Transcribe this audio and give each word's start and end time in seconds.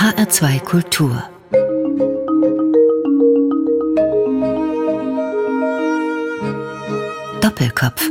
HR2 0.00 0.60
Kultur 0.60 1.22
Doppelkopf 7.42 8.08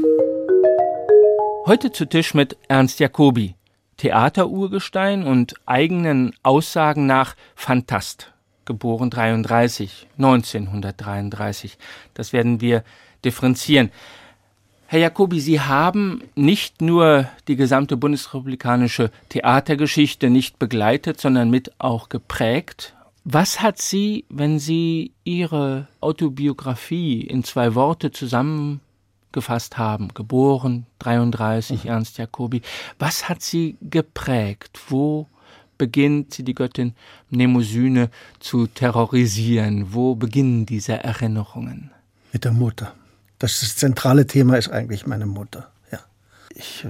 Heute 1.65 1.91
zu 1.91 2.05
Tisch 2.05 2.35
mit 2.35 2.57
Ernst 2.67 2.99
Jacobi, 2.99 3.55
Theaterurgestein 3.97 5.23
und 5.23 5.55
eigenen 5.65 6.35
Aussagen 6.43 7.07
nach 7.07 7.35
Fantast, 7.55 8.33
geboren 8.65 9.09
33, 9.09 10.05
1933. 10.17 11.79
Das 12.13 12.33
werden 12.33 12.61
wir 12.61 12.83
differenzieren. 13.25 13.89
Herr 14.91 15.01
Jacobi, 15.01 15.39
Sie 15.39 15.61
haben 15.61 16.23
nicht 16.33 16.81
nur 16.81 17.27
die 17.47 17.55
gesamte 17.55 17.95
bundesrepublikanische 17.95 19.11
Theatergeschichte 19.29 20.31
nicht 20.31 20.57
begleitet, 20.57 21.21
sondern 21.21 21.51
mit 21.51 21.79
auch 21.79 22.09
geprägt. 22.09 22.95
Was 23.23 23.61
hat 23.61 23.79
Sie, 23.79 24.25
wenn 24.29 24.57
Sie 24.57 25.11
Ihre 25.23 25.87
Autobiografie 26.01 27.21
in 27.21 27.43
zwei 27.43 27.75
Worte 27.75 28.09
zusammengefasst 28.09 29.77
haben, 29.77 30.07
geboren 30.15 30.87
33, 30.97 31.83
mhm. 31.83 31.89
Ernst 31.91 32.17
Jacobi, 32.17 32.63
was 32.97 33.29
hat 33.29 33.43
Sie 33.43 33.77
geprägt? 33.81 34.79
Wo 34.87 35.27
beginnt 35.77 36.47
die 36.47 36.55
Göttin 36.55 36.95
Mnemosyne 37.29 38.09
zu 38.39 38.65
terrorisieren? 38.65 39.93
Wo 39.93 40.15
beginnen 40.15 40.65
diese 40.65 40.93
Erinnerungen? 40.93 41.91
Mit 42.33 42.43
der 42.43 42.53
Mutter. 42.53 42.95
Das, 43.39 43.77
zentrale 43.77 44.27
Thema 44.27 44.57
ist 44.57 44.69
eigentlich 44.69 45.07
meine 45.07 45.25
Mutter. 45.25 45.71
Ja. 45.91 45.99
Ich 46.53 46.85
äh, 46.85 46.89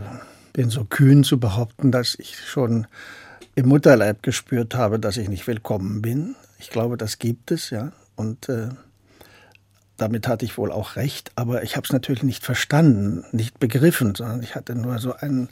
bin 0.53 0.69
so 0.69 0.83
kühn 0.83 1.23
zu 1.23 1.39
behaupten, 1.39 1.91
dass 1.91 2.15
ich 2.15 2.37
schon 2.39 2.87
im 3.55 3.67
Mutterleib 3.67 4.23
gespürt 4.23 4.75
habe, 4.75 4.99
dass 4.99 5.17
ich 5.17 5.29
nicht 5.29 5.45
willkommen 5.47 6.01
bin. 6.01 6.35
Ich 6.57 6.69
glaube, 6.69 6.97
das 6.97 7.19
gibt 7.19 7.51
es, 7.51 7.69
ja. 7.69 7.91
Und 8.15 8.49
äh, 8.49 8.69
damit 9.97 10.27
hatte 10.27 10.45
ich 10.45 10.57
wohl 10.57 10.71
auch 10.71 10.95
recht, 10.95 11.31
aber 11.35 11.63
ich 11.63 11.75
habe 11.75 11.85
es 11.85 11.93
natürlich 11.93 12.23
nicht 12.23 12.43
verstanden, 12.43 13.25
nicht 13.31 13.59
begriffen, 13.59 14.15
sondern 14.15 14.41
ich 14.41 14.55
hatte 14.55 14.75
nur 14.75 14.97
so 14.99 15.13
einen 15.13 15.49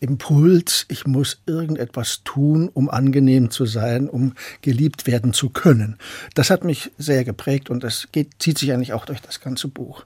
Impuls, 0.00 0.84
ich 0.88 1.06
muss 1.06 1.42
irgendetwas 1.46 2.22
tun, 2.24 2.68
um 2.72 2.90
angenehm 2.90 3.50
zu 3.50 3.66
sein, 3.66 4.08
um 4.08 4.34
geliebt 4.60 5.06
werden 5.06 5.32
zu 5.32 5.50
können. 5.50 5.96
Das 6.34 6.50
hat 6.50 6.64
mich 6.64 6.90
sehr 6.98 7.24
geprägt 7.24 7.70
und 7.70 7.82
das 7.82 8.08
geht, 8.12 8.30
zieht 8.38 8.58
sich 8.58 8.72
eigentlich 8.72 8.92
auch 8.92 9.06
durch 9.06 9.20
das 9.20 9.40
ganze 9.40 9.68
Buch. 9.68 10.04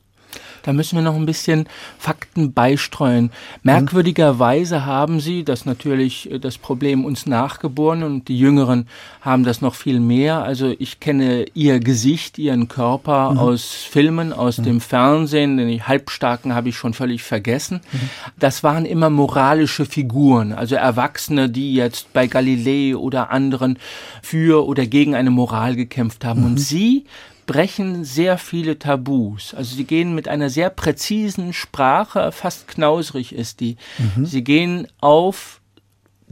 Da 0.63 0.73
müssen 0.73 0.97
wir 0.97 1.03
noch 1.03 1.15
ein 1.15 1.27
bisschen 1.27 1.67
Fakten 1.99 2.53
beistreuen. 2.53 3.31
Merkwürdigerweise 3.63 4.85
haben 4.87 5.21
Sie, 5.21 5.45
das 5.45 5.65
natürlich 5.65 6.31
äh, 6.31 6.39
das 6.39 6.59
Problem 6.59 7.05
uns 7.05 7.27
Nachgeborenen 7.27 8.05
und 8.05 8.29
die 8.29 8.39
Jüngeren 8.39 8.87
haben 9.21 9.45
das 9.45 9.61
noch 9.61 9.75
viel 9.75 10.01
mehr. 10.01 10.43
Also 10.43 10.75
ich 10.79 11.01
kenne 11.01 11.47
Ihr 11.55 11.81
Gesicht, 11.81 12.39
Ihren 12.39 12.69
Körper 12.69 13.33
mhm. 13.33 13.39
aus 13.39 13.65
Filmen, 13.73 14.33
aus 14.33 14.59
mhm. 14.59 14.65
dem 14.65 14.81
Fernsehen. 14.81 15.57
Den 15.57 15.87
Halbstarken 15.87 16.55
habe 16.55 16.69
ich 16.69 16.77
schon 16.77 16.95
völlig 16.95 17.23
vergessen. 17.23 17.81
Mhm. 17.93 18.11
Das 18.39 18.63
waren 18.63 18.85
immer 18.85 19.11
moralische 19.11 19.87
Figuren, 19.87 20.53
also 20.53 20.75
Erwachsene, 20.75 21.49
die 21.49 21.75
jetzt 21.75 22.13
bei 22.13 22.27
Galilei 22.27 22.97
oder 22.97 23.31
anderen 23.31 23.79
für 24.23 24.67
oder 24.67 24.87
gegen 24.87 25.15
eine 25.15 25.31
Moral 25.31 25.77
gekämpft 25.77 26.25
haben. 26.25 26.45
Und 26.45 26.53
mhm. 26.53 26.59
Sie 26.59 27.05
brechen 27.51 28.05
sehr 28.05 28.39
viele 28.39 28.79
Tabus. 28.79 29.55
Also 29.55 29.75
sie 29.75 29.83
gehen 29.83 30.15
mit 30.15 30.29
einer 30.29 30.51
sehr 30.51 30.71
präzisen 30.71 31.53
Sprache, 31.53 32.31
fast 32.31 32.69
knausrig 32.69 33.35
ist 33.35 33.59
die. 33.59 33.77
Mhm. 33.99 34.25
Sie 34.25 34.45
gehen 34.45 34.87
auf 35.01 35.61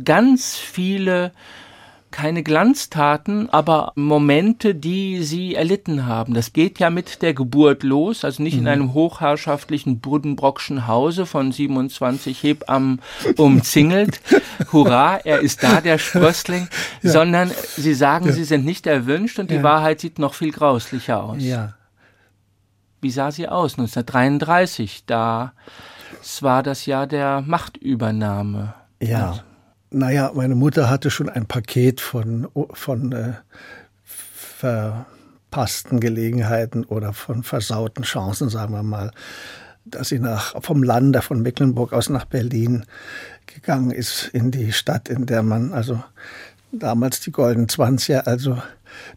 ganz 0.04 0.56
viele 0.56 1.32
keine 2.10 2.42
Glanztaten, 2.42 3.50
aber 3.50 3.92
Momente, 3.94 4.74
die 4.74 5.22
sie 5.22 5.54
erlitten 5.54 6.06
haben. 6.06 6.34
Das 6.34 6.52
geht 6.52 6.78
ja 6.78 6.90
mit 6.90 7.22
der 7.22 7.34
Geburt 7.34 7.82
los, 7.82 8.24
also 8.24 8.42
nicht 8.42 8.54
mhm. 8.54 8.60
in 8.60 8.68
einem 8.68 8.94
hochherrschaftlichen 8.94 10.00
Buddenbrockschen 10.00 10.86
Hause 10.86 11.26
von 11.26 11.52
27 11.52 12.42
Hebammen 12.42 13.00
umzingelt. 13.36 14.20
Hurra, 14.72 15.18
er 15.18 15.40
ist 15.40 15.62
da, 15.62 15.80
der 15.80 15.98
Sprössling, 15.98 16.68
ja. 17.02 17.10
sondern 17.10 17.50
sie 17.76 17.94
sagen, 17.94 18.26
ja. 18.26 18.32
sie 18.32 18.44
sind 18.44 18.64
nicht 18.64 18.86
erwünscht 18.86 19.38
und 19.38 19.50
die 19.50 19.56
ja. 19.56 19.62
Wahrheit 19.62 20.00
sieht 20.00 20.18
noch 20.18 20.34
viel 20.34 20.52
grauslicher 20.52 21.22
aus. 21.22 21.42
Ja. 21.42 21.74
Wie 23.00 23.10
sah 23.10 23.30
sie 23.30 23.48
aus 23.48 23.74
1933? 23.74 25.04
Da 25.06 25.52
es 26.20 26.42
war 26.42 26.62
das 26.62 26.86
Jahr 26.86 27.06
der 27.06 27.42
Machtübernahme. 27.42 28.74
Ja. 29.00 29.40
Naja, 29.90 30.32
meine 30.34 30.54
Mutter 30.54 30.90
hatte 30.90 31.10
schon 31.10 31.30
ein 31.30 31.46
Paket 31.46 32.00
von, 32.00 32.48
von 32.72 33.12
äh, 33.12 33.32
verpassten 34.04 36.00
Gelegenheiten 36.00 36.84
oder 36.84 37.14
von 37.14 37.42
versauten 37.42 38.02
Chancen, 38.02 38.50
sagen 38.50 38.74
wir 38.74 38.82
mal, 38.82 39.12
dass 39.86 40.10
sie 40.10 40.18
nach, 40.18 40.62
vom 40.62 40.82
Lande 40.82 41.22
von 41.22 41.40
Mecklenburg 41.40 41.94
aus 41.94 42.10
nach 42.10 42.26
Berlin 42.26 42.84
gegangen 43.46 43.90
ist, 43.90 44.28
in 44.32 44.50
die 44.50 44.72
Stadt, 44.72 45.08
in 45.08 45.24
der 45.24 45.42
man 45.42 45.72
also 45.72 46.02
damals 46.70 47.20
die 47.20 47.32
Golden 47.32 47.68
Zwanziger, 47.68 48.26
also 48.26 48.60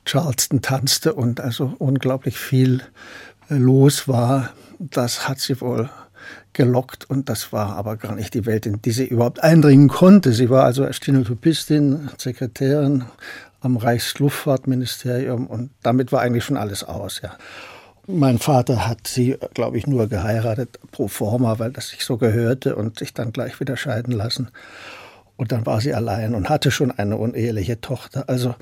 Charleston 0.05 0.61
tanzte 0.61 1.13
und 1.13 1.41
also 1.41 1.75
unglaublich 1.79 2.37
viel 2.37 2.81
äh, 3.49 3.55
los 3.55 4.07
war. 4.07 4.51
Das 4.79 5.27
hat 5.27 5.39
sie 5.39 5.59
wohl 5.59 5.89
gelockt 6.53 7.09
und 7.09 7.29
das 7.29 7.53
war 7.53 7.75
aber 7.75 7.97
gar 7.97 8.15
nicht 8.15 8.33
die 8.33 8.45
Welt, 8.45 8.65
in 8.65 8.81
die 8.81 8.91
sie 8.91 9.05
überhaupt 9.05 9.43
eindringen 9.43 9.87
konnte. 9.87 10.33
Sie 10.33 10.49
war 10.49 10.65
also 10.65 10.91
Stenotypistin, 10.91 12.09
Sekretärin 12.17 13.05
am 13.61 13.77
Reichsluftfahrtministerium 13.77 15.47
und 15.47 15.71
damit 15.83 16.11
war 16.11 16.21
eigentlich 16.21 16.43
schon 16.43 16.57
alles 16.57 16.83
aus, 16.83 17.21
ja. 17.23 17.31
Mein 18.07 18.39
Vater 18.39 18.87
hat 18.87 19.07
sie, 19.07 19.37
glaube 19.53 19.77
ich, 19.77 19.85
nur 19.85 20.07
geheiratet 20.07 20.79
pro 20.91 21.07
forma, 21.07 21.59
weil 21.59 21.71
das 21.71 21.89
sich 21.89 22.03
so 22.03 22.17
gehörte 22.17 22.75
und 22.75 22.97
sich 22.97 23.13
dann 23.13 23.31
gleich 23.31 23.59
wieder 23.59 23.77
scheiden 23.77 24.11
lassen. 24.11 24.49
Und 25.37 25.51
dann 25.51 25.65
war 25.65 25.81
sie 25.81 25.93
allein 25.93 26.35
und 26.35 26.49
hatte 26.49 26.71
schon 26.71 26.91
eine 26.91 27.17
uneheliche 27.17 27.79
Tochter. 27.79 28.25
Also 28.27 28.55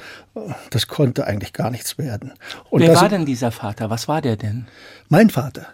das 0.69 0.88
konnte 0.88 1.25
eigentlich 1.25 1.53
gar 1.53 1.72
nichts 1.72 1.97
werden. 1.97 2.34
Und 2.69 2.81
Wer 2.81 2.96
war 2.96 3.09
denn 3.09 3.25
dieser 3.25 3.52
Vater? 3.52 3.90
Was 3.90 4.08
war 4.08 4.22
der 4.22 4.35
denn? 4.35 4.68
Mein 5.08 5.29
Vater 5.29 5.68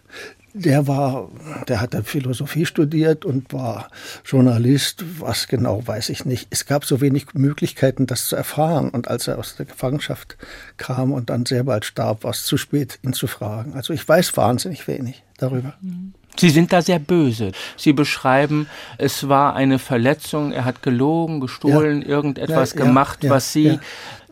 der 0.57 0.87
war, 0.87 1.29
der 1.67 1.81
hatte 1.81 2.01
Philosophie 2.03 2.65
studiert 2.65 3.25
und 3.25 3.51
war 3.51 3.89
Journalist. 4.23 5.03
Was 5.19 5.47
genau, 5.47 5.85
weiß 5.85 6.09
ich 6.09 6.23
nicht. 6.23 6.47
Es 6.49 6.65
gab 6.65 6.85
so 6.85 7.01
wenig 7.01 7.33
Möglichkeiten, 7.33 8.07
das 8.07 8.27
zu 8.27 8.37
erfahren. 8.37 8.89
Und 8.89 9.09
als 9.09 9.27
er 9.27 9.37
aus 9.37 9.57
der 9.57 9.65
Gefangenschaft 9.65 10.37
kam 10.77 11.11
und 11.11 11.29
dann 11.29 11.45
sehr 11.45 11.65
bald 11.65 11.83
starb, 11.83 12.23
war 12.23 12.31
es 12.31 12.45
zu 12.45 12.55
spät, 12.55 12.99
ihn 13.03 13.11
zu 13.11 13.27
fragen. 13.27 13.73
Also 13.73 13.91
ich 13.91 14.07
weiß 14.07 14.37
wahnsinnig 14.37 14.87
wenig 14.87 15.23
darüber. 15.37 15.73
Sie 16.37 16.49
sind 16.49 16.71
da 16.71 16.81
sehr 16.81 16.99
böse. 16.99 17.51
Sie 17.75 17.91
beschreiben, 17.91 18.67
es 18.97 19.27
war 19.27 19.55
eine 19.55 19.77
Verletzung, 19.77 20.53
er 20.53 20.63
hat 20.63 20.81
gelogen, 20.83 21.41
gestohlen, 21.41 22.01
ja, 22.01 22.07
irgendetwas 22.07 22.73
ja, 22.73 22.85
gemacht, 22.85 23.23
ja, 23.25 23.29
was 23.29 23.51
Sie 23.51 23.79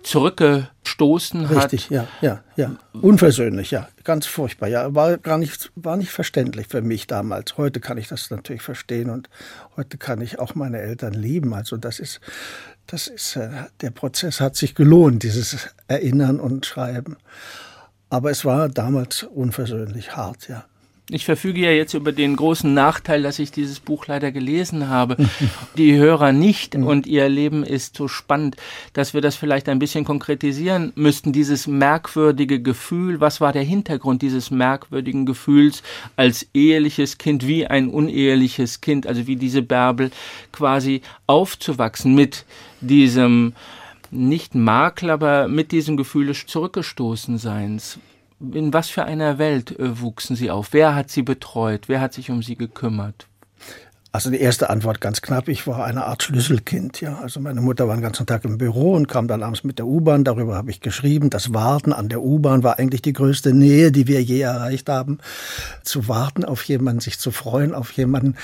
zurückgestoßen 0.03 1.49
hat. 1.49 1.57
Richtig, 1.57 1.89
ja, 1.89 2.07
ja, 2.21 2.43
ja. 2.55 2.75
Unversöhnlich, 2.93 3.71
ja. 3.71 3.87
Ganz 4.03 4.25
furchtbar. 4.25 4.67
Ja, 4.67 4.93
war 4.93 5.17
gar 5.17 5.37
nicht, 5.37 5.71
war 5.75 5.97
nicht 5.97 6.11
verständlich 6.11 6.67
für 6.67 6.81
mich 6.81 7.07
damals. 7.07 7.57
Heute 7.57 7.79
kann 7.79 7.97
ich 7.97 8.07
das 8.07 8.29
natürlich 8.29 8.61
verstehen 8.61 9.09
und 9.09 9.29
heute 9.75 9.97
kann 9.97 10.21
ich 10.21 10.39
auch 10.39 10.55
meine 10.55 10.79
Eltern 10.79 11.13
lieben. 11.13 11.53
Also 11.53 11.77
das 11.77 11.99
ist, 11.99 12.19
das 12.87 13.07
ist, 13.07 13.35
äh, 13.35 13.49
der 13.81 13.91
Prozess 13.91 14.39
hat 14.39 14.55
sich 14.55 14.75
gelohnt, 14.75 15.23
dieses 15.23 15.69
Erinnern 15.87 16.39
und 16.39 16.65
Schreiben. 16.65 17.17
Aber 18.09 18.29
es 18.29 18.45
war 18.45 18.69
damals 18.69 19.23
unversöhnlich 19.23 20.15
hart, 20.15 20.47
ja. 20.47 20.65
Ich 21.09 21.25
verfüge 21.25 21.59
ja 21.59 21.71
jetzt 21.71 21.93
über 21.95 22.13
den 22.13 22.37
großen 22.37 22.73
Nachteil, 22.73 23.23
dass 23.23 23.37
ich 23.37 23.51
dieses 23.51 23.81
Buch 23.81 24.07
leider 24.07 24.31
gelesen 24.31 24.87
habe. 24.87 25.17
Die 25.77 25.97
Hörer 25.97 26.31
nicht 26.31 26.75
und 26.75 27.05
ihr 27.07 27.27
Leben 27.27 27.65
ist 27.65 27.97
so 27.97 28.07
spannend, 28.07 28.55
dass 28.93 29.13
wir 29.13 29.19
das 29.19 29.35
vielleicht 29.35 29.67
ein 29.67 29.79
bisschen 29.79 30.05
konkretisieren 30.05 30.93
müssten. 30.95 31.33
Dieses 31.33 31.67
merkwürdige 31.67 32.61
Gefühl, 32.61 33.19
was 33.19 33.41
war 33.41 33.51
der 33.51 33.63
Hintergrund 33.63 34.21
dieses 34.21 34.49
merkwürdigen 34.49 35.25
Gefühls 35.25 35.83
als 36.15 36.47
eheliches 36.53 37.17
Kind, 37.17 37.45
wie 37.45 37.67
ein 37.67 37.89
uneheliches 37.89 38.79
Kind, 38.79 39.05
also 39.05 39.27
wie 39.27 39.35
diese 39.35 39.61
Bärbel 39.61 40.09
quasi 40.53 41.01
aufzuwachsen 41.27 42.15
mit 42.15 42.45
diesem 42.79 43.53
nicht 44.09 44.55
Makel, 44.55 45.09
aber 45.09 45.49
mit 45.49 45.73
diesem 45.73 45.97
Gefühl 45.97 46.27
des 46.27 46.45
Zurückgestoßenseins 46.45 47.99
in 48.51 48.73
was 48.73 48.89
für 48.89 49.05
einer 49.05 49.37
Welt 49.37 49.77
äh, 49.79 49.99
wuchsen 50.01 50.35
Sie 50.35 50.51
auf? 50.51 50.69
Wer 50.71 50.95
hat 50.95 51.09
Sie 51.09 51.21
betreut? 51.21 51.87
Wer 51.87 52.01
hat 52.01 52.13
sich 52.13 52.29
um 52.29 52.43
Sie 52.43 52.55
gekümmert? 52.55 53.27
Also 54.11 54.29
die 54.29 54.39
erste 54.39 54.69
Antwort 54.69 55.01
ganz 55.01 55.23
knapp, 55.23 55.47
ich 55.47 55.65
war 55.65 55.85
eine 55.85 56.05
Art 56.05 56.21
Schlüsselkind. 56.21 57.01
Ja. 57.01 57.17
Also 57.17 57.39
meine 57.39 57.61
Mutter 57.61 57.87
war 57.87 57.95
den 57.95 58.03
ganzen 58.03 58.27
Tag 58.27 58.45
im 58.45 58.59
Büro 58.59 58.93
und 58.93 59.07
kam 59.07 59.27
dann 59.27 59.41
abends 59.41 59.63
mit 59.63 59.79
der 59.79 59.87
U-Bahn. 59.87 60.23
Darüber 60.23 60.55
habe 60.55 60.69
ich 60.69 60.81
geschrieben. 60.81 61.31
Das 61.31 61.51
Warten 61.55 61.91
an 61.93 62.09
der 62.09 62.21
U-Bahn 62.21 62.61
war 62.61 62.77
eigentlich 62.77 63.01
die 63.01 63.13
größte 63.13 63.55
Nähe, 63.55 63.91
die 63.91 64.07
wir 64.07 64.21
je 64.21 64.41
erreicht 64.41 64.87
haben. 64.87 65.17
Zu 65.81 66.07
warten 66.07 66.45
auf 66.45 66.63
jemanden, 66.65 66.99
sich 67.01 67.17
zu 67.17 67.31
freuen 67.31 67.73
auf 67.73 67.91
jemanden, 67.93 68.35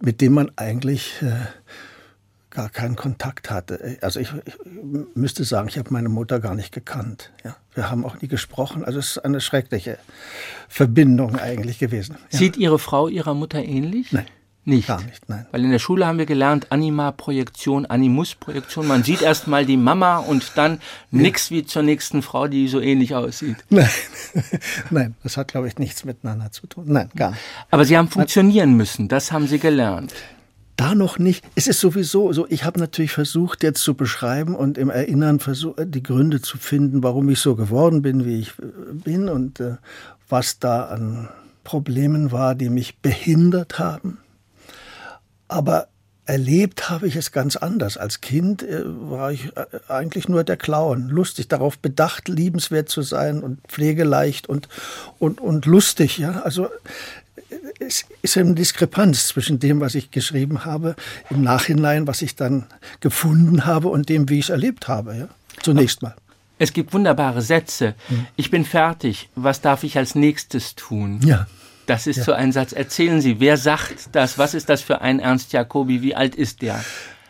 mit 0.00 0.22
dem 0.22 0.32
man 0.32 0.50
eigentlich 0.56 1.20
äh, 1.20 1.32
gar 2.52 2.68
keinen 2.68 2.96
Kontakt 2.96 3.50
hatte. 3.50 3.98
Also 4.02 4.20
ich, 4.20 4.32
ich 4.44 4.54
müsste 5.14 5.44
sagen, 5.44 5.68
ich 5.68 5.78
habe 5.78 5.90
meine 5.90 6.08
Mutter 6.08 6.38
gar 6.38 6.54
nicht 6.54 6.72
gekannt. 6.72 7.32
Ja. 7.44 7.56
Wir 7.74 7.90
haben 7.90 8.04
auch 8.04 8.20
nie 8.20 8.28
gesprochen. 8.28 8.84
Also 8.84 8.98
es 8.98 9.16
ist 9.16 9.18
eine 9.18 9.40
schreckliche 9.40 9.98
Verbindung 10.68 11.36
eigentlich 11.36 11.78
gewesen. 11.78 12.16
Ja. 12.30 12.38
Sieht 12.38 12.56
Ihre 12.56 12.78
Frau 12.78 13.08
Ihrer 13.08 13.34
Mutter 13.34 13.62
ähnlich? 13.62 14.12
Nein. 14.12 14.26
Nicht? 14.64 14.86
Gar 14.86 15.02
nicht, 15.02 15.28
nein. 15.28 15.44
Weil 15.50 15.64
in 15.64 15.72
der 15.72 15.80
Schule 15.80 16.06
haben 16.06 16.18
wir 16.18 16.26
gelernt, 16.26 16.70
Anima-Projektion, 16.70 17.84
Animus-Projektion. 17.84 18.86
Man 18.86 19.02
sieht 19.02 19.20
erst 19.20 19.48
mal 19.48 19.66
die 19.66 19.76
Mama 19.76 20.18
und 20.18 20.52
dann 20.54 20.78
nichts 21.10 21.50
wie 21.50 21.64
zur 21.66 21.82
nächsten 21.82 22.22
Frau, 22.22 22.46
die 22.46 22.68
so 22.68 22.78
ähnlich 22.78 23.16
aussieht. 23.16 23.56
Nein, 23.70 23.88
nein 24.90 25.14
das 25.24 25.36
hat, 25.36 25.48
glaube 25.48 25.66
ich, 25.66 25.78
nichts 25.78 26.04
miteinander 26.04 26.52
zu 26.52 26.68
tun. 26.68 26.84
Nein, 26.86 27.10
gar 27.16 27.30
nicht. 27.32 27.40
Aber 27.72 27.84
Sie 27.84 27.98
haben 27.98 28.08
funktionieren 28.08 28.76
müssen, 28.76 29.08
das 29.08 29.32
haben 29.32 29.48
Sie 29.48 29.58
gelernt. 29.58 30.14
Da 30.76 30.94
noch 30.94 31.18
nicht. 31.18 31.44
Es 31.54 31.66
ist 31.66 31.80
sowieso 31.80 32.32
so, 32.32 32.46
ich 32.48 32.64
habe 32.64 32.80
natürlich 32.80 33.12
versucht, 33.12 33.62
jetzt 33.62 33.82
zu 33.82 33.94
beschreiben 33.94 34.54
und 34.54 34.78
im 34.78 34.90
Erinnern 34.90 35.38
versucht, 35.38 35.80
die 35.84 36.02
Gründe 36.02 36.40
zu 36.40 36.58
finden, 36.58 37.02
warum 37.02 37.28
ich 37.28 37.40
so 37.40 37.54
geworden 37.54 38.02
bin, 38.02 38.24
wie 38.24 38.40
ich 38.40 38.50
äh, 38.58 38.92
bin 38.92 39.28
und 39.28 39.60
äh, 39.60 39.76
was 40.28 40.58
da 40.58 40.84
an 40.86 41.28
Problemen 41.62 42.32
war, 42.32 42.54
die 42.54 42.70
mich 42.70 42.98
behindert 42.98 43.78
haben 43.78 44.18
aber 45.52 45.88
erlebt 46.24 46.88
habe 46.88 47.06
ich 47.06 47.16
es 47.16 47.32
ganz 47.32 47.56
anders. 47.56 47.96
Als 47.96 48.20
Kind 48.20 48.62
äh, 48.62 48.82
war 48.84 49.32
ich 49.32 49.54
äh, 49.56 49.66
eigentlich 49.88 50.28
nur 50.28 50.44
der 50.44 50.56
Clown, 50.56 51.08
lustig, 51.08 51.48
darauf 51.48 51.78
bedacht, 51.78 52.28
liebenswert 52.28 52.88
zu 52.88 53.02
sein 53.02 53.42
und 53.42 53.60
pflegeleicht 53.68 54.48
und, 54.48 54.68
und, 55.18 55.40
und 55.40 55.66
lustig. 55.66 56.18
Ja? 56.18 56.42
Also 56.42 56.66
äh, 56.66 56.68
es 57.80 58.04
ist 58.22 58.36
eine 58.36 58.54
Diskrepanz 58.54 59.28
zwischen 59.28 59.58
dem, 59.58 59.80
was 59.80 59.94
ich 59.94 60.10
geschrieben 60.10 60.64
habe, 60.64 60.96
im 61.30 61.42
Nachhinein, 61.42 62.06
was 62.06 62.22
ich 62.22 62.36
dann 62.36 62.66
gefunden 63.00 63.64
habe 63.66 63.88
und 63.88 64.08
dem, 64.08 64.28
wie 64.28 64.38
ich 64.38 64.46
es 64.46 64.50
erlebt 64.50 64.88
habe. 64.88 65.16
Ja? 65.16 65.28
Zunächst 65.62 66.02
mal. 66.02 66.14
Es 66.58 66.72
gibt 66.72 66.92
wunderbare 66.92 67.42
Sätze. 67.42 67.94
Hm. 68.08 68.26
Ich 68.36 68.50
bin 68.50 68.64
fertig. 68.64 69.28
Was 69.34 69.60
darf 69.60 69.82
ich 69.82 69.96
als 69.98 70.14
nächstes 70.14 70.74
tun? 70.76 71.20
Ja. 71.24 71.46
Das 71.86 72.06
ist 72.06 72.18
ja. 72.18 72.24
so 72.24 72.32
ein 72.32 72.52
Satz. 72.52 72.72
Erzählen 72.72 73.20
Sie, 73.20 73.40
wer 73.40 73.56
sagt 73.56 74.10
das? 74.12 74.38
Was 74.38 74.54
ist 74.54 74.68
das 74.68 74.82
für 74.82 75.00
ein 75.00 75.18
Ernst 75.18 75.52
Jacobi? 75.52 76.02
Wie 76.02 76.14
alt 76.14 76.36
ist 76.36 76.62
der? 76.62 76.82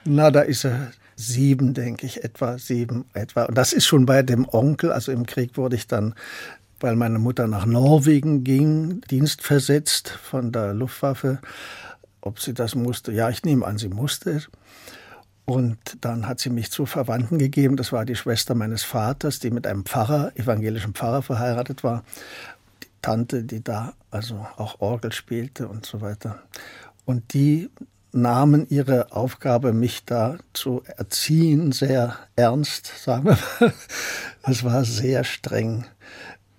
Na, 0.05 0.31
da 0.31 0.41
ist 0.41 0.65
er 0.65 0.93
sieben, 1.17 1.73
denke 1.73 2.05
ich, 2.07 2.25
etwa 2.25 2.59
sieben, 2.59 3.07
etwa. 3.15 3.45
Und 3.45 3.57
das 3.57 3.73
ist 3.73 3.87
schon 3.87 4.05
bei 4.05 4.23
dem 4.23 4.47
Onkel. 4.49 4.93
Also 4.93 5.13
im 5.13 5.25
Krieg 5.25 5.57
wurde 5.57 5.77
ich 5.77 5.87
dann, 5.87 6.15
weil 6.83 6.97
meine 6.97 7.19
Mutter 7.19 7.47
nach 7.47 7.67
Norwegen 7.67 8.45
ging, 8.45 9.01
dienstversetzt 9.03 10.09
von 10.09 10.53
der 10.53 10.75
Luftwaffe. 10.75 11.41
Ob 12.21 12.41
sie 12.41 12.55
das 12.55 12.75
musste? 12.75 13.13
Ja, 13.13 13.31
ich 13.31 13.43
nehme 13.43 13.67
an, 13.67 13.79
sie 13.79 13.89
musste. 13.89 14.43
Und 15.45 15.79
dann 16.01 16.29
hat 16.29 16.39
sie 16.39 16.51
mich 16.51 16.71
zu 16.71 16.87
Verwandten 16.87 17.39
gegeben. 17.39 17.77
Das 17.77 17.93
war 17.93 18.05
die 18.05 18.15
Schwester 18.15 18.55
meines 18.55 18.85
Vaters, 18.85 19.39
die 19.39 19.51
mit 19.51 19.67
einem 19.67 19.85
Pfarrer, 19.85 20.33
evangelischen 20.37 20.95
Pfarrer 20.95 21.23
verheiratet 21.23 21.83
war. 21.83 22.05
Tante, 23.01 23.43
die 23.43 23.63
da 23.63 23.95
also 24.11 24.47
auch 24.57 24.81
Orgel 24.81 25.13
spielte 25.13 25.67
und 25.69 25.85
so 25.85 26.01
weiter. 26.01 26.43
Und 27.05 27.35
die 27.35 27.71
nahmen 28.13 28.67
ihre 28.69 29.13
Aufgabe, 29.13 29.73
mich 29.73 30.05
da 30.05 30.37
zu 30.53 30.83
erziehen, 30.97 31.73
sehr 31.73 32.17
ernst, 32.37 32.93
sagen 33.03 33.25
wir 33.25 33.39
mal. 33.61 33.73
Es 34.45 34.65
war 34.65 34.85
sehr 34.85 35.25
streng. 35.25 35.87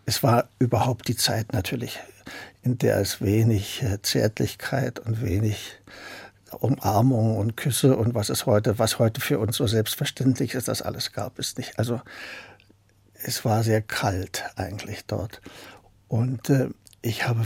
Es 0.06 0.24
war 0.24 0.50
überhaupt 0.60 1.08
die 1.08 1.16
Zeit 1.16 1.54
natürlich, 1.54 2.00
in 2.62 2.78
der 2.78 2.98
es 2.98 3.22
wenig 3.22 3.82
äh, 3.84 4.02
Zärtlichkeit 4.02 5.00
und 5.00 5.22
wenig 5.22 5.80
Umarmung 6.52 7.38
und 7.38 7.58
Küsse 7.58 7.96
und 7.96 8.14
was 8.14 8.30
es 8.30 8.46
heute, 8.46 8.78
was 8.80 9.00
heute 9.00 9.22
für 9.22 9.40
uns 9.40 9.58
so 9.58 9.66
selbstverständlich 9.66 10.54
ist, 10.54 10.68
das 10.68 10.82
alles 10.82 11.12
gab 11.14 11.40
es 11.40 11.58
nicht. 11.58 11.80
Also 11.80 12.02
es 13.14 13.46
war 13.46 13.64
sehr 13.64 13.82
kalt 13.82 14.44
eigentlich 14.56 15.06
dort. 15.06 15.42
Und 16.08 16.50
äh, 16.50 16.70
ich 17.02 17.28
habe 17.28 17.46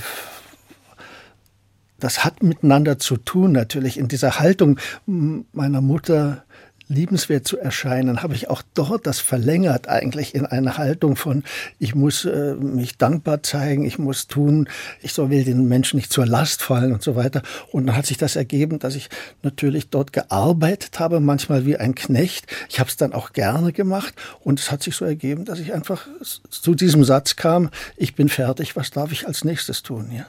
das 2.00 2.24
hat 2.24 2.44
miteinander 2.44 3.00
zu 3.00 3.18
tun, 3.18 3.52
natürlich 3.52 3.98
in 3.98 4.08
dieser 4.08 4.40
Haltung 4.40 4.80
meiner 5.06 5.82
Mutter 5.82 6.44
liebenswert 6.90 7.48
zu 7.48 7.58
erscheinen, 7.58 8.24
habe 8.24 8.34
ich 8.34 8.50
auch 8.50 8.62
dort 8.74 9.08
das 9.08 9.20
verlängert 9.20 9.88
eigentlich 9.88 10.36
in 10.36 10.46
eine 10.46 10.78
Haltung 10.78 11.16
von, 11.16 11.44
ich 11.80 11.96
muss 11.96 12.26
äh, 12.26 12.56
mich 12.56 12.98
dankbar 12.98 13.44
zeigen, 13.44 13.86
ich 13.86 14.00
muss 14.00 14.28
tun, 14.28 14.70
ich 15.02 15.14
soll 15.14 15.30
will 15.30 15.44
den 15.44 15.68
Menschen 15.68 15.98
nicht 15.98 16.12
zur 16.12 16.26
Last 16.26 16.62
fallen 16.62 16.94
und 16.94 17.04
so 17.04 17.16
weiter. 17.16 17.42
Und 17.72 17.88
dann 17.88 17.96
hat 17.96 18.06
sich 18.06 18.18
das 18.18 18.36
ergeben, 18.36 18.80
dass 18.80 18.96
ich 18.96 19.10
natürlich 19.44 19.90
dort 19.90 20.14
gearbeitet 20.14 21.00
habe, 21.00 21.20
manchmal 21.20 21.66
wie 21.66 21.78
ein 21.78 21.96
Knecht. 21.96 22.48
Ich 22.70 22.80
habe 22.80 22.90
es 22.90 22.98
dann 22.98 23.14
auch 23.14 23.34
gerne 23.34 23.74
gemacht 23.74 24.14
und 24.44 24.60
es 24.60 24.72
hat 24.72 24.84
sich 24.84 24.96
so 24.96 25.06
ergeben, 25.06 25.46
dass 25.46 25.60
ich 25.60 25.74
einfach 25.74 26.08
zu 26.50 26.76
diesem 26.76 27.04
Satz 27.04 27.36
kam, 27.36 27.70
ich 27.96 28.16
bin 28.16 28.30
fertig, 28.30 28.76
was 28.76 28.92
darf 28.92 29.12
ich 29.12 29.28
als 29.28 29.44
nächstes 29.44 29.84
tun? 29.84 30.12
Ja. 30.12 30.26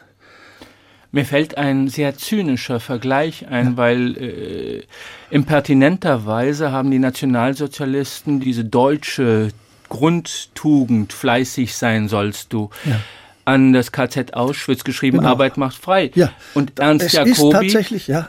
Mir 1.10 1.24
fällt 1.24 1.56
ein 1.56 1.88
sehr 1.88 2.16
zynischer 2.16 2.80
Vergleich 2.80 3.48
ein, 3.48 3.70
ja. 3.70 3.76
weil 3.76 4.16
äh, 4.16 4.82
impertinenterweise 5.30 6.70
haben 6.70 6.90
die 6.90 6.98
Nationalsozialisten 6.98 8.40
diese 8.40 8.64
deutsche 8.64 9.48
Grundtugend, 9.88 11.12
fleißig 11.14 11.74
sein 11.74 12.08
sollst 12.08 12.52
du, 12.52 12.68
ja. 12.84 13.00
an 13.46 13.72
das 13.72 13.90
KZ 13.90 14.34
Auschwitz 14.34 14.84
geschrieben, 14.84 15.18
genau. 15.18 15.30
Arbeit 15.30 15.56
macht 15.56 15.76
frei. 15.76 16.10
Ja. 16.14 16.30
Und 16.52 16.78
Ernst 16.78 17.12
Jacobi 17.12 17.74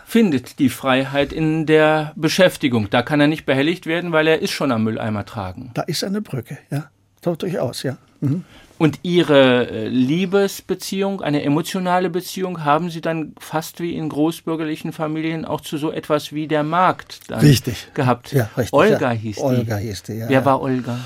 findet 0.05 0.59
die 0.59 0.69
Freiheit 0.69 1.33
in 1.33 1.65
der 1.65 2.13
Beschäftigung. 2.15 2.89
Da 2.89 3.01
kann 3.01 3.19
er 3.19 3.27
nicht 3.27 3.45
behelligt 3.45 3.87
werden, 3.87 4.13
weil 4.13 4.27
er 4.27 4.39
ist 4.39 4.51
schon 4.51 4.71
am 4.71 4.85
Mülleimer 4.85 5.25
tragen. 5.25 5.71
Da 5.73 5.81
ist 5.81 6.03
eine 6.05 6.21
Brücke, 6.21 6.57
ja. 6.71 6.89
Durchaus, 7.21 7.83
ja. 7.83 7.97
Mhm. 8.21 8.45
Und 8.79 9.01
Ihre 9.03 9.69
äh, 9.69 9.87
Liebesbeziehung, 9.89 11.21
eine 11.21 11.43
emotionale 11.43 12.09
Beziehung, 12.09 12.63
haben 12.63 12.89
Sie 12.89 13.01
dann 13.01 13.33
fast 13.37 13.81
wie 13.81 13.93
in 13.93 14.07
großbürgerlichen 14.07 14.93
Familien 14.93 15.43
auch 15.43 15.59
zu 15.59 15.77
so 15.77 15.91
etwas 15.91 16.31
wie 16.31 16.47
der 16.47 16.63
Markt 16.63 17.19
richtig. 17.29 17.89
gehabt? 17.93 18.31
Ja, 18.31 18.49
richtig. 18.55 18.71
Olga 18.73 19.11
ja. 19.11 19.19
hieß 19.19 19.35
die. 19.35 19.41
Olga 19.41 19.75
hieß 19.75 20.03
die, 20.03 20.13
ja. 20.13 20.29
Wer 20.29 20.45
war 20.45 20.61
Olga? 20.61 20.97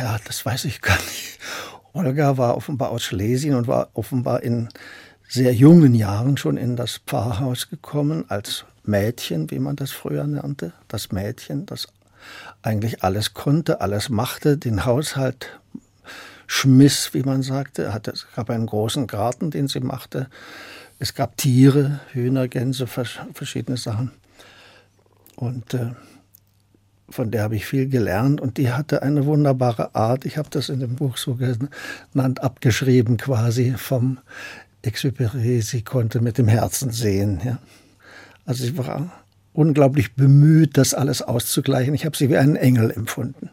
Ja, 0.00 0.18
das 0.26 0.44
weiß 0.44 0.64
ich 0.64 0.82
gar 0.82 0.96
nicht. 0.96 1.38
Olga 1.92 2.36
war 2.36 2.56
offenbar 2.56 2.90
aus 2.90 3.04
Schlesien 3.04 3.54
und 3.54 3.68
war 3.68 3.90
offenbar 3.94 4.42
in 4.42 4.68
sehr 5.28 5.54
jungen 5.54 5.94
Jahren 5.94 6.36
schon 6.36 6.56
in 6.56 6.74
das 6.74 6.98
Pfarrhaus 7.06 7.70
gekommen, 7.70 8.24
als 8.28 8.64
Mädchen, 8.82 9.48
wie 9.52 9.60
man 9.60 9.76
das 9.76 9.92
früher 9.92 10.26
nannte. 10.26 10.72
Das 10.88 11.12
Mädchen, 11.12 11.66
das 11.66 11.86
eigentlich 12.62 13.04
alles 13.04 13.32
konnte, 13.32 13.80
alles 13.80 14.08
machte, 14.08 14.58
den 14.58 14.84
Haushalt 14.84 15.59
schmiss, 16.50 17.14
wie 17.14 17.22
man 17.22 17.42
sagte. 17.42 17.94
Hatte, 17.94 18.10
es 18.10 18.26
gab 18.34 18.50
einen 18.50 18.66
großen 18.66 19.06
Garten, 19.06 19.52
den 19.52 19.68
sie 19.68 19.78
machte. 19.78 20.26
Es 20.98 21.14
gab 21.14 21.36
Tiere, 21.36 22.00
Hühner, 22.12 22.48
Gänse, 22.48 22.88
verschiedene 22.88 23.76
Sachen. 23.76 24.10
Und 25.36 25.74
äh, 25.74 25.92
von 27.08 27.30
der 27.30 27.44
habe 27.44 27.54
ich 27.54 27.66
viel 27.66 27.88
gelernt 27.88 28.40
und 28.40 28.58
die 28.58 28.72
hatte 28.72 29.02
eine 29.02 29.26
wunderbare 29.26 29.94
Art. 29.94 30.26
Ich 30.26 30.38
habe 30.38 30.50
das 30.50 30.68
in 30.68 30.80
dem 30.80 30.96
Buch 30.96 31.18
so 31.18 31.36
genannt, 31.36 32.42
abgeschrieben 32.42 33.16
quasi 33.16 33.74
vom 33.76 34.18
Exupéry. 34.84 35.62
Sie 35.62 35.82
konnte 35.82 36.20
mit 36.20 36.36
dem 36.36 36.48
Herzen 36.48 36.90
sehen. 36.90 37.40
Ja. 37.44 37.58
Also 38.44 38.64
sie 38.64 38.76
war 38.76 39.22
unglaublich 39.52 40.14
bemüht, 40.16 40.76
das 40.76 40.94
alles 40.94 41.22
auszugleichen. 41.22 41.94
Ich 41.94 42.04
habe 42.04 42.16
sie 42.16 42.28
wie 42.28 42.38
einen 42.38 42.56
Engel 42.56 42.90
empfunden. 42.90 43.50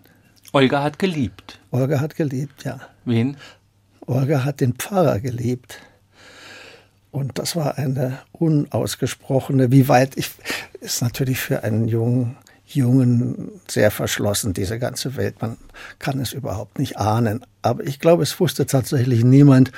Olga 0.58 0.82
hat 0.82 0.98
geliebt. 0.98 1.60
Olga 1.70 2.00
hat 2.00 2.16
geliebt, 2.16 2.64
ja. 2.64 2.80
Wen? 3.06 3.38
Olga 4.08 4.44
hat 4.44 4.60
den 4.60 4.74
Pfarrer 4.74 5.20
geliebt. 5.20 5.80
Und 7.12 7.38
das 7.38 7.56
war 7.56 7.78
eine 7.78 8.18
unausgesprochene, 8.32 9.72
wie 9.72 9.88
weit 9.88 10.18
ich, 10.18 10.32
ist 10.82 11.04
natürlich 11.04 11.40
für 11.40 11.64
einen 11.64 11.88
jungen, 11.88 12.38
Jungen 12.66 13.52
sehr 13.68 13.92
verschlossen, 13.92 14.54
diese 14.54 14.80
ganze 14.80 15.16
Welt. 15.16 15.42
Man 15.42 15.58
kann 16.00 16.20
es 16.20 16.34
überhaupt 16.34 16.80
nicht 16.80 16.98
ahnen. 16.98 17.46
Aber 17.62 17.84
ich 17.84 18.00
glaube, 18.00 18.24
es 18.24 18.40
wusste 18.40 18.66
tatsächlich 18.66 19.24
niemand, 19.24 19.72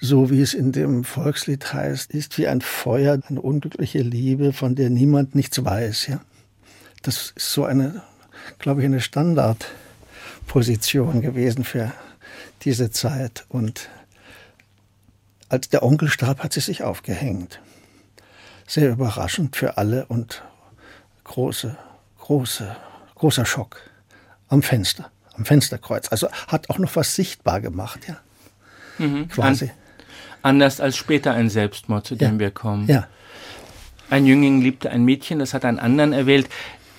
so 0.00 0.30
wie 0.30 0.40
es 0.40 0.54
in 0.54 0.70
dem 0.70 1.02
Volkslied 1.02 1.72
heißt, 1.72 2.12
ist 2.12 2.38
wie 2.38 2.46
ein 2.46 2.60
Feuer, 2.60 3.18
eine 3.28 3.40
unglückliche 3.40 4.02
Liebe, 4.02 4.52
von 4.52 4.76
der 4.76 4.88
niemand 4.88 5.34
nichts 5.34 5.64
weiß. 5.64 6.06
Ja? 6.06 6.20
Das 7.02 7.32
ist 7.34 7.52
so 7.52 7.64
eine, 7.64 8.02
glaube 8.60 8.82
ich, 8.82 8.86
eine 8.86 9.00
Standard. 9.00 9.66
Position 10.52 11.22
gewesen 11.22 11.64
für 11.64 11.92
diese 12.60 12.90
Zeit. 12.90 13.46
Und 13.48 13.88
als 15.48 15.70
der 15.70 15.82
Onkel 15.82 16.10
starb, 16.10 16.40
hat 16.40 16.52
sie 16.52 16.60
sich 16.60 16.82
aufgehängt. 16.82 17.58
Sehr 18.66 18.90
überraschend 18.90 19.56
für 19.56 19.78
alle 19.78 20.04
und 20.04 20.42
große, 21.24 21.74
große, 22.18 22.76
großer 23.14 23.46
Schock 23.46 23.78
am 24.50 24.60
Fenster, 24.60 25.10
am 25.32 25.46
Fensterkreuz. 25.46 26.12
Also 26.12 26.28
hat 26.48 26.68
auch 26.68 26.78
noch 26.78 26.96
was 26.96 27.14
sichtbar 27.14 27.62
gemacht, 27.62 28.00
ja. 28.06 28.18
Mhm. 28.98 29.28
Quasi. 29.28 29.70
An, 30.42 30.50
anders 30.56 30.82
als 30.82 30.98
später 30.98 31.32
ein 31.32 31.48
Selbstmord, 31.48 32.06
zu 32.06 32.14
dem 32.14 32.34
ja. 32.34 32.40
wir 32.40 32.50
kommen. 32.50 32.86
Ja. 32.88 33.08
Ein 34.10 34.26
Jüngling 34.26 34.60
liebte 34.60 34.90
ein 34.90 35.06
Mädchen, 35.06 35.38
das 35.38 35.54
hat 35.54 35.64
einen 35.64 35.78
anderen 35.78 36.12
erwählt. 36.12 36.46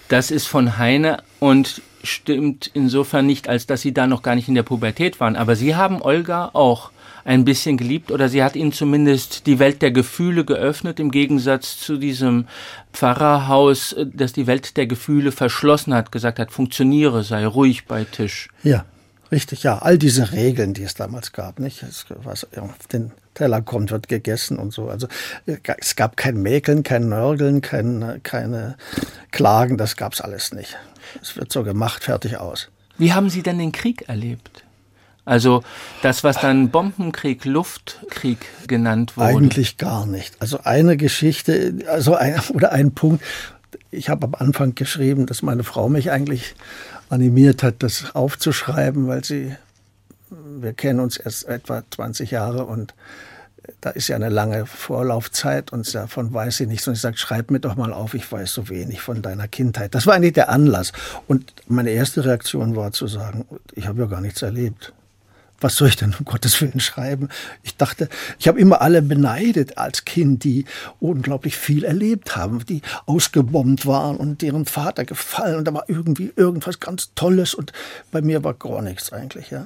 Das 0.07 0.31
ist 0.31 0.47
von 0.47 0.79
Heine 0.79 1.21
und 1.39 1.83
stimmt 2.03 2.69
insofern 2.73 3.25
nicht, 3.25 3.47
als 3.47 3.65
dass 3.65 3.81
Sie 3.81 3.93
da 3.93 4.07
noch 4.07 4.21
gar 4.21 4.35
nicht 4.35 4.47
in 4.47 4.55
der 4.55 4.63
Pubertät 4.63 5.19
waren. 5.19 5.35
Aber 5.35 5.55
Sie 5.55 5.75
haben 5.75 6.01
Olga 6.01 6.51
auch 6.53 6.91
ein 7.25 7.45
bisschen 7.45 7.77
geliebt 7.77 8.11
oder 8.11 8.29
sie 8.29 8.43
hat 8.43 8.55
ihnen 8.55 8.73
zumindest 8.73 9.47
die 9.47 9.59
Welt 9.59 9.81
der 9.81 9.91
Gefühle 9.91 10.45
geöffnet, 10.45 10.99
im 10.99 11.11
Gegensatz 11.11 11.77
zu 11.79 11.97
diesem 11.97 12.47
Pfarrerhaus, 12.91 13.95
das 14.13 14.33
die 14.33 14.47
Welt 14.47 14.75
der 14.77 14.87
Gefühle 14.87 15.31
verschlossen 15.31 15.93
hat, 15.93 16.11
gesagt 16.11 16.39
hat, 16.39 16.51
funktioniere, 16.51 17.23
sei 17.23 17.45
ruhig 17.45 17.85
bei 17.85 18.03
Tisch. 18.03 18.49
Ja, 18.63 18.85
richtig, 19.31 19.63
ja. 19.63 19.79
All 19.79 19.97
diese 19.97 20.31
Regeln, 20.31 20.73
die 20.73 20.83
es 20.83 20.95
damals 20.95 21.31
gab, 21.31 21.59
nicht? 21.59 21.85
was 22.23 22.45
auf 22.57 22.87
den 22.91 23.11
Teller 23.33 23.61
kommt, 23.61 23.91
wird 23.91 24.07
gegessen 24.07 24.57
und 24.57 24.73
so. 24.73 24.89
Also 24.89 25.07
es 25.77 25.95
gab 25.95 26.17
kein 26.17 26.41
Mäkeln, 26.41 26.83
kein 26.83 27.09
Nörgeln, 27.09 27.61
kein, 27.61 28.21
keine 28.23 28.75
Klagen, 29.31 29.77
das 29.77 29.95
gab 29.95 30.13
es 30.13 30.21
alles 30.21 30.53
nicht. 30.53 30.77
Es 31.21 31.35
wird 31.35 31.51
so 31.51 31.63
gemacht, 31.63 32.03
fertig 32.03 32.37
aus. 32.37 32.69
Wie 32.97 33.13
haben 33.13 33.29
Sie 33.29 33.43
denn 33.43 33.57
den 33.57 33.71
Krieg 33.71 34.07
erlebt? 34.07 34.63
Also 35.25 35.63
das, 36.01 36.23
was 36.23 36.39
dann 36.39 36.69
Bombenkrieg, 36.69 37.45
Luftkrieg 37.45 38.39
genannt 38.67 39.15
wurde. 39.15 39.29
Eigentlich 39.29 39.77
gar 39.77 40.05
nicht. 40.05 40.35
Also 40.41 40.59
eine 40.63 40.97
Geschichte, 40.97 41.75
also 41.87 42.15
ein, 42.15 42.39
oder 42.53 42.71
ein 42.71 42.91
Punkt. 42.91 43.23
Ich 43.89 44.09
habe 44.09 44.27
am 44.27 44.35
Anfang 44.35 44.75
geschrieben, 44.75 45.25
dass 45.25 45.41
meine 45.41 45.63
Frau 45.63 45.87
mich 45.87 46.11
eigentlich 46.11 46.55
animiert 47.09 47.63
hat, 47.63 47.75
das 47.79 48.15
aufzuschreiben, 48.15 49.07
weil 49.07 49.23
sie, 49.23 49.55
wir 50.59 50.73
kennen 50.73 50.99
uns 50.99 51.17
erst 51.17 51.45
etwa 51.47 51.83
20 51.89 52.31
Jahre 52.31 52.65
und 52.65 52.93
da 53.79 53.91
ist 53.91 54.09
ja 54.09 54.17
eine 54.17 54.29
lange 54.29 54.65
Vorlaufzeit 54.65 55.71
und 55.71 55.93
davon 55.95 56.33
weiß 56.33 56.57
sie 56.57 56.65
nichts. 56.65 56.87
Und 56.87 56.95
ich 56.95 57.01
sage, 57.01 57.17
schreib 57.17 57.49
mir 57.49 57.59
doch 57.59 57.75
mal 57.75 57.93
auf, 57.93 58.13
ich 58.13 58.29
weiß 58.29 58.53
so 58.53 58.67
wenig 58.67 58.99
von 59.01 59.21
deiner 59.21 59.47
Kindheit. 59.47 59.95
Das 59.95 60.05
war 60.05 60.15
eigentlich 60.15 60.33
der 60.33 60.49
Anlass. 60.49 60.91
Und 61.27 61.53
meine 61.67 61.91
erste 61.91 62.25
Reaktion 62.25 62.75
war 62.75 62.91
zu 62.91 63.07
sagen, 63.07 63.45
ich 63.73 63.87
habe 63.87 64.01
ja 64.01 64.07
gar 64.07 64.21
nichts 64.21 64.41
erlebt 64.41 64.93
was 65.63 65.77
soll 65.77 65.87
ich 65.87 65.95
denn 65.95 66.13
um 66.19 66.25
Gottes 66.25 66.59
Willen 66.61 66.79
schreiben? 66.79 67.29
Ich 67.63 67.77
dachte, 67.77 68.09
ich 68.37 68.47
habe 68.47 68.59
immer 68.59 68.81
alle 68.81 69.01
beneidet 69.01 69.77
als 69.77 70.05
Kind, 70.05 70.43
die 70.43 70.65
unglaublich 70.99 71.55
viel 71.55 71.85
erlebt 71.85 72.35
haben, 72.35 72.65
die 72.65 72.81
ausgebombt 73.05 73.85
waren 73.85 74.17
und 74.17 74.41
deren 74.41 74.65
Vater 74.65 75.05
gefallen 75.05 75.55
und 75.55 75.65
da 75.65 75.73
war 75.73 75.85
irgendwie 75.87 76.33
irgendwas 76.35 76.79
ganz 76.79 77.13
Tolles 77.15 77.53
und 77.53 77.71
bei 78.11 78.21
mir 78.21 78.43
war 78.43 78.53
gar 78.53 78.81
nichts 78.81 79.13
eigentlich, 79.13 79.51
ja. 79.51 79.65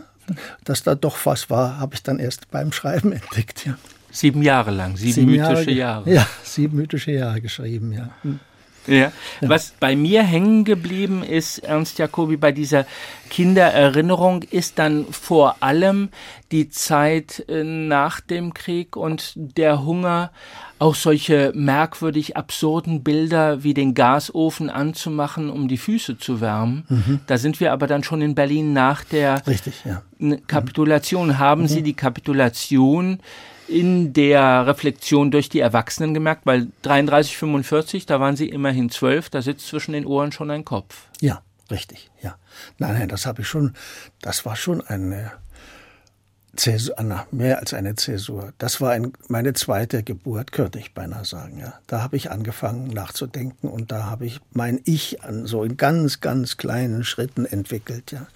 Dass 0.64 0.84
da 0.84 0.96
doch 0.96 1.18
was 1.26 1.50
war, 1.50 1.80
habe 1.80 1.96
ich 1.96 2.04
dann 2.04 2.20
erst 2.20 2.50
beim 2.52 2.72
Schreiben 2.72 3.12
entdeckt, 3.14 3.66
ja. 3.66 3.78
Sieben 4.10 4.42
Jahre 4.42 4.72
lang, 4.72 4.98
sieben, 4.98 5.14
sieben 5.14 5.32
mythische 5.32 5.72
Jahre, 5.72 6.10
Jahre. 6.10 6.14
Ja, 6.14 6.28
sieben 6.44 6.78
mythische 6.78 7.12
Jahre 7.12 7.42
geschrieben, 7.42 7.92
ja. 7.92 8.10
Hm. 8.24 8.40
Ja. 8.88 9.12
Was 9.42 9.74
bei 9.80 9.96
mir 9.96 10.24
hängen 10.24 10.64
geblieben 10.64 11.24
ist, 11.24 11.60
Ernst 11.60 12.00
Jacobi, 12.00 12.38
bei 12.38 12.52
dieser 12.52 12.86
Kindererinnerung, 13.30 14.44
ist 14.44 14.80
dann 14.80 15.06
vor 15.12 15.58
allem 15.60 16.10
die 16.52 16.70
Zeit 16.70 17.46
äh, 17.50 17.64
nach 17.64 18.22
dem 18.22 18.54
Krieg 18.54 18.96
und 18.96 19.34
der 19.36 19.84
Hunger, 19.84 20.32
auch 20.80 20.96
solche 20.96 21.52
merkwürdig 21.56 22.38
absurden 22.38 23.04
Bilder 23.04 23.64
wie 23.64 23.74
den 23.74 23.96
Gasofen 23.96 24.70
anzumachen, 24.70 25.50
um 25.50 25.68
die 25.68 25.78
Füße 25.78 26.20
zu 26.20 26.40
wärmen. 26.40 26.86
Mhm. 26.88 27.20
Da 27.26 27.38
sind 27.38 27.60
wir 27.60 27.74
aber 27.74 27.88
dann 27.88 28.04
schon 28.04 28.22
in 28.22 28.36
Berlin 28.36 28.74
nach 28.74 29.04
der 29.04 29.46
Richtig, 29.48 29.84
ja. 29.86 30.04
Kapitulation. 30.46 31.40
Haben 31.40 31.64
mhm. 31.64 31.68
Sie 31.68 31.82
die 31.82 31.96
Kapitulation 31.96 33.20
in 33.68 34.14
der 34.14 34.66
Reflexion 34.68 35.32
durch 35.32 35.50
die 35.50 35.60
Erwachsenen 35.60 36.14
gemerkt, 36.14 36.46
weil 36.46 36.68
33, 36.84 37.38
45, 37.38 38.06
da 38.06 38.20
waren 38.20 38.36
sie 38.36 38.50
immerhin 38.50 38.90
zwölf, 38.90 39.30
da 39.30 39.42
sitzt 39.42 39.68
zwischen 39.68 39.94
den 39.94 40.06
Ohren 40.06 40.32
schon 40.32 40.52
ein 40.52 40.66
Kopf. 40.66 41.06
Ja, 41.22 41.42
richtig, 41.70 42.10
ja. 42.22 42.36
Nein, 42.78 42.94
nein, 42.94 43.10
das 43.10 43.26
habe 43.26 43.42
ich 43.42 43.48
schon, 43.48 43.74
das 44.22 44.46
war 44.46 44.56
schon 44.56 44.82
eine 44.82 45.32
Zäsur, 46.58 46.96
mehr 47.32 47.60
als 47.60 47.74
eine 47.74 47.96
Zäsur. 47.96 48.52
Das 48.58 48.82
war 48.82 48.92
ein, 48.92 49.14
meine 49.28 49.54
zweite 49.54 50.02
Geburt, 50.02 50.52
könnte 50.52 50.80
ich 50.80 50.94
beinahe 50.94 51.24
sagen, 51.24 51.60
ja. 51.60 51.74
Da 51.86 52.02
habe 52.02 52.18
ich 52.18 52.32
angefangen 52.32 52.88
nachzudenken 52.88 53.68
und 53.68 53.92
da 53.92 54.06
habe 54.06 54.26
ich 54.26 54.42
mein 54.52 54.82
Ich 54.84 55.24
an 55.24 55.46
so 55.46 55.64
in 55.64 55.78
ganz, 55.78 56.20
ganz 56.20 56.58
kleinen 56.58 57.04
Schritten 57.04 57.46
entwickelt, 57.46 58.12
ja. 58.12 58.28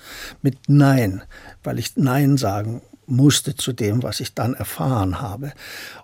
Mit 0.41 0.57
Nein, 0.67 1.23
weil 1.63 1.79
ich 1.79 1.97
Nein 1.97 2.37
sagen 2.37 2.81
musste 3.11 3.55
zu 3.55 3.73
dem, 3.73 4.03
was 4.03 4.19
ich 4.19 4.33
dann 4.33 4.53
erfahren 4.53 5.21
habe 5.21 5.53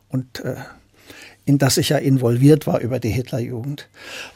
und 0.10 0.44
äh, 0.46 0.56
in 1.46 1.58
das 1.58 1.78
ich 1.78 1.90
ja 1.90 1.98
involviert 1.98 2.68
war 2.68 2.82
über 2.82 3.00
die 3.00 3.10
Hitlerjugend. 3.10 3.88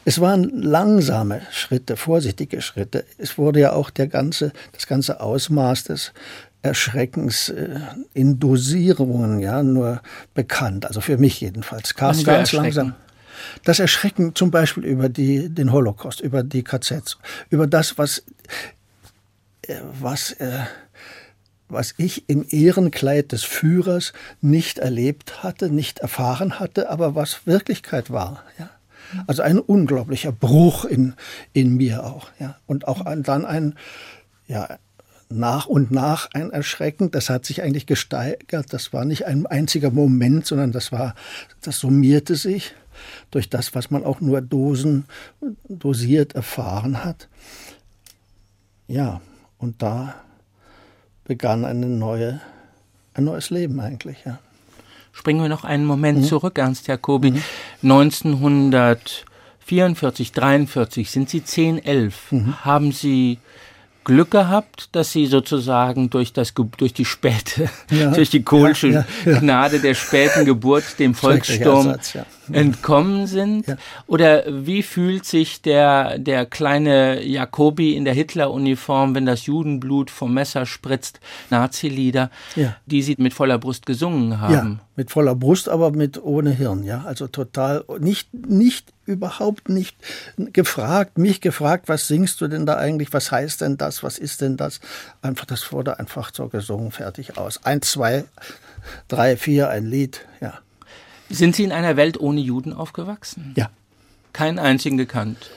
Es 0.05 0.21
waren 0.21 0.49
langsame 0.61 1.41
Schritte, 1.51 1.97
vorsichtige 1.97 2.61
Schritte. 2.61 3.03
Es 3.17 3.37
wurde 3.37 3.59
ja 3.59 3.73
auch 3.73 3.89
der 3.89 4.07
ganze, 4.07 4.53
das 4.71 4.87
ganze 4.87 5.19
Ausmaß 5.19 5.83
des 5.83 6.13
Erschreckens 6.61 7.49
äh, 7.49 7.79
in 8.13 8.39
Dosierungen 8.39 9.39
ja 9.39 9.61
nur 9.61 10.01
bekannt. 10.33 10.85
Also 10.85 11.01
für 11.01 11.17
mich 11.17 11.41
jedenfalls 11.41 11.95
kam 11.95 12.11
was 12.11 12.23
ganz 12.23 12.53
langsam. 12.53 12.95
Das 13.65 13.79
Erschrecken 13.79 14.33
zum 14.33 14.49
Beispiel 14.49 14.85
über 14.85 15.09
die, 15.09 15.49
den 15.49 15.73
Holocaust, 15.73 16.21
über 16.21 16.43
die 16.43 16.63
KZs, 16.63 17.17
über 17.49 17.67
das, 17.67 17.97
was, 17.97 18.23
äh, 19.63 19.75
was 19.99 20.31
äh, 20.33 20.59
was 21.71 21.95
ich 21.97 22.29
im 22.29 22.45
Ehrenkleid 22.49 23.31
des 23.31 23.43
Führers 23.43 24.13
nicht 24.41 24.79
erlebt 24.79 25.43
hatte, 25.43 25.69
nicht 25.69 25.99
erfahren 25.99 26.59
hatte, 26.59 26.89
aber 26.89 27.15
was 27.15 27.45
Wirklichkeit 27.45 28.11
war. 28.11 28.43
Ja. 28.57 28.69
Also 29.27 29.41
ein 29.41 29.59
unglaublicher 29.59 30.31
Bruch 30.31 30.85
in, 30.85 31.13
in 31.53 31.75
mir 31.75 32.05
auch. 32.05 32.29
Ja. 32.39 32.57
Und 32.67 32.87
auch 32.87 33.01
ein, 33.01 33.23
dann 33.23 33.45
ein, 33.45 33.75
ja, 34.47 34.77
nach 35.29 35.65
und 35.65 35.91
nach 35.91 36.29
ein 36.33 36.51
Erschrecken. 36.51 37.11
Das 37.11 37.29
hat 37.29 37.45
sich 37.45 37.61
eigentlich 37.61 37.85
gesteigert. 37.85 38.67
Das 38.73 38.93
war 38.93 39.05
nicht 39.05 39.25
ein 39.25 39.45
einziger 39.45 39.91
Moment, 39.91 40.45
sondern 40.45 40.71
das 40.71 40.91
war, 40.91 41.15
das 41.61 41.79
summierte 41.79 42.35
sich 42.35 42.73
durch 43.31 43.49
das, 43.49 43.73
was 43.73 43.89
man 43.89 44.03
auch 44.03 44.21
nur 44.21 44.41
Dosen 44.41 45.05
dosiert 45.67 46.35
erfahren 46.35 47.03
hat. 47.03 47.27
Ja, 48.87 49.21
und 49.57 49.81
da 49.81 50.15
begann 51.31 51.63
eine 51.63 51.85
neue, 51.85 52.41
ein 53.13 53.23
neues 53.23 53.51
Leben 53.51 53.79
eigentlich. 53.79 54.17
Ja. 54.25 54.39
Springen 55.13 55.41
wir 55.41 55.47
noch 55.47 55.63
einen 55.63 55.85
Moment 55.85 56.19
mhm. 56.19 56.25
zurück, 56.25 56.57
Ernst 56.57 56.89
Jacobi. 56.89 57.31
Mhm. 57.31 57.41
1944, 57.83 60.33
43 60.33 61.09
sind 61.09 61.29
Sie 61.29 61.41
10, 61.41 61.85
11. 61.85 62.33
Mhm. 62.33 62.65
Haben 62.65 62.91
Sie 62.91 63.39
Glück 64.03 64.31
gehabt, 64.31 64.89
dass 64.93 65.11
sie 65.11 65.27
sozusagen 65.27 66.09
durch 66.09 66.33
das 66.33 66.53
durch 66.77 66.93
die 66.93 67.05
späte 67.05 67.69
ja, 67.91 68.11
durch 68.15 68.29
die 68.29 68.43
kohlsche 68.43 68.87
ja, 68.87 69.05
ja, 69.25 69.39
Gnade 69.39 69.79
der 69.79 69.93
späten 69.93 70.45
Geburt 70.45 70.99
dem 70.99 71.13
Volkssturm 71.13 71.87
Ersatz, 71.87 72.17
entkommen 72.51 73.27
sind. 73.27 73.65
Oder 74.07 74.43
wie 74.47 74.83
fühlt 74.83 75.25
sich 75.25 75.61
der 75.61 76.17
der 76.17 76.45
kleine 76.45 77.23
Jakobi 77.23 77.95
in 77.95 78.05
der 78.05 78.13
Hitleruniform, 78.13 79.15
wenn 79.15 79.25
das 79.25 79.45
Judenblut 79.45 80.09
vom 80.09 80.33
Messer 80.33 80.65
spritzt, 80.65 81.19
Nazi-Lieder, 81.49 82.31
die 82.85 83.01
sie 83.01 83.15
mit 83.19 83.33
voller 83.33 83.57
Brust 83.57 83.85
gesungen 83.85 84.39
haben? 84.41 84.81
Mit 85.01 85.09
voller 85.09 85.33
Brust, 85.33 85.67
aber 85.67 85.89
mit 85.89 86.21
ohne 86.21 86.51
Hirn, 86.51 86.83
ja, 86.83 87.05
also 87.05 87.25
total 87.25 87.83
nicht 87.97 88.31
nicht 88.35 88.93
überhaupt 89.05 89.67
nicht 89.67 89.97
gefragt, 90.37 91.17
mich 91.17 91.41
gefragt, 91.41 91.89
was 91.89 92.07
singst 92.07 92.39
du 92.39 92.47
denn 92.47 92.67
da 92.67 92.77
eigentlich, 92.77 93.11
was 93.11 93.31
heißt 93.31 93.61
denn 93.61 93.77
das, 93.77 94.03
was 94.03 94.19
ist 94.19 94.41
denn 94.41 94.57
das? 94.57 94.79
Einfach, 95.23 95.45
das 95.45 95.71
wurde 95.71 95.97
einfach 95.97 96.29
so 96.31 96.49
gesungen, 96.49 96.91
fertig 96.91 97.39
aus. 97.39 97.65
Ein, 97.65 97.81
zwei, 97.81 98.25
drei, 99.07 99.37
vier, 99.37 99.71
ein 99.71 99.87
Lied, 99.87 100.27
ja. 100.39 100.59
Sind 101.31 101.55
Sie 101.55 101.63
in 101.63 101.71
einer 101.71 101.97
Welt 101.97 102.19
ohne 102.19 102.41
Juden 102.41 102.71
aufgewachsen? 102.71 103.55
Ja. 103.57 103.71
Keinen 104.33 104.59
einzigen 104.59 104.97
gekannt? 104.97 105.49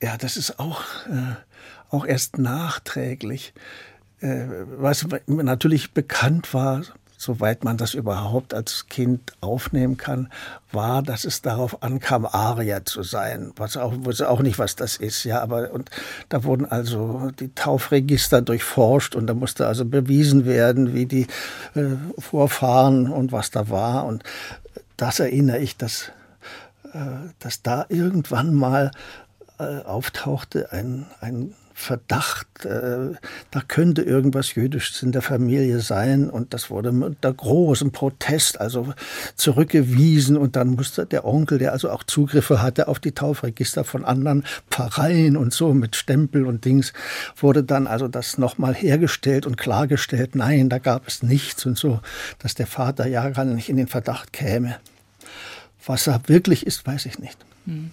Ja, 0.00 0.16
das 0.16 0.36
ist 0.36 0.60
auch, 0.60 0.82
äh, 1.10 1.34
auch 1.90 2.06
erst 2.06 2.38
nachträglich. 2.38 3.52
Äh, 4.20 4.46
was 4.76 5.04
natürlich 5.26 5.92
bekannt 5.92 6.54
war, 6.54 6.82
soweit 7.22 7.62
man 7.62 7.76
das 7.76 7.94
überhaupt 7.94 8.52
als 8.52 8.88
Kind 8.88 9.32
aufnehmen 9.40 9.96
kann, 9.96 10.28
war, 10.72 11.02
dass 11.02 11.24
es 11.24 11.40
darauf 11.40 11.80
ankam, 11.82 12.26
Arier 12.26 12.84
zu 12.84 13.04
sein. 13.04 13.52
Was 13.56 13.76
auch, 13.76 13.92
wusste 13.98 14.28
auch 14.28 14.40
nicht, 14.40 14.58
was 14.58 14.74
das 14.74 14.96
ist, 14.96 15.22
ja, 15.22 15.40
aber 15.40 15.70
und 15.72 15.90
da 16.30 16.42
wurden 16.42 16.66
also 16.66 17.30
die 17.38 17.54
Taufregister 17.54 18.42
durchforscht 18.42 19.14
und 19.14 19.28
da 19.28 19.34
musste 19.34 19.68
also 19.68 19.84
bewiesen 19.84 20.46
werden, 20.46 20.94
wie 20.94 21.06
die 21.06 21.28
äh, 21.74 21.96
Vorfahren 22.18 23.08
und 23.08 23.30
was 23.30 23.52
da 23.52 23.68
war. 23.68 24.04
Und 24.06 24.24
das 24.96 25.20
erinnere 25.20 25.58
ich, 25.58 25.76
dass, 25.76 26.10
äh, 26.92 26.98
dass 27.38 27.62
da 27.62 27.86
irgendwann 27.88 28.52
mal 28.52 28.90
äh, 29.60 29.78
auftauchte 29.84 30.72
ein, 30.72 31.06
ein 31.20 31.54
Verdacht, 31.82 32.64
äh, 32.64 33.12
da 33.50 33.60
könnte 33.66 34.02
irgendwas 34.02 34.54
Jüdisches 34.54 35.02
in 35.02 35.10
der 35.10 35.20
Familie 35.20 35.80
sein. 35.80 36.30
Und 36.30 36.54
das 36.54 36.70
wurde 36.70 36.90
unter 36.90 37.32
großem 37.32 37.90
Protest 37.90 38.60
also 38.60 38.94
zurückgewiesen. 39.34 40.36
Und 40.36 40.54
dann 40.54 40.68
musste 40.68 41.04
der 41.04 41.24
Onkel, 41.24 41.58
der 41.58 41.72
also 41.72 41.90
auch 41.90 42.04
Zugriffe 42.04 42.62
hatte 42.62 42.86
auf 42.86 43.00
die 43.00 43.12
Taufregister 43.12 43.82
von 43.82 44.04
anderen 44.04 44.44
Pfarreien 44.70 45.36
und 45.36 45.52
so 45.52 45.74
mit 45.74 45.96
Stempel 45.96 46.46
und 46.46 46.64
Dings, 46.64 46.92
wurde 47.36 47.64
dann 47.64 47.88
also 47.88 48.06
das 48.06 48.38
nochmal 48.38 48.74
hergestellt 48.74 49.44
und 49.44 49.56
klargestellt. 49.56 50.36
Nein, 50.36 50.68
da 50.68 50.78
gab 50.78 51.08
es 51.08 51.22
nichts 51.22 51.66
und 51.66 51.76
so, 51.76 52.00
dass 52.38 52.54
der 52.54 52.68
Vater 52.68 53.06
ja 53.06 53.28
gar 53.30 53.44
nicht 53.44 53.68
in 53.68 53.76
den 53.76 53.88
Verdacht 53.88 54.32
käme. 54.32 54.76
Was 55.84 56.06
er 56.06 56.20
wirklich 56.26 56.64
ist, 56.64 56.86
weiß 56.86 57.06
ich 57.06 57.18
nicht. 57.18 57.38
Hm. 57.66 57.90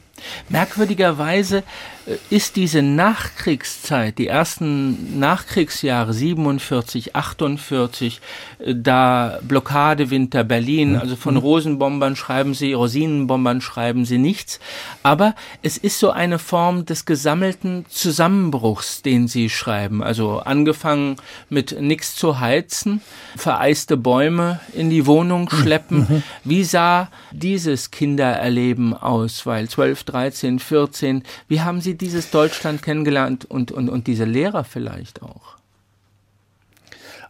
Merkwürdigerweise 0.50 1.64
äh, 2.06 2.18
ist 2.30 2.56
diese 2.56 2.82
Nachkriegszeit, 2.82 4.18
die 4.18 4.28
ersten 4.28 5.20
Nachkriegsjahre 5.20 6.14
47, 6.14 7.16
48, 7.16 8.22
äh, 8.60 8.76
da 8.76 9.40
Blockadewinter 9.42 10.44
Berlin, 10.44 10.96
also 10.96 11.16
von 11.16 11.36
mhm. 11.36 11.42
Rosenbombern 11.42 12.16
schreiben 12.16 12.54
sie, 12.54 12.74
Rosinenbombern 12.74 13.62
schreiben 13.62 14.06
sie 14.06 14.18
nichts, 14.18 14.60
aber 15.04 15.36
es 15.62 15.78
ist 15.78 16.00
so 16.00 16.12
eine 16.12 16.40
Form 16.40 16.86
des 16.86 17.06
gesammelten 17.06 17.86
Zusammenbruchs, 17.90 19.02
den 19.02 19.28
sie 19.28 19.50
schreiben, 19.50 20.04
also 20.04 20.40
angefangen 20.40 21.18
mit 21.50 21.80
nichts 21.80 22.16
zu 22.16 22.40
heizen, 22.40 23.02
vereiste 23.36 23.98
Bäume 23.98 24.60
in 24.74 24.90
die 24.90 25.06
Wohnung 25.06 25.50
mhm. 25.52 25.56
schleppen. 25.56 26.00
Mhm. 26.00 26.24
Wie 26.44 26.64
sah 26.64 27.10
dieses 27.32 27.92
Kindererleben 27.92 28.94
aus? 28.94 29.46
Weil 29.46 29.68
12, 29.68 30.04
13, 30.12 30.60
14. 30.60 31.24
Wie 31.48 31.62
haben 31.62 31.82
Sie 31.82 31.96
dieses 31.96 32.32
Deutschland 32.32 32.82
kennengelernt 32.82 33.46
und, 33.46 33.72
und, 33.72 33.90
und 33.90 34.08
diese 34.08 34.26
Lehrer 34.26 34.64
vielleicht 34.64 35.22
auch? 35.22 35.60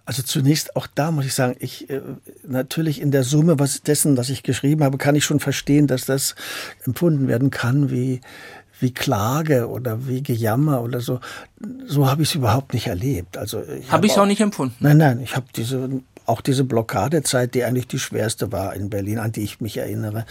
Also 0.06 0.24
zunächst 0.24 0.76
auch 0.76 0.88
da 0.88 1.12
muss 1.12 1.26
ich 1.26 1.36
sagen, 1.36 1.56
ich 1.60 1.88
äh, 1.92 2.02
natürlich 2.48 3.00
in 3.00 3.12
der 3.12 3.24
Summe 3.24 3.60
was 3.60 3.84
dessen, 3.84 4.18
was 4.18 4.30
ich 4.30 4.42
geschrieben 4.42 4.84
habe, 4.84 4.98
kann 4.98 5.14
ich 5.14 5.24
schon 5.24 5.40
verstehen, 5.40 5.86
dass 5.86 6.06
das 6.06 6.34
empfunden 6.84 7.28
werden 7.28 7.52
kann 7.52 7.92
wie 7.92 8.22
wie 8.80 8.92
Klage 8.92 9.68
oder 9.70 10.08
wie 10.08 10.24
Gejammer 10.24 10.82
oder 10.82 11.02
so. 11.02 11.20
So 11.86 12.10
habe 12.10 12.24
ich 12.24 12.30
es 12.30 12.36
überhaupt 12.36 12.74
nicht 12.74 12.88
erlebt. 12.88 13.38
Also 13.38 13.62
habe 13.90 14.06
ich 14.06 14.14
es 14.14 14.18
auch, 14.18 14.24
auch 14.24 14.26
nicht 14.26 14.42
empfunden. 14.42 14.76
Nein, 14.80 14.98
nein, 14.98 15.20
ich 15.22 15.36
habe 15.36 15.46
diese 15.56 16.02
auch 16.26 16.42
diese 16.42 16.64
Blockadezeit, 16.64 17.56
die 17.56 17.64
eigentlich 17.64 17.88
die 17.88 18.00
schwerste 18.00 18.52
war 18.52 18.76
in 18.76 18.90
Berlin, 18.90 19.18
an 19.18 19.32
die 19.32 19.42
ich 19.42 19.62
mich 19.62 19.78
erinnere, 19.78 20.26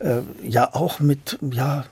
äh, 0.00 0.20
ja 0.46 0.74
auch 0.74 1.00
mit 1.00 1.38
ja 1.50 1.86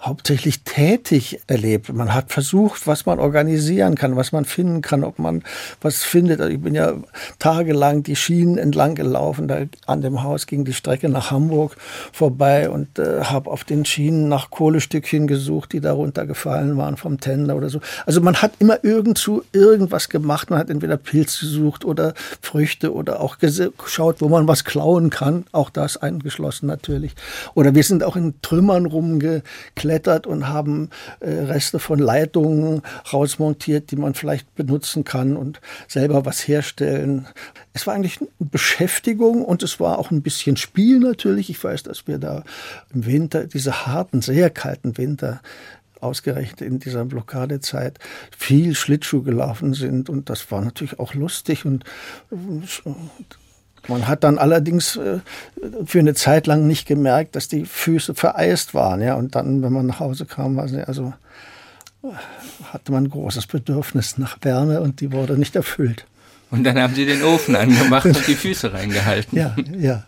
hauptsächlich 0.00 0.62
tätig 0.62 1.40
erlebt. 1.48 1.92
Man 1.92 2.14
hat 2.14 2.30
versucht, 2.30 2.86
was 2.86 3.04
man 3.04 3.18
organisieren 3.18 3.96
kann, 3.96 4.14
was 4.14 4.30
man 4.30 4.44
finden 4.44 4.80
kann, 4.80 5.02
ob 5.02 5.18
man 5.18 5.42
was 5.80 6.04
findet. 6.04 6.40
Also 6.40 6.52
ich 6.52 6.60
bin 6.60 6.74
ja 6.76 6.94
tagelang 7.40 8.04
die 8.04 8.14
Schienen 8.14 8.58
entlang 8.58 8.94
gelaufen, 8.94 9.48
da 9.48 9.62
an 9.86 10.00
dem 10.00 10.22
Haus 10.22 10.46
ging 10.46 10.64
die 10.64 10.72
Strecke 10.72 11.08
nach 11.08 11.32
Hamburg 11.32 11.76
vorbei 12.12 12.70
und 12.70 13.00
äh, 13.00 13.24
habe 13.24 13.50
auf 13.50 13.64
den 13.64 13.84
Schienen 13.84 14.28
nach 14.28 14.50
Kohlestückchen 14.50 15.26
gesucht, 15.26 15.72
die 15.72 15.80
darunter 15.80 16.26
gefallen 16.26 16.76
waren 16.76 16.96
vom 16.96 17.18
Tender 17.18 17.56
oder 17.56 17.68
so. 17.68 17.80
Also 18.06 18.20
man 18.20 18.36
hat 18.36 18.52
immer 18.60 18.84
irgendwo 18.84 19.42
irgendwas 19.52 20.08
gemacht. 20.08 20.48
Man 20.48 20.60
hat 20.60 20.70
entweder 20.70 20.96
Pilz 20.96 21.40
gesucht 21.40 21.84
oder 21.84 22.14
Früchte 22.40 22.94
oder 22.94 23.20
auch 23.20 23.38
geschaut, 23.38 24.20
wo 24.20 24.28
man 24.28 24.46
was 24.46 24.64
klauen 24.64 25.10
kann. 25.10 25.44
Auch 25.50 25.70
das 25.70 25.96
eingeschlossen 25.96 26.66
natürlich. 26.66 27.14
Oder 27.54 27.74
wir 27.74 27.82
sind 27.82 28.04
auch 28.04 28.14
in 28.14 28.40
Trümmern 28.42 28.86
rumgeklettert 28.86 29.87
geklettert 29.88 30.26
und 30.26 30.48
haben 30.48 30.90
äh, 31.20 31.30
Reste 31.30 31.78
von 31.78 31.98
Leitungen 31.98 32.82
rausmontiert, 33.12 33.90
die 33.90 33.96
man 33.96 34.14
vielleicht 34.14 34.54
benutzen 34.54 35.04
kann 35.04 35.36
und 35.36 35.60
selber 35.86 36.26
was 36.26 36.46
herstellen. 36.46 37.26
Es 37.72 37.86
war 37.86 37.94
eigentlich 37.94 38.20
eine 38.20 38.28
Beschäftigung 38.38 39.42
und 39.42 39.62
es 39.62 39.80
war 39.80 39.98
auch 39.98 40.10
ein 40.10 40.20
bisschen 40.20 40.56
Spiel 40.56 40.98
natürlich. 40.98 41.48
Ich 41.48 41.62
weiß, 41.62 41.84
dass 41.84 42.06
wir 42.06 42.18
da 42.18 42.44
im 42.92 43.06
Winter, 43.06 43.46
diese 43.46 43.86
harten, 43.86 44.20
sehr 44.20 44.50
kalten 44.50 44.98
Winter, 44.98 45.40
ausgerechnet 46.00 46.60
in 46.60 46.78
dieser 46.78 47.04
Blockadezeit 47.04 47.98
viel 48.36 48.76
Schlittschuh 48.76 49.22
gelaufen 49.22 49.74
sind 49.74 50.08
und 50.08 50.30
das 50.30 50.50
war 50.52 50.60
natürlich 50.60 51.00
auch 51.00 51.14
lustig 51.14 51.64
und 51.64 51.84
man 53.88 54.06
hat 54.06 54.24
dann 54.24 54.38
allerdings 54.38 54.96
äh, 54.96 55.18
für 55.84 55.98
eine 55.98 56.14
Zeit 56.14 56.46
lang 56.46 56.66
nicht 56.66 56.86
gemerkt, 56.86 57.36
dass 57.36 57.48
die 57.48 57.64
Füße 57.64 58.14
vereist 58.14 58.74
waren. 58.74 59.00
Ja? 59.00 59.14
Und 59.14 59.34
dann, 59.34 59.62
wenn 59.62 59.72
man 59.72 59.86
nach 59.86 60.00
Hause 60.00 60.26
kam, 60.26 60.58
also 60.58 61.12
hatte 62.72 62.92
man 62.92 63.04
ein 63.04 63.10
großes 63.10 63.46
Bedürfnis 63.46 64.18
nach 64.18 64.38
Wärme 64.42 64.80
und 64.80 65.00
die 65.00 65.12
wurde 65.12 65.36
nicht 65.36 65.56
erfüllt. 65.56 66.06
Und 66.50 66.64
dann 66.64 66.78
haben 66.78 66.94
Sie 66.94 67.04
den 67.04 67.22
Ofen 67.22 67.56
angemacht 67.56 68.06
und 68.06 68.26
die 68.26 68.34
Füße 68.34 68.72
reingehalten. 68.74 69.36
Ja, 69.36 69.56
ja. 69.76 70.04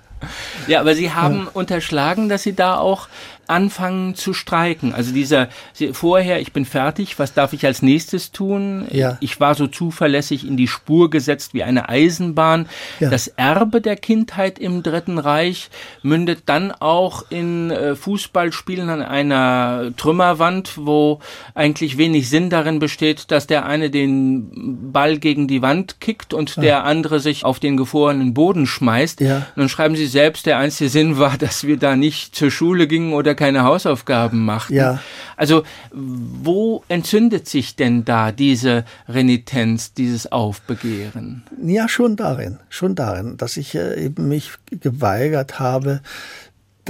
Ja, 0.66 0.80
aber 0.80 0.94
Sie 0.94 1.12
haben 1.12 1.44
ja. 1.44 1.50
unterschlagen, 1.54 2.28
dass 2.28 2.42
Sie 2.42 2.52
da 2.54 2.76
auch 2.76 3.08
anfangen 3.50 4.14
zu 4.14 4.32
streiken. 4.32 4.94
Also 4.94 5.12
dieser 5.12 5.48
vorher, 5.92 6.40
ich 6.40 6.52
bin 6.52 6.64
fertig, 6.64 7.18
was 7.18 7.34
darf 7.34 7.52
ich 7.52 7.66
als 7.66 7.82
nächstes 7.82 8.32
tun? 8.32 8.86
Ja. 8.90 9.18
Ich 9.20 9.40
war 9.40 9.54
so 9.54 9.66
zuverlässig 9.66 10.46
in 10.46 10.56
die 10.56 10.68
Spur 10.68 11.10
gesetzt 11.10 11.52
wie 11.52 11.62
eine 11.62 11.88
Eisenbahn. 11.88 12.66
Ja. 13.00 13.10
Das 13.10 13.28
Erbe 13.28 13.80
der 13.80 13.96
Kindheit 13.96 14.58
im 14.58 14.82
Dritten 14.82 15.18
Reich 15.18 15.70
mündet 16.02 16.42
dann 16.46 16.72
auch 16.72 17.24
in 17.30 17.70
äh, 17.70 17.94
Fußballspielen 17.96 18.88
an 18.88 19.02
einer 19.02 19.90
Trümmerwand, 19.96 20.72
wo 20.76 21.20
eigentlich 21.54 21.98
wenig 21.98 22.30
Sinn 22.30 22.50
darin 22.50 22.78
besteht, 22.78 23.30
dass 23.30 23.46
der 23.46 23.66
eine 23.66 23.90
den 23.90 24.92
Ball 24.92 25.18
gegen 25.18 25.48
die 25.48 25.62
Wand 25.62 26.00
kickt 26.00 26.32
und 26.34 26.56
ja. 26.56 26.62
der 26.62 26.84
andere 26.84 27.20
sich 27.20 27.44
auf 27.44 27.58
den 27.58 27.76
gefrorenen 27.76 28.34
Boden 28.34 28.66
schmeißt. 28.66 29.20
Ja. 29.20 29.36
Und 29.36 29.56
dann 29.56 29.68
schreiben 29.68 29.96
sie 29.96 30.06
selbst, 30.06 30.46
der 30.46 30.58
einzige 30.58 30.90
Sinn 30.90 31.18
war, 31.18 31.36
dass 31.38 31.66
wir 31.66 31.76
da 31.76 31.96
nicht 31.96 32.34
zur 32.34 32.50
Schule 32.50 32.86
gingen 32.86 33.12
oder 33.12 33.34
keine 33.40 33.64
Hausaufgaben 33.64 34.44
machten. 34.44 34.74
Ja. 34.74 35.00
Also 35.34 35.62
wo 35.92 36.84
entzündet 36.88 37.48
sich 37.48 37.74
denn 37.74 38.04
da 38.04 38.32
diese 38.32 38.84
Renitenz, 39.08 39.94
dieses 39.94 40.30
Aufbegehren? 40.30 41.44
Ja, 41.64 41.88
schon 41.88 42.16
darin, 42.16 42.58
schon 42.68 42.94
darin, 42.94 43.38
dass 43.38 43.56
ich 43.56 43.74
äh, 43.74 44.04
eben 44.04 44.28
mich 44.28 44.50
geweigert 44.68 45.58
habe, 45.58 46.02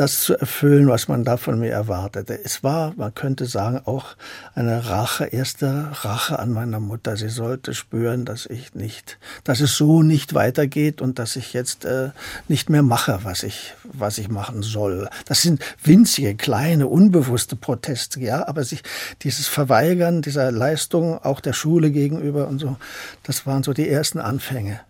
das 0.00 0.22
zu 0.22 0.34
erfüllen, 0.34 0.88
was 0.88 1.08
man 1.08 1.24
da 1.24 1.36
von 1.36 1.58
mir 1.58 1.72
erwartete. 1.72 2.42
Es 2.42 2.64
war, 2.64 2.94
man 2.96 3.14
könnte 3.14 3.44
sagen, 3.44 3.82
auch 3.84 4.16
eine 4.54 4.88
Rache, 4.88 5.26
erste 5.26 5.90
Rache 5.92 6.38
an 6.38 6.52
meiner 6.52 6.80
Mutter. 6.80 7.18
Sie 7.18 7.28
sollte 7.28 7.74
spüren, 7.74 8.24
dass 8.24 8.46
ich 8.46 8.74
nicht, 8.74 9.18
dass 9.44 9.60
es 9.60 9.76
so 9.76 10.02
nicht 10.02 10.32
weitergeht 10.32 11.02
und 11.02 11.18
dass 11.18 11.36
ich 11.36 11.52
jetzt 11.52 11.84
äh, 11.84 12.12
nicht 12.48 12.70
mehr 12.70 12.82
mache, 12.82 13.20
was 13.24 13.42
ich, 13.42 13.74
was 13.84 14.16
ich 14.16 14.30
machen 14.30 14.62
soll. 14.62 15.06
Das 15.26 15.42
sind 15.42 15.62
winzige, 15.84 16.34
kleine, 16.34 16.86
unbewusste 16.86 17.56
Proteste, 17.56 18.20
ja, 18.20 18.48
aber 18.48 18.64
sich 18.64 18.82
dieses 19.20 19.48
Verweigern 19.48 20.22
dieser 20.22 20.50
Leistung 20.50 21.18
auch 21.22 21.40
der 21.40 21.52
Schule 21.52 21.90
gegenüber 21.90 22.48
und 22.48 22.58
so, 22.58 22.78
das 23.22 23.44
waren 23.44 23.62
so 23.62 23.74
die 23.74 23.88
ersten 23.88 24.18
Anfänge 24.18 24.80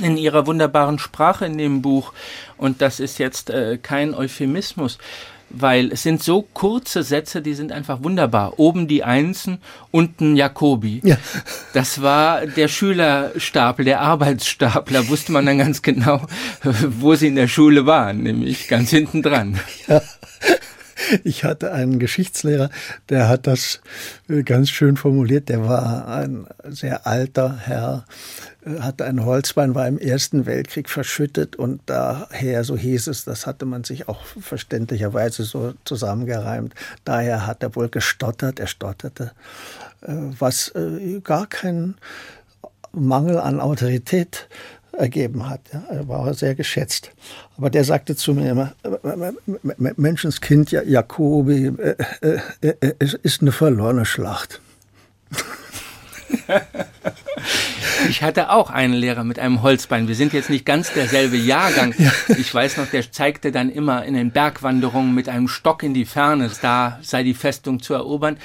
in 0.00 0.16
ihrer 0.16 0.46
wunderbaren 0.46 0.98
Sprache 0.98 1.46
in 1.46 1.58
dem 1.58 1.82
Buch. 1.82 2.12
Und 2.56 2.82
das 2.82 3.00
ist 3.00 3.18
jetzt 3.18 3.50
äh, 3.50 3.78
kein 3.78 4.14
Euphemismus, 4.14 4.98
weil 5.50 5.92
es 5.92 6.02
sind 6.02 6.22
so 6.22 6.42
kurze 6.42 7.02
Sätze, 7.02 7.40
die 7.40 7.54
sind 7.54 7.72
einfach 7.72 8.02
wunderbar. 8.02 8.58
Oben 8.58 8.88
die 8.88 9.04
Einsen, 9.04 9.58
unten 9.90 10.36
Jakobi. 10.36 11.00
Ja. 11.04 11.16
Das 11.72 12.02
war 12.02 12.46
der 12.46 12.68
Schülerstapel, 12.68 13.84
der 13.84 14.00
Arbeitsstapel. 14.00 14.94
Da 14.94 15.08
wusste 15.08 15.32
man 15.32 15.46
dann 15.46 15.58
ganz 15.58 15.82
genau, 15.82 16.26
wo 16.62 17.14
sie 17.14 17.28
in 17.28 17.36
der 17.36 17.48
Schule 17.48 17.86
waren, 17.86 18.22
nämlich 18.22 18.68
ganz 18.68 18.90
hinten 18.90 19.22
dran. 19.22 19.58
Ja. 19.86 20.02
Ich 21.24 21.44
hatte 21.44 21.72
einen 21.72 21.98
Geschichtslehrer, 21.98 22.70
der 23.08 23.28
hat 23.28 23.46
das 23.46 23.80
äh, 24.28 24.42
ganz 24.42 24.70
schön 24.70 24.96
formuliert. 24.96 25.48
Der 25.48 25.66
war 25.66 26.08
ein 26.08 26.46
sehr 26.64 27.06
alter 27.06 27.56
Herr, 27.56 28.04
hatte 28.80 29.04
ein 29.04 29.24
Holzbein, 29.24 29.74
war 29.74 29.86
im 29.88 29.98
Ersten 29.98 30.46
Weltkrieg 30.46 30.88
verschüttet 30.88 31.56
und 31.56 31.80
daher, 31.86 32.64
so 32.64 32.76
hieß 32.76 33.08
es, 33.08 33.24
das 33.24 33.46
hatte 33.46 33.66
man 33.66 33.84
sich 33.84 34.08
auch 34.08 34.22
verständlicherweise 34.40 35.44
so 35.44 35.74
zusammengereimt, 35.84 36.74
daher 37.04 37.46
hat 37.46 37.62
er 37.62 37.74
wohl 37.76 37.88
gestottert, 37.88 38.60
er 38.60 38.66
stotterte, 38.66 39.32
äh, 40.02 40.12
was 40.38 40.72
gar 41.24 41.46
kein 41.46 41.96
Mangel 42.92 43.38
an 43.38 43.60
Autorität 43.60 44.48
ergeben 44.98 45.48
hat. 45.48 45.60
Er 45.90 46.08
war 46.08 46.34
sehr 46.34 46.54
geschätzt. 46.54 47.12
Aber 47.56 47.70
der 47.70 47.84
sagte 47.84 48.16
zu 48.16 48.34
mir 48.34 48.50
immer, 48.50 48.74
Menschenskind 49.96 50.72
Jakobi, 50.72 51.66
äh, 51.66 51.96
äh, 52.20 52.40
äh, 52.80 52.94
es 52.98 53.14
ist 53.14 53.40
eine 53.40 53.52
verlorene 53.52 54.04
Schlacht. 54.04 54.60
Ich 58.08 58.22
hatte 58.22 58.50
auch 58.50 58.70
einen 58.70 58.94
Lehrer 58.94 59.24
mit 59.24 59.38
einem 59.38 59.62
Holzbein. 59.62 60.08
Wir 60.08 60.14
sind 60.14 60.32
jetzt 60.32 60.50
nicht 60.50 60.64
ganz 60.64 60.92
derselbe 60.92 61.36
Jahrgang. 61.36 61.94
Ja. 61.98 62.12
Ich 62.38 62.52
weiß 62.52 62.76
noch, 62.76 62.86
der 62.86 63.10
zeigte 63.10 63.52
dann 63.52 63.70
immer 63.70 64.04
in 64.04 64.14
den 64.14 64.30
Bergwanderungen 64.30 65.14
mit 65.14 65.28
einem 65.28 65.48
Stock 65.48 65.82
in 65.82 65.94
die 65.94 66.04
Ferne, 66.04 66.50
da 66.62 66.98
sei 67.02 67.22
die 67.22 67.34
Festung 67.34 67.80
zu 67.80 67.94
erobern. 67.94 68.38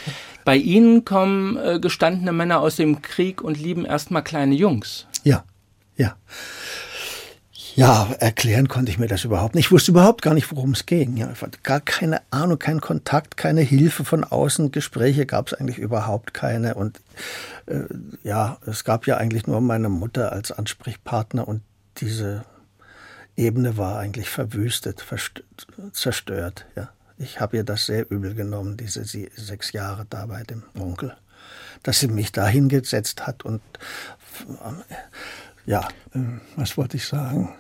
Bei 0.46 0.58
Ihnen 0.58 1.06
kommen 1.06 1.58
äh, 1.58 1.80
gestandene 1.80 2.34
Männer 2.34 2.60
aus 2.60 2.76
dem 2.76 3.02
Krieg 3.02 3.42
und 3.42 3.60
lieben 3.60 3.86
erstmal 3.86 4.24
kleine 4.24 4.56
Jungs. 4.56 5.08
Ja, 5.24 5.44
ja. 5.96 6.16
Ja, 7.76 8.14
erklären 8.20 8.68
konnte 8.68 8.92
ich 8.92 9.00
mir 9.00 9.08
das 9.08 9.24
überhaupt 9.24 9.56
nicht. 9.56 9.66
Ich 9.66 9.72
wusste 9.72 9.92
überhaupt 9.92 10.22
gar 10.22 10.36
nicht, 10.36 10.52
worum 10.52 10.72
es 10.72 10.86
ging. 10.86 11.18
Ja, 11.18 11.34
gar 11.64 11.82
keine 11.82 12.22
Ahnung, 12.30 12.60
kein 12.60 12.82
Kontakt, 12.82 13.36
keine 13.36 13.62
Hilfe 13.62 14.06
von 14.06 14.24
außen. 14.24 14.72
Gespräche 14.72 15.26
gab 15.26 15.48
es 15.48 15.54
eigentlich 15.56 15.80
überhaupt 15.80 16.36
keine. 16.36 16.76
Und 16.76 17.02
äh, 17.66 17.86
ja, 18.24 18.58
es 18.68 18.84
gab 18.84 19.08
ja 19.08 19.18
eigentlich 19.18 19.48
nur 19.48 19.60
meine 19.60 19.90
Mutter 19.90 20.32
als 20.32 20.52
Ansprechpartner 20.52 21.48
und 21.48 21.62
diese 21.98 22.46
Ebene 23.36 23.76
war 23.78 23.98
eigentlich 23.98 24.30
verwüstet, 24.30 25.04
zerstört. 25.94 26.66
Ja. 26.76 26.90
Ich 27.18 27.40
habe 27.40 27.58
ihr 27.58 27.64
das 27.64 27.88
sehr 27.88 28.10
übel 28.12 28.36
genommen, 28.36 28.78
diese 28.78 29.04
sechs 29.04 29.72
Jahre 29.72 30.06
da 30.10 30.28
bei 30.28 30.44
dem 30.44 30.64
Onkel, 30.80 31.16
dass 31.82 32.00
sie 32.00 32.08
mich 32.08 32.32
da 32.32 32.48
hingesetzt 32.48 33.26
hat 33.26 33.44
und 33.44 33.62
ja, 35.66 35.88
äh, 36.14 36.20
was 36.56 36.78
wollte 36.78 36.98
ich 36.98 37.08
sagen? 37.08 37.54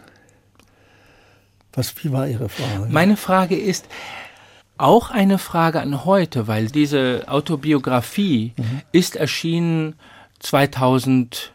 Was, 1.73 1.93
wie 2.03 2.12
war 2.12 2.27
Ihre 2.27 2.49
Frage? 2.49 2.88
Meine 2.89 3.17
Frage 3.17 3.55
ist 3.55 3.88
auch 4.77 5.12
eine 5.12 5.38
Frage 5.38 5.81
an 5.81 6.05
heute, 6.05 6.47
weil 6.47 6.67
diese 6.67 7.23
Autobiografie 7.27 8.53
mhm. 8.57 8.81
ist 8.91 9.15
erschienen 9.15 9.95
2008 10.39 11.53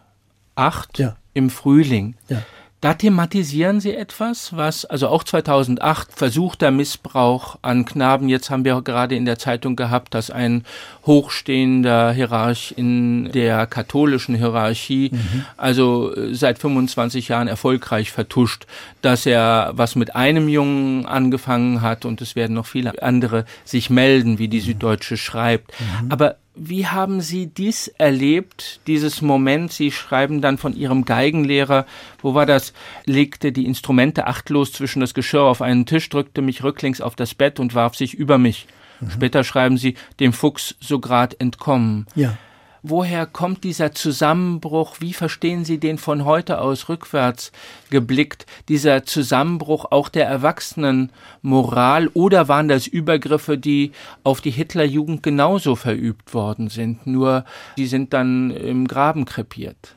ja. 0.99 1.17
im 1.35 1.51
Frühling. 1.51 2.17
Ja. 2.29 2.43
Da 2.81 2.95
thematisieren 2.95 3.81
Sie 3.81 3.93
etwas, 3.93 4.57
was, 4.57 4.85
also 4.85 5.09
auch 5.09 5.25
2008, 5.25 6.13
versuchter 6.13 6.71
Missbrauch 6.71 7.59
an 7.61 7.85
Knaben. 7.85 8.29
Jetzt 8.29 8.51
haben 8.51 8.65
wir 8.65 8.81
gerade 8.83 9.17
in 9.17 9.25
der 9.25 9.37
Zeitung 9.37 9.75
gehabt, 9.75 10.15
dass 10.15 10.31
ein 10.31 10.65
hochstehender 11.05 12.13
Hierarch 12.13 12.75
in 12.77 13.33
der 13.33 13.67
katholischen 13.67 14.37
Hierarchie, 14.37 15.11
mhm. 15.13 15.45
also 15.57 16.15
äh, 16.15 16.35
seit 16.35 16.61
25 16.61 17.27
Jahren 17.29 17.49
erfolgreich 17.49 18.13
vertuscht, 18.13 18.67
dass 19.03 19.27
er 19.27 19.73
was 19.75 19.97
mit 19.97 20.15
einem 20.15 20.49
Jungen 20.49 21.05
angefangen 21.05 21.83
hat 21.83 22.05
und 22.05 22.21
es 22.21 22.37
werden 22.37 22.55
noch 22.55 22.67
viele 22.67 23.03
andere 23.03 23.45
sich 23.65 23.91
melden, 23.91 24.39
wie 24.39 24.47
die 24.47 24.61
mhm. 24.61 24.65
Süddeutsche 24.65 25.17
schreibt. 25.17 25.73
Mhm. 25.81 26.13
Aber 26.13 26.37
wie 26.59 26.87
haben 26.87 27.21
Sie 27.21 27.47
dies 27.47 27.89
erlebt, 27.89 28.81
dieses 28.87 29.23
Moment? 29.23 29.73
Sie 29.73 29.91
schreiben 29.91 30.41
dann 30.41 30.59
von 30.59 30.75
Ihrem 30.77 31.05
Geigenlehrer, 31.05 31.87
wo 32.21 32.35
war 32.35 32.47
das? 32.47 32.73
Legte 33.05 33.53
die 33.53 33.67
Instrumente 33.67 34.27
achtlos 34.27 34.73
zwischen 34.73 35.01
das 35.01 35.15
Geschirr 35.15 35.43
auf 35.43 35.63
einen 35.63 35.87
Tisch, 35.87 36.09
drückte 36.09 36.43
mich 36.43 36.65
rücklings 36.65 37.01
auf 37.01 37.17
das 37.17 37.35
Bett 37.35 37.61
und 37.61 37.75
warf 37.75 37.95
sich 37.95 38.15
über 38.15 38.39
mich. 38.39 38.67
Mhm. 39.01 39.11
Später 39.11 39.45
schreiben 39.45 39.79
Sie, 39.79 39.95
dem 40.21 40.33
Fuchs 40.33 40.75
so 40.81 40.99
grad 40.99 41.41
entkommen. 41.41 42.07
Ja. 42.15 42.37
Woher 42.83 43.27
kommt 43.27 43.65
dieser 43.65 43.93
Zusammenbruch? 43.93 44.97
Wie 45.01 45.13
verstehen 45.13 45.65
Sie 45.65 45.79
den 45.79 45.99
von 45.99 46.25
heute 46.25 46.61
aus 46.61 46.89
rückwärts 46.89 47.53
geblickt? 47.91 48.47
Dieser 48.69 49.05
Zusammenbruch 49.05 49.87
auch 49.91 50.09
der 50.09 50.27
Erwachsenenmoral 50.27 52.09
oder 52.09 52.49
waren 52.49 52.69
das 52.69 52.87
Übergriffe, 52.87 53.59
die 53.59 53.93
auf 54.23 54.41
die 54.41 54.51
Hitlerjugend 54.51 55.23
genauso 55.23 55.77
verübt 55.77 56.35
worden 56.35 56.69
sind? 56.69 57.07
Nur 57.07 57.45
die 57.77 57.87
sind 57.87 58.13
dann 58.13 58.51
im 58.51 58.87
Graben 58.87 59.25
krepiert. 59.25 59.97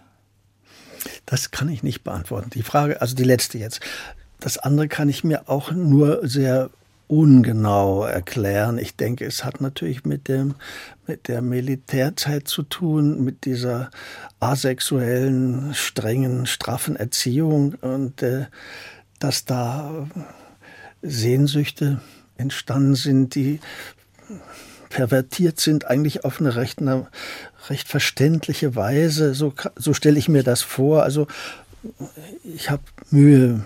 Das 1.26 1.52
kann 1.52 1.70
ich 1.70 1.84
nicht 1.84 2.04
beantworten. 2.04 2.50
Die 2.52 2.63
Frage, 2.63 3.02
also 3.02 3.15
die 3.15 3.24
letzte 3.24 3.58
jetzt. 3.58 3.80
Das 4.39 4.58
andere 4.58 4.88
kann 4.88 5.08
ich 5.08 5.24
mir 5.24 5.50
auch 5.50 5.72
nur 5.72 6.28
sehr 6.28 6.72
ungenau 7.12 8.06
erklären. 8.06 8.78
Ich 8.78 8.95
denke, 8.95 9.26
es 9.26 9.43
hat 9.43 9.60
natürlich 9.60 10.06
mit 10.06 10.30
dem 10.30 10.56
mit 11.08 11.28
der 11.28 11.41
Militärzeit 11.41 12.47
zu 12.47 12.63
tun, 12.63 13.26
mit 13.26 13.43
dieser 13.43 13.91
asexuellen, 14.39 15.74
strengen, 15.74 16.45
straffen 16.45 16.95
Erziehung 16.95 17.74
und 17.82 18.24
äh, 18.24 18.45
dass 19.19 19.43
da 19.43 20.08
Sehnsüchte 21.02 22.00
entstanden 22.38 22.95
sind, 22.95 23.36
die 23.36 23.60
pervertiert 24.88 25.60
sind, 25.60 25.88
eigentlich 25.88 26.24
auf 26.24 26.39
eine 26.39 26.56
recht, 26.56 26.80
eine 26.80 27.08
recht 27.67 27.89
verständliche 27.89 28.78
Weise. 28.78 29.34
So, 29.34 29.54
so 29.76 29.93
stelle 29.93 30.17
ich 30.17 30.30
mir 30.30 30.43
das 30.43 30.62
vor. 30.62 31.04
Also 31.04 31.28
ich 32.43 32.69
habe 32.69 32.84
Mühe, 33.10 33.65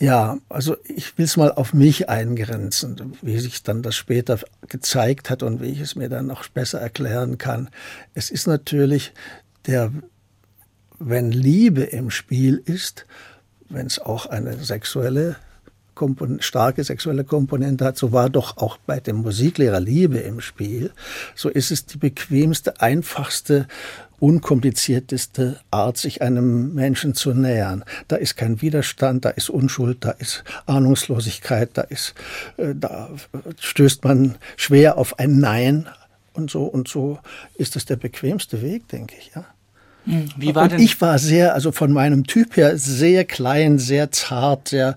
ja, 0.00 0.38
also 0.48 0.78
ich 0.84 1.18
will 1.18 1.26
es 1.26 1.36
mal 1.36 1.52
auf 1.52 1.74
mich 1.74 2.08
eingrenzen, 2.08 3.18
wie 3.20 3.38
sich 3.38 3.62
dann 3.62 3.82
das 3.82 3.96
später 3.96 4.38
gezeigt 4.66 5.28
hat 5.28 5.42
und 5.42 5.60
wie 5.60 5.68
ich 5.68 5.80
es 5.80 5.94
mir 5.94 6.08
dann 6.08 6.26
noch 6.26 6.48
besser 6.48 6.80
erklären 6.80 7.36
kann. 7.36 7.68
Es 8.14 8.30
ist 8.30 8.46
natürlich 8.46 9.12
der, 9.66 9.92
wenn 10.98 11.30
Liebe 11.30 11.82
im 11.82 12.10
Spiel 12.10 12.62
ist, 12.64 13.04
wenn 13.68 13.86
es 13.86 13.98
auch 13.98 14.24
eine 14.24 14.56
sexuelle 14.64 15.36
starke 16.38 16.82
sexuelle 16.82 17.24
Komponente 17.24 17.84
hat, 17.84 17.98
so 17.98 18.10
war 18.10 18.30
doch 18.30 18.56
auch 18.56 18.78
bei 18.78 19.00
dem 19.00 19.16
Musiklehrer 19.16 19.80
Liebe 19.80 20.16
im 20.16 20.40
Spiel. 20.40 20.92
So 21.34 21.50
ist 21.50 21.70
es 21.70 21.84
die 21.84 21.98
bequemste, 21.98 22.80
einfachste 22.80 23.68
unkomplizierteste 24.20 25.60
Art, 25.70 25.96
sich 25.96 26.22
einem 26.22 26.74
Menschen 26.74 27.14
zu 27.14 27.34
nähern. 27.34 27.84
Da 28.08 28.16
ist 28.16 28.36
kein 28.36 28.62
Widerstand, 28.62 29.24
da 29.24 29.30
ist 29.30 29.50
Unschuld, 29.50 30.04
da 30.04 30.10
ist 30.10 30.44
Ahnungslosigkeit, 30.66 31.70
da 31.74 31.82
ist, 31.82 32.14
äh, 32.56 32.74
da 32.74 33.10
stößt 33.58 34.04
man 34.04 34.36
schwer 34.56 34.98
auf 34.98 35.18
ein 35.18 35.38
Nein 35.38 35.88
und 36.34 36.50
so 36.50 36.64
und 36.64 36.88
so 36.88 37.18
ist 37.56 37.76
das 37.76 37.84
der 37.84 37.96
bequemste 37.96 38.62
Weg, 38.62 38.88
denke 38.88 39.16
ich, 39.18 39.32
ja. 39.34 39.44
Hm, 40.04 40.30
wie 40.36 40.54
war 40.54 40.64
und 40.64 40.72
denn? 40.72 40.80
ich 40.80 41.00
war 41.00 41.18
sehr, 41.18 41.54
also 41.54 41.72
von 41.72 41.92
meinem 41.92 42.24
Typ 42.26 42.56
her 42.56 42.78
sehr 42.78 43.24
klein, 43.24 43.78
sehr 43.78 44.10
zart, 44.10 44.68
sehr, 44.68 44.94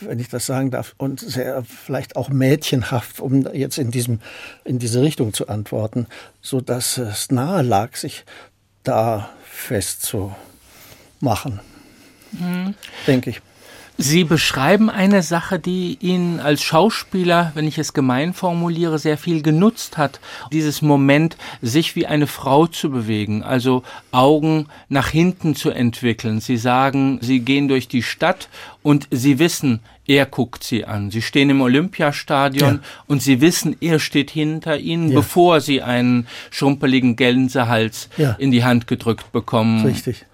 wenn 0.00 0.20
ich 0.20 0.28
das 0.28 0.46
sagen 0.46 0.70
darf, 0.70 0.94
und 0.96 1.20
sehr 1.20 1.64
vielleicht 1.64 2.14
auch 2.14 2.28
mädchenhaft, 2.28 3.20
um 3.20 3.48
jetzt 3.52 3.78
in 3.78 3.90
diesem, 3.90 4.20
in 4.64 4.78
diese 4.78 5.02
Richtung 5.02 5.32
zu 5.32 5.48
antworten, 5.48 6.06
so 6.40 6.60
dass 6.60 6.98
es 6.98 7.32
nahe 7.32 7.62
lag, 7.62 7.96
sich 7.96 8.24
da 8.84 9.30
festzumachen, 9.44 10.34
mhm. 12.32 12.74
denke 13.06 13.30
ich. 13.30 13.40
Sie 13.96 14.24
beschreiben 14.24 14.90
eine 14.90 15.22
Sache, 15.22 15.60
die 15.60 15.98
Ihnen 16.00 16.40
als 16.40 16.62
Schauspieler, 16.62 17.52
wenn 17.54 17.68
ich 17.68 17.78
es 17.78 17.92
gemein 17.92 18.34
formuliere, 18.34 18.98
sehr 18.98 19.16
viel 19.16 19.40
genutzt 19.40 19.98
hat. 19.98 20.18
Dieses 20.52 20.82
Moment, 20.82 21.36
sich 21.62 21.94
wie 21.94 22.06
eine 22.06 22.26
Frau 22.26 22.66
zu 22.66 22.90
bewegen, 22.90 23.44
also 23.44 23.84
Augen 24.10 24.66
nach 24.88 25.08
hinten 25.08 25.54
zu 25.54 25.70
entwickeln. 25.70 26.40
Sie 26.40 26.56
sagen, 26.56 27.18
Sie 27.22 27.40
gehen 27.40 27.68
durch 27.68 27.86
die 27.86 28.02
Stadt 28.02 28.48
und 28.82 29.06
Sie 29.12 29.38
wissen, 29.38 29.80
er 30.06 30.26
guckt 30.26 30.64
Sie 30.64 30.84
an. 30.84 31.12
Sie 31.12 31.22
stehen 31.22 31.48
im 31.50 31.60
Olympiastadion 31.60 32.74
ja. 32.74 32.80
und 33.06 33.22
Sie 33.22 33.40
wissen, 33.40 33.76
er 33.80 34.00
steht 34.00 34.30
hinter 34.30 34.76
Ihnen, 34.76 35.10
ja. 35.10 35.14
bevor 35.14 35.60
Sie 35.60 35.82
einen 35.82 36.26
schrumpeligen 36.50 37.14
Gänsehals 37.14 38.08
ja. 38.16 38.32
in 38.32 38.50
die 38.50 38.64
Hand 38.64 38.88
gedrückt 38.88 39.30
bekommen. 39.30 39.86
Richtig. 39.86 40.26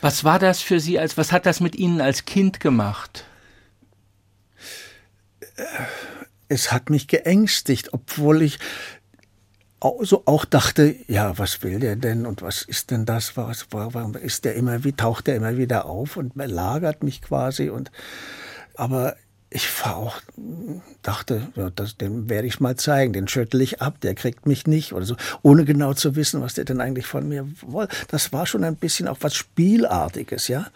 Was 0.00 0.24
war 0.24 0.38
das 0.38 0.60
für 0.60 0.80
Sie 0.80 0.98
als, 0.98 1.16
was 1.16 1.32
hat 1.32 1.46
das 1.46 1.60
mit 1.60 1.76
Ihnen 1.76 2.00
als 2.00 2.24
Kind 2.24 2.60
gemacht? 2.60 3.24
Es 6.48 6.72
hat 6.72 6.88
mich 6.88 7.08
geängstigt, 7.08 7.92
obwohl 7.92 8.42
ich 8.42 8.58
so 10.00 10.22
auch 10.26 10.44
dachte, 10.44 10.96
ja, 11.06 11.38
was 11.38 11.62
will 11.62 11.78
der 11.78 11.96
denn 11.96 12.26
und 12.26 12.42
was 12.42 12.62
ist 12.62 12.90
denn 12.90 13.06
das? 13.06 13.36
Was, 13.36 13.66
warum 13.70 14.14
ist 14.14 14.44
der 14.44 14.54
immer, 14.54 14.82
wie 14.84 14.92
taucht 14.92 15.26
der 15.26 15.36
immer 15.36 15.56
wieder 15.56 15.86
auf 15.86 16.16
und 16.16 16.34
lagert 16.34 17.02
mich 17.02 17.22
quasi 17.22 17.68
und, 17.70 17.90
aber 18.74 19.16
ich 19.50 19.68
war 19.84 19.96
auch, 19.96 20.20
dachte, 21.02 21.48
ja, 21.54 21.70
das, 21.70 21.96
dem 21.96 22.28
werde 22.28 22.46
ich 22.46 22.60
mal 22.60 22.76
zeigen, 22.76 23.12
den 23.12 23.28
schüttel 23.28 23.62
ich 23.62 23.80
ab, 23.80 24.00
der 24.00 24.14
kriegt 24.14 24.46
mich 24.46 24.66
nicht 24.66 24.92
oder 24.92 25.06
so, 25.06 25.16
ohne 25.42 25.64
genau 25.64 25.94
zu 25.94 26.16
wissen, 26.16 26.42
was 26.42 26.54
der 26.54 26.64
denn 26.64 26.80
eigentlich 26.80 27.06
von 27.06 27.28
mir 27.28 27.48
wollte. 27.62 27.96
Das 28.08 28.32
war 28.32 28.46
schon 28.46 28.64
ein 28.64 28.76
bisschen 28.76 29.08
auch 29.08 29.18
was 29.20 29.34
Spielartiges, 29.34 30.48
ja. 30.48 30.66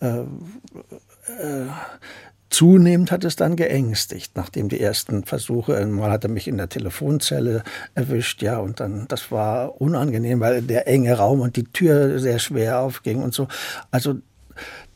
Äh, 0.00 0.20
äh, 0.20 1.66
zunehmend 2.50 3.10
hat 3.10 3.24
es 3.24 3.36
dann 3.36 3.56
geängstigt, 3.56 4.36
nachdem 4.36 4.68
die 4.68 4.80
ersten 4.80 5.24
Versuche, 5.24 5.84
mal 5.86 6.10
hat 6.10 6.24
er 6.24 6.30
mich 6.30 6.48
in 6.48 6.58
der 6.58 6.68
Telefonzelle 6.68 7.62
erwischt, 7.94 8.42
ja, 8.42 8.58
und 8.58 8.80
dann, 8.80 9.06
das 9.08 9.30
war 9.30 9.80
unangenehm, 9.80 10.40
weil 10.40 10.60
der 10.60 10.86
enge 10.86 11.14
Raum 11.14 11.40
und 11.40 11.56
die 11.56 11.64
Tür 11.64 12.18
sehr 12.18 12.38
schwer 12.38 12.80
aufging 12.80 13.22
und 13.22 13.32
so. 13.32 13.48
Also 13.90 14.16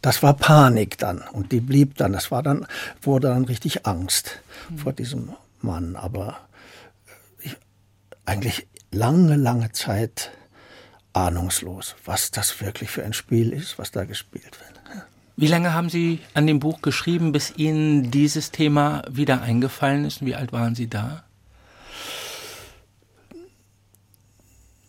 das 0.03 0.23
war 0.23 0.35
Panik 0.35 0.99
dann 0.99 1.23
und 1.33 1.53
die 1.53 1.61
blieb 1.61 1.97
dann. 1.97 2.13
Das 2.13 2.31
war 2.31 2.43
dann, 2.43 2.67
wurde 3.03 3.29
dann 3.29 3.45
richtig 3.45 3.87
Angst 3.87 4.41
mhm. 4.69 4.79
vor 4.79 4.93
diesem 4.93 5.33
Mann. 5.61 5.97
Aber 5.97 6.39
ich, 7.41 7.57
eigentlich 8.25 8.67
lange, 8.91 9.37
lange 9.37 9.73
Zeit 9.73 10.31
ahnungslos, 11.13 11.97
was 12.05 12.31
das 12.31 12.61
wirklich 12.61 12.91
für 12.91 13.05
ein 13.05 13.15
Spiel 13.15 13.53
ist, 13.53 13.79
was 13.79 13.91
da 13.91 14.05
gespielt 14.05 14.59
wird. 14.61 14.77
Wie 15.39 15.49
lange 15.49 15.75
haben 15.75 15.91
Sie 15.91 16.21
an 16.33 16.47
dem 16.47 16.61
Buch 16.61 16.81
geschrieben, 16.81 17.31
bis 17.31 17.53
Ihnen 17.57 18.11
dieses 18.11 18.53
Thema 18.53 19.03
wieder 19.11 19.43
eingefallen 19.43 20.07
ist? 20.07 20.23
Und 20.23 20.29
wie 20.29 20.35
alt 20.35 20.51
waren 20.53 20.75
Sie 20.75 20.89
da? 20.89 21.25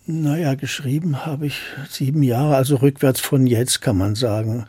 Naja, 0.10 0.56
geschrieben 0.56 1.26
habe 1.26 1.48
ich 1.48 1.60
sieben 1.89 2.24
Jahre, 2.24 2.56
also 2.56 2.78
rückwärts 2.78 3.20
von 3.20 3.46
jetzt 3.46 3.82
kann 3.82 3.98
man 3.98 4.15
sagen. 4.15 4.65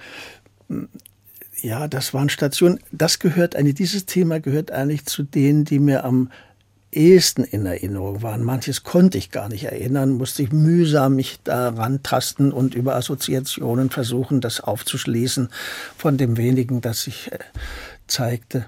Ja, 1.62 1.86
das 1.86 2.12
waren 2.12 2.28
Stationen. 2.28 2.80
Das 2.90 3.20
gehört 3.20 3.54
eigentlich, 3.54 3.76
dieses 3.76 4.04
Thema 4.04 4.40
gehört 4.40 4.72
eigentlich 4.72 5.06
zu 5.06 5.22
denen, 5.22 5.64
die 5.64 5.78
mir 5.78 6.04
am 6.04 6.32
ehesten 6.90 7.44
in 7.44 7.66
Erinnerung 7.66 8.22
waren. 8.22 8.42
Manches 8.42 8.82
konnte 8.82 9.16
ich 9.16 9.30
gar 9.30 9.48
nicht 9.48 9.62
erinnern, 9.62 10.10
musste 10.10 10.42
ich 10.42 10.50
mühsam 10.50 11.14
mich 11.14 11.38
daran 11.44 12.02
tasten 12.02 12.50
und 12.50 12.74
über 12.74 12.96
Assoziationen 12.96 13.90
versuchen, 13.90 14.40
das 14.40 14.60
aufzuschließen 14.60 15.50
von 15.96 16.16
dem 16.16 16.36
wenigen, 16.36 16.80
das 16.80 17.06
ich 17.06 17.30
äh, 17.30 17.38
zeigte 18.08 18.66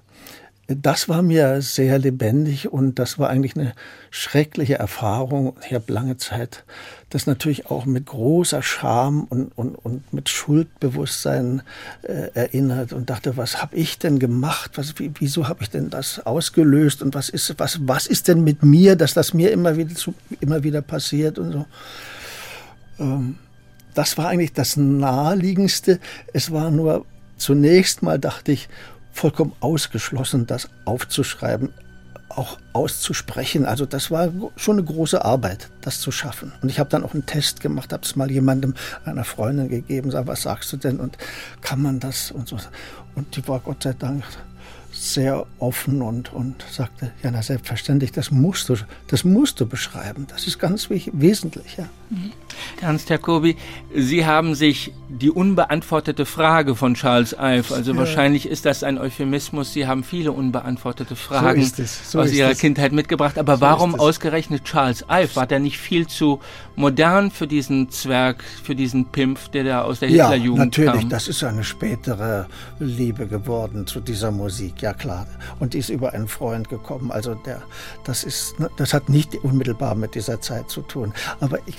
das 0.76 1.08
war 1.08 1.22
mir 1.22 1.62
sehr 1.62 1.98
lebendig 1.98 2.72
und 2.72 2.98
das 2.98 3.18
war 3.18 3.28
eigentlich 3.28 3.56
eine 3.56 3.72
schreckliche 4.10 4.74
Erfahrung. 4.74 5.56
Ich 5.66 5.74
habe 5.74 5.92
lange 5.92 6.16
Zeit 6.16 6.64
das 7.10 7.26
natürlich 7.26 7.66
auch 7.66 7.86
mit 7.86 8.06
großer 8.06 8.62
Scham 8.62 9.24
und, 9.24 9.56
und, 9.58 9.74
und 9.74 10.12
mit 10.12 10.28
Schuldbewusstsein 10.28 11.62
äh, 12.02 12.30
erinnert 12.34 12.92
und 12.92 13.10
dachte, 13.10 13.36
was 13.36 13.60
habe 13.60 13.74
ich 13.74 13.98
denn 13.98 14.20
gemacht? 14.20 14.72
Was, 14.76 14.94
wieso 14.96 15.48
habe 15.48 15.62
ich 15.62 15.70
denn 15.70 15.90
das 15.90 16.24
ausgelöst 16.24 17.02
und 17.02 17.14
was 17.14 17.28
ist, 17.28 17.52
was, 17.58 17.80
was 17.88 18.06
ist 18.06 18.28
denn 18.28 18.44
mit 18.44 18.62
mir, 18.62 18.94
dass 18.94 19.12
das 19.12 19.34
mir 19.34 19.50
immer 19.50 19.76
wieder, 19.76 19.94
zu, 19.94 20.14
immer 20.40 20.62
wieder 20.62 20.82
passiert 20.82 21.38
und 21.40 21.52
so. 21.52 21.66
Ähm, 23.00 23.38
das 23.94 24.16
war 24.16 24.28
eigentlich 24.28 24.52
das 24.52 24.76
Naheliegendste. 24.76 25.98
Es 26.32 26.52
war 26.52 26.70
nur 26.70 27.04
zunächst 27.36 28.04
mal, 28.04 28.20
dachte 28.20 28.52
ich, 28.52 28.68
vollkommen 29.20 29.52
ausgeschlossen, 29.60 30.46
das 30.46 30.70
aufzuschreiben, 30.86 31.68
auch 32.30 32.58
auszusprechen. 32.72 33.66
Also 33.66 33.84
das 33.84 34.10
war 34.10 34.32
schon 34.56 34.78
eine 34.78 34.84
große 34.84 35.22
Arbeit, 35.22 35.68
das 35.82 36.00
zu 36.00 36.10
schaffen. 36.10 36.52
Und 36.62 36.70
ich 36.70 36.78
habe 36.78 36.88
dann 36.88 37.04
auch 37.04 37.12
einen 37.12 37.26
Test 37.26 37.60
gemacht, 37.60 37.92
habe 37.92 38.02
es 38.02 38.16
mal 38.16 38.30
jemandem, 38.30 38.74
einer 39.04 39.24
Freundin 39.24 39.68
gegeben, 39.68 40.10
sag, 40.10 40.26
was 40.26 40.42
sagst 40.42 40.72
du 40.72 40.78
denn 40.78 40.98
und 40.98 41.18
kann 41.60 41.82
man 41.82 42.00
das 42.00 42.30
und 42.30 42.48
so. 42.48 42.56
Und 43.14 43.36
die 43.36 43.46
war 43.46 43.60
Gott 43.60 43.82
sei 43.82 43.92
Dank 43.92 44.24
sehr 44.90 45.46
offen 45.58 46.00
und, 46.00 46.32
und 46.32 46.64
sagte, 46.70 47.12
ja, 47.22 47.30
na 47.30 47.42
selbstverständlich, 47.42 48.12
das 48.12 48.30
musst 48.30 48.70
du, 48.70 48.76
das 49.08 49.24
musst 49.24 49.60
du 49.60 49.66
beschreiben. 49.66 50.26
Das 50.28 50.46
ist 50.46 50.58
ganz 50.58 50.88
wesentlich, 50.88 51.76
ja. 51.76 51.88
Mhm. 52.10 52.32
Ernst 52.80 53.08
Jacobi, 53.08 53.56
Sie 53.94 54.26
haben 54.26 54.54
sich 54.54 54.92
die 55.08 55.30
unbeantwortete 55.30 56.26
Frage 56.26 56.74
von 56.74 56.94
Charles 56.94 57.34
Ive, 57.38 57.74
also 57.74 57.92
ja. 57.92 57.98
wahrscheinlich 57.98 58.46
ist 58.46 58.64
das 58.64 58.82
ein 58.82 58.98
Euphemismus, 58.98 59.72
Sie 59.72 59.86
haben 59.86 60.04
viele 60.04 60.32
unbeantwortete 60.32 61.16
Fragen 61.16 61.64
so 61.64 61.84
so 61.84 62.20
aus 62.20 62.32
Ihrer 62.32 62.50
es. 62.50 62.58
Kindheit 62.58 62.92
mitgebracht, 62.92 63.38
aber 63.38 63.56
so 63.56 63.60
warum 63.62 63.94
ausgerechnet 63.94 64.64
Charles 64.64 65.04
Ive? 65.10 65.36
War 65.36 65.46
der 65.46 65.60
nicht 65.60 65.78
viel 65.78 66.06
zu 66.06 66.40
modern 66.76 67.30
für 67.30 67.46
diesen 67.46 67.90
Zwerg, 67.90 68.42
für 68.62 68.74
diesen 68.74 69.06
Pimpf, 69.06 69.48
der 69.48 69.64
da 69.64 69.82
aus 69.82 70.00
der 70.00 70.08
Hitlerjugend 70.08 70.74
kam? 70.74 70.84
Ja, 70.84 70.90
natürlich, 70.92 71.08
das 71.10 71.28
ist 71.28 71.44
eine 71.44 71.64
spätere 71.64 72.46
Liebe 72.78 73.26
geworden 73.26 73.86
zu 73.86 74.00
dieser 74.00 74.30
Musik, 74.30 74.82
ja 74.82 74.92
klar. 74.94 75.26
Und 75.58 75.74
die 75.74 75.78
ist 75.78 75.90
über 75.90 76.12
einen 76.12 76.28
Freund 76.28 76.68
gekommen, 76.68 77.10
also 77.12 77.34
der, 77.34 77.62
das 78.04 78.24
ist, 78.24 78.54
das 78.76 78.94
hat 78.94 79.08
nicht 79.08 79.34
unmittelbar 79.36 79.94
mit 79.94 80.14
dieser 80.14 80.40
Zeit 80.40 80.70
zu 80.70 80.80
tun. 80.82 81.12
Aber 81.40 81.58
ich 81.66 81.76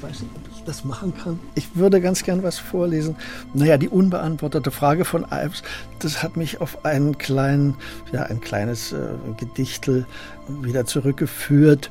weiß 0.00 0.20
nicht, 0.22 0.32
ob 0.36 0.42
ich 0.54 0.64
das 0.64 0.84
machen 0.84 1.14
kann. 1.16 1.40
Ich 1.54 1.76
würde 1.76 2.00
ganz 2.00 2.22
gern 2.22 2.42
was 2.42 2.58
vorlesen. 2.58 3.16
Naja, 3.52 3.78
die 3.78 3.88
unbeantwortete 3.88 4.70
Frage 4.70 5.04
von 5.04 5.26
Ives, 5.30 5.62
das 5.98 6.22
hat 6.22 6.36
mich 6.36 6.60
auf 6.60 6.84
einen 6.84 7.18
kleinen, 7.18 7.76
ja, 8.12 8.22
ein 8.22 8.40
kleines 8.40 8.92
äh, 8.92 9.08
Gedichtel 9.38 10.06
wieder 10.48 10.84
zurückgeführt. 10.84 11.90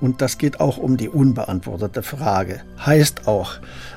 Und 0.00 0.22
das 0.22 0.38
geht 0.38 0.60
auch 0.60 0.76
um 0.76 0.96
die 0.96 1.08
unbeantwortete 1.08 2.02
Frage. 2.02 2.60
Heißt 2.84 3.26
auch, 3.26 3.54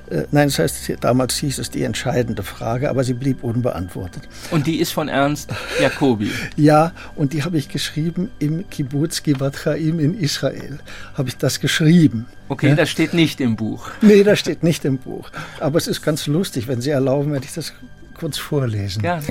äh, 0.09 0.23
nein, 0.31 0.47
das 0.47 0.59
heißt, 0.59 0.93
damals 0.99 1.37
hieß 1.37 1.59
es 1.59 1.69
die 1.69 1.83
entscheidende 1.83 2.43
Frage, 2.43 2.89
aber 2.89 3.03
sie 3.03 3.13
blieb 3.13 3.43
unbeantwortet. 3.43 4.23
Und 4.49 4.67
die 4.67 4.79
ist 4.79 4.91
von 4.91 5.07
Ernst 5.07 5.51
Jacobi. 5.79 6.31
ja, 6.55 6.91
und 7.15 7.33
die 7.33 7.43
habe 7.43 7.57
ich 7.57 7.69
geschrieben 7.69 8.31
im 8.39 8.69
Kibbutz 8.69 9.23
Givat 9.23 9.55
Chaim 9.55 9.99
in 9.99 10.17
Israel. 10.19 10.79
Habe 11.13 11.29
ich 11.29 11.37
das 11.37 11.59
geschrieben. 11.59 12.25
Okay, 12.49 12.69
ja? 12.69 12.75
das 12.75 12.89
steht 12.89 13.13
nicht 13.13 13.39
im 13.39 13.55
Buch. 13.55 13.89
Nee, 14.01 14.23
das 14.23 14.39
steht 14.39 14.63
nicht 14.63 14.83
im 14.83 14.97
Buch. 14.97 15.29
Aber 15.59 15.77
es 15.77 15.87
ist 15.87 16.01
ganz 16.01 16.27
lustig, 16.27 16.67
wenn 16.67 16.81
Sie 16.81 16.89
erlauben, 16.89 17.31
werde 17.31 17.45
ich 17.45 17.53
das 17.53 17.71
kurz 18.19 18.37
vorlesen. 18.37 19.03
Ja. 19.03 19.21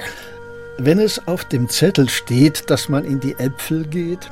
Wenn 0.78 0.98
es 0.98 1.26
auf 1.26 1.44
dem 1.44 1.68
Zettel 1.68 2.08
steht, 2.08 2.70
dass 2.70 2.88
man 2.88 3.04
in 3.04 3.20
die 3.20 3.34
Äpfel 3.34 3.84
geht, 3.84 4.30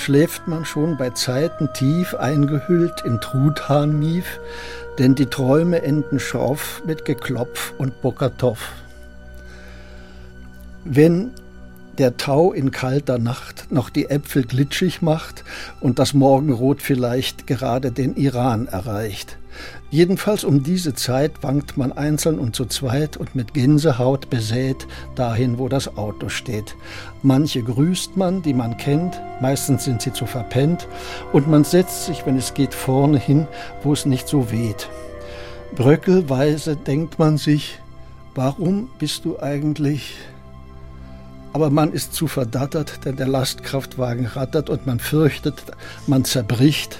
schläft 0.00 0.48
man 0.48 0.64
schon 0.64 0.96
bei 0.96 1.10
Zeiten 1.10 1.68
tief 1.74 2.14
eingehüllt 2.14 3.02
in 3.04 3.20
Truthahnmief, 3.20 4.40
denn 4.98 5.14
die 5.14 5.26
Träume 5.26 5.82
enden 5.82 6.18
schroff 6.18 6.82
mit 6.86 7.04
Geklopf 7.04 7.74
und 7.76 8.00
Bokatow. 8.00 8.58
Wenn 10.84 11.32
der 11.98 12.16
Tau 12.16 12.52
in 12.52 12.70
kalter 12.70 13.18
Nacht 13.18 13.66
noch 13.70 13.90
die 13.90 14.08
Äpfel 14.08 14.44
glitschig 14.44 15.02
macht 15.02 15.44
und 15.80 15.98
das 15.98 16.14
Morgenrot 16.14 16.80
vielleicht 16.80 17.46
gerade 17.46 17.92
den 17.92 18.16
Iran 18.16 18.68
erreicht, 18.68 19.36
Jedenfalls 19.90 20.44
um 20.44 20.62
diese 20.62 20.94
Zeit 20.94 21.32
wankt 21.42 21.76
man 21.76 21.90
einzeln 21.90 22.38
und 22.38 22.54
zu 22.54 22.66
zweit 22.66 23.16
und 23.16 23.34
mit 23.34 23.54
Gänsehaut 23.54 24.30
besät 24.30 24.86
dahin, 25.16 25.58
wo 25.58 25.68
das 25.68 25.96
Auto 25.96 26.28
steht. 26.28 26.76
Manche 27.22 27.62
grüßt 27.62 28.16
man, 28.16 28.42
die 28.42 28.54
man 28.54 28.76
kennt, 28.76 29.20
meistens 29.40 29.84
sind 29.84 30.00
sie 30.00 30.12
zu 30.12 30.26
verpennt, 30.26 30.86
und 31.32 31.48
man 31.48 31.64
setzt 31.64 32.06
sich, 32.06 32.24
wenn 32.24 32.36
es 32.36 32.54
geht, 32.54 32.72
vorne 32.72 33.18
hin, 33.18 33.48
wo 33.82 33.92
es 33.92 34.06
nicht 34.06 34.28
so 34.28 34.52
weht. 34.52 34.88
Bröckelweise 35.74 36.76
denkt 36.76 37.18
man 37.18 37.36
sich, 37.36 37.80
warum 38.36 38.88
bist 38.98 39.24
du 39.24 39.40
eigentlich 39.40 40.16
aber 41.52 41.70
man 41.70 41.92
ist 41.92 42.14
zu 42.14 42.28
verdattert, 42.28 43.04
denn 43.04 43.16
der 43.16 43.28
Lastkraftwagen 43.28 44.26
rattert 44.26 44.70
und 44.70 44.86
man 44.86 45.00
fürchtet, 45.00 45.62
man 46.06 46.24
zerbricht. 46.24 46.98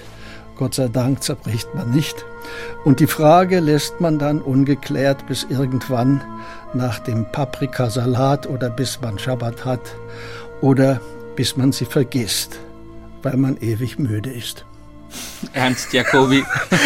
Gott 0.55 0.75
sei 0.75 0.87
Dank 0.87 1.23
zerbricht 1.23 1.73
man 1.75 1.91
nicht. 1.91 2.25
Und 2.83 2.99
die 2.99 3.07
Frage 3.07 3.59
lässt 3.59 4.01
man 4.01 4.19
dann 4.19 4.41
ungeklärt 4.41 5.27
bis 5.27 5.45
irgendwann 5.49 6.21
nach 6.73 6.99
dem 6.99 7.25
Paprikasalat 7.31 8.47
oder 8.47 8.69
bis 8.69 8.99
man 9.01 9.19
Schabbat 9.19 9.65
hat 9.65 9.95
oder 10.61 11.01
bis 11.35 11.57
man 11.57 11.71
sie 11.71 11.85
vergisst, 11.85 12.59
weil 13.23 13.37
man 13.37 13.57
ewig 13.57 13.99
müde 13.99 14.31
ist. 14.31 14.65
Ernst 15.53 15.91
Jacobi, 15.91 16.43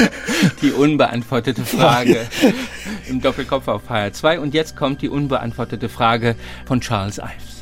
die 0.62 0.72
unbeantwortete 0.72 1.64
Frage 1.64 2.26
im 3.08 3.22
Doppelkopf 3.22 3.68
auf 3.68 3.90
HR2. 3.90 4.40
Und 4.40 4.54
jetzt 4.54 4.76
kommt 4.76 5.02
die 5.02 5.10
unbeantwortete 5.10 5.90
Frage 5.90 6.36
von 6.66 6.82
Charles 6.82 7.20
Ives. 7.20 7.55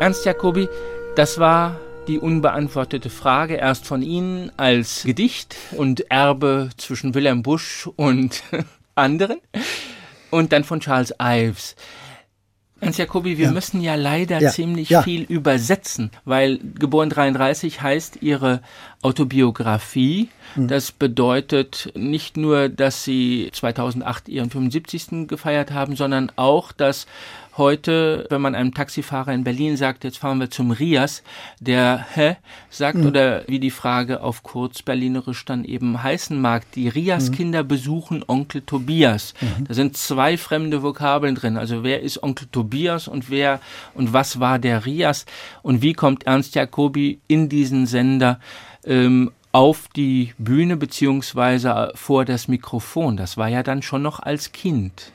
Ernst 0.00 0.24
Jacobi, 0.24 0.66
das 1.14 1.38
war 1.38 1.78
die 2.08 2.18
unbeantwortete 2.18 3.10
Frage, 3.10 3.56
erst 3.56 3.86
von 3.86 4.00
Ihnen 4.00 4.50
als 4.56 5.02
Gedicht 5.02 5.56
und 5.72 6.10
Erbe 6.10 6.70
zwischen 6.78 7.14
Wilhelm 7.14 7.42
Busch 7.42 7.86
und 7.96 8.42
anderen 8.94 9.40
und 10.30 10.54
dann 10.54 10.64
von 10.64 10.80
Charles 10.80 11.12
Ives. 11.20 11.76
Ernst 12.80 12.98
Jacobi, 12.98 13.36
wir 13.36 13.48
ja. 13.48 13.52
müssen 13.52 13.82
ja 13.82 13.94
leider 13.94 14.40
ja. 14.40 14.50
ziemlich 14.50 14.88
ja. 14.88 15.02
viel 15.02 15.24
übersetzen, 15.24 16.10
weil 16.24 16.58
geboren 16.78 17.10
33 17.10 17.82
heißt 17.82 18.22
Ihre 18.22 18.62
Autobiografie. 19.02 20.30
Mhm. 20.56 20.68
Das 20.68 20.92
bedeutet 20.92 21.92
nicht 21.94 22.38
nur, 22.38 22.70
dass 22.70 23.04
Sie 23.04 23.50
2008 23.52 24.30
Ihren 24.30 24.48
75. 24.48 25.28
gefeiert 25.28 25.72
haben, 25.72 25.94
sondern 25.94 26.32
auch, 26.36 26.72
dass 26.72 27.06
heute, 27.60 28.26
wenn 28.30 28.40
man 28.40 28.56
einem 28.56 28.74
Taxifahrer 28.74 29.32
in 29.32 29.44
Berlin 29.44 29.76
sagt, 29.76 30.02
jetzt 30.02 30.18
fahren 30.18 30.40
wir 30.40 30.50
zum 30.50 30.72
Rias, 30.72 31.22
der 31.60 32.06
hä 32.14 32.36
sagt 32.70 32.98
mhm. 32.98 33.06
oder 33.06 33.44
wie 33.46 33.60
die 33.60 33.70
Frage 33.70 34.22
auf 34.22 34.42
kurz 34.42 34.82
berlinerisch 34.82 35.44
dann 35.44 35.64
eben 35.64 36.02
heißen 36.02 36.40
mag, 36.40 36.64
die 36.72 36.88
Rias-Kinder 36.88 37.62
mhm. 37.62 37.68
besuchen 37.68 38.24
Onkel 38.26 38.62
Tobias. 38.62 39.34
Mhm. 39.40 39.64
Da 39.68 39.74
sind 39.74 39.96
zwei 39.96 40.36
fremde 40.36 40.82
Vokabeln 40.82 41.36
drin. 41.36 41.56
Also 41.56 41.84
wer 41.84 42.00
ist 42.00 42.22
Onkel 42.22 42.48
Tobias 42.50 43.06
und 43.06 43.30
wer 43.30 43.60
und 43.94 44.12
was 44.12 44.40
war 44.40 44.58
der 44.58 44.86
Rias 44.86 45.26
und 45.62 45.82
wie 45.82 45.92
kommt 45.92 46.24
Ernst 46.24 46.56
Jacobi 46.56 47.20
in 47.28 47.48
diesen 47.48 47.86
Sender? 47.86 48.40
Ähm, 48.84 49.30
auf 49.52 49.88
die 49.94 50.32
Bühne 50.38 50.76
beziehungsweise 50.76 51.92
vor 51.94 52.24
das 52.24 52.48
Mikrofon. 52.48 53.16
Das 53.16 53.36
war 53.36 53.48
ja 53.48 53.62
dann 53.62 53.82
schon 53.82 54.02
noch 54.02 54.20
als 54.20 54.52
Kind. 54.52 55.12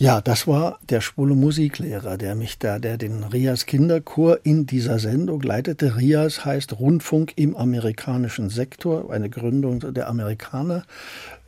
Ja, 0.00 0.20
das 0.20 0.46
war 0.46 0.78
der 0.88 1.00
schwule 1.00 1.34
Musiklehrer, 1.34 2.16
der 2.18 2.36
mich 2.36 2.60
da, 2.60 2.78
der 2.78 2.98
den 2.98 3.24
Rias 3.24 3.66
Kinderchor 3.66 4.38
in 4.44 4.64
dieser 4.64 5.00
Sendung 5.00 5.42
leitete. 5.42 5.96
Rias 5.96 6.44
heißt 6.44 6.78
Rundfunk 6.78 7.32
im 7.34 7.56
amerikanischen 7.56 8.48
Sektor, 8.48 9.10
eine 9.10 9.28
Gründung 9.28 9.92
der 9.92 10.06
Amerikaner 10.06 10.84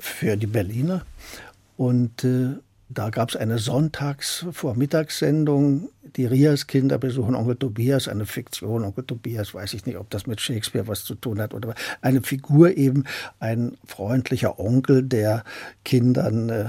für 0.01 0.37
die 0.37 0.49
Berliner. 0.49 1.07
Und 1.77 2.25
äh, 2.25 2.57
da 2.89 3.11
gab 3.11 3.29
es 3.29 3.37
eine 3.37 3.59
Sonntags-Vormittagssendung, 3.59 5.89
die 6.03 6.27
Rias-Kinder 6.27 6.99
besuchen 6.99 7.35
Onkel 7.35 7.57
Tobias, 7.57 8.09
eine 8.09 8.27
Fiktion. 8.27 8.85
Onkel 8.85 9.05
Tobias, 9.05 9.55
weiß 9.55 9.75
ich 9.75 9.87
nicht, 9.87 9.97
ob 9.97 10.11
das 10.11 10.27
mit 10.27 10.41
Shakespeare 10.41 10.89
was 10.89 11.05
zu 11.05 11.15
tun 11.15 11.41
hat 11.41 11.55
oder 11.55 11.75
eine 12.01 12.23
Figur 12.23 12.77
eben, 12.77 13.05
ein 13.39 13.77
freundlicher 13.87 14.59
Onkel, 14.59 15.03
der 15.03 15.45
Kindern 15.85 16.49
äh, 16.49 16.67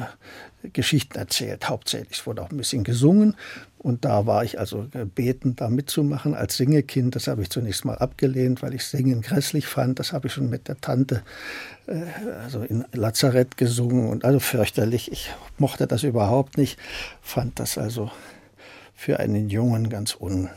Geschichten 0.74 1.17
erzählt, 1.17 1.70
hauptsächlich. 1.70 2.20
Es 2.20 2.28
wurde 2.28 2.44
auch 2.44 2.52
ein 2.52 2.58
bisschen 2.58 2.84
gesungen. 2.84 3.36
Und 3.80 4.06
da 4.06 4.28
war 4.28 4.44
ich 4.44 4.60
also 4.60 4.88
gebeten, 4.91 5.56
da 5.56 5.70
mitzumachen 5.70 6.36
als 6.36 6.58
Singekind. 6.58 7.15
Das 7.15 7.28
habe 7.28 7.41
ich 7.41 7.50
zunächst 7.50 7.84
mal 7.84 7.98
abgelehnt, 7.98 8.62
weil 8.62 8.76
ich 8.76 8.86
Singen 8.86 9.22
grässlich 9.22 9.65
fand. 9.65 9.98
Das 9.98 10.13
habe 10.13 10.28
ich 10.28 10.34
schon 10.34 10.52
mit 10.52 10.67
der 10.67 10.80
Tante 10.80 11.24
äh, 11.88 12.04
also 12.44 12.62
in 12.62 12.86
Lazarett 12.91 13.58
gesungen 13.58 14.10
und 14.10 14.24
also 14.24 14.39
fürchterlich. 14.39 15.12
Ich 15.12 15.32
mochte 15.58 15.88
das 15.88 16.04
überhaupt 16.04 16.58
nicht, 16.58 16.78
fand 17.22 17.60
das 17.60 17.80
also 17.80 18.12
für 19.01 19.19
einen 19.19 19.49
Jungen 19.49 19.89
ganz 19.89 20.15
un 20.19 20.47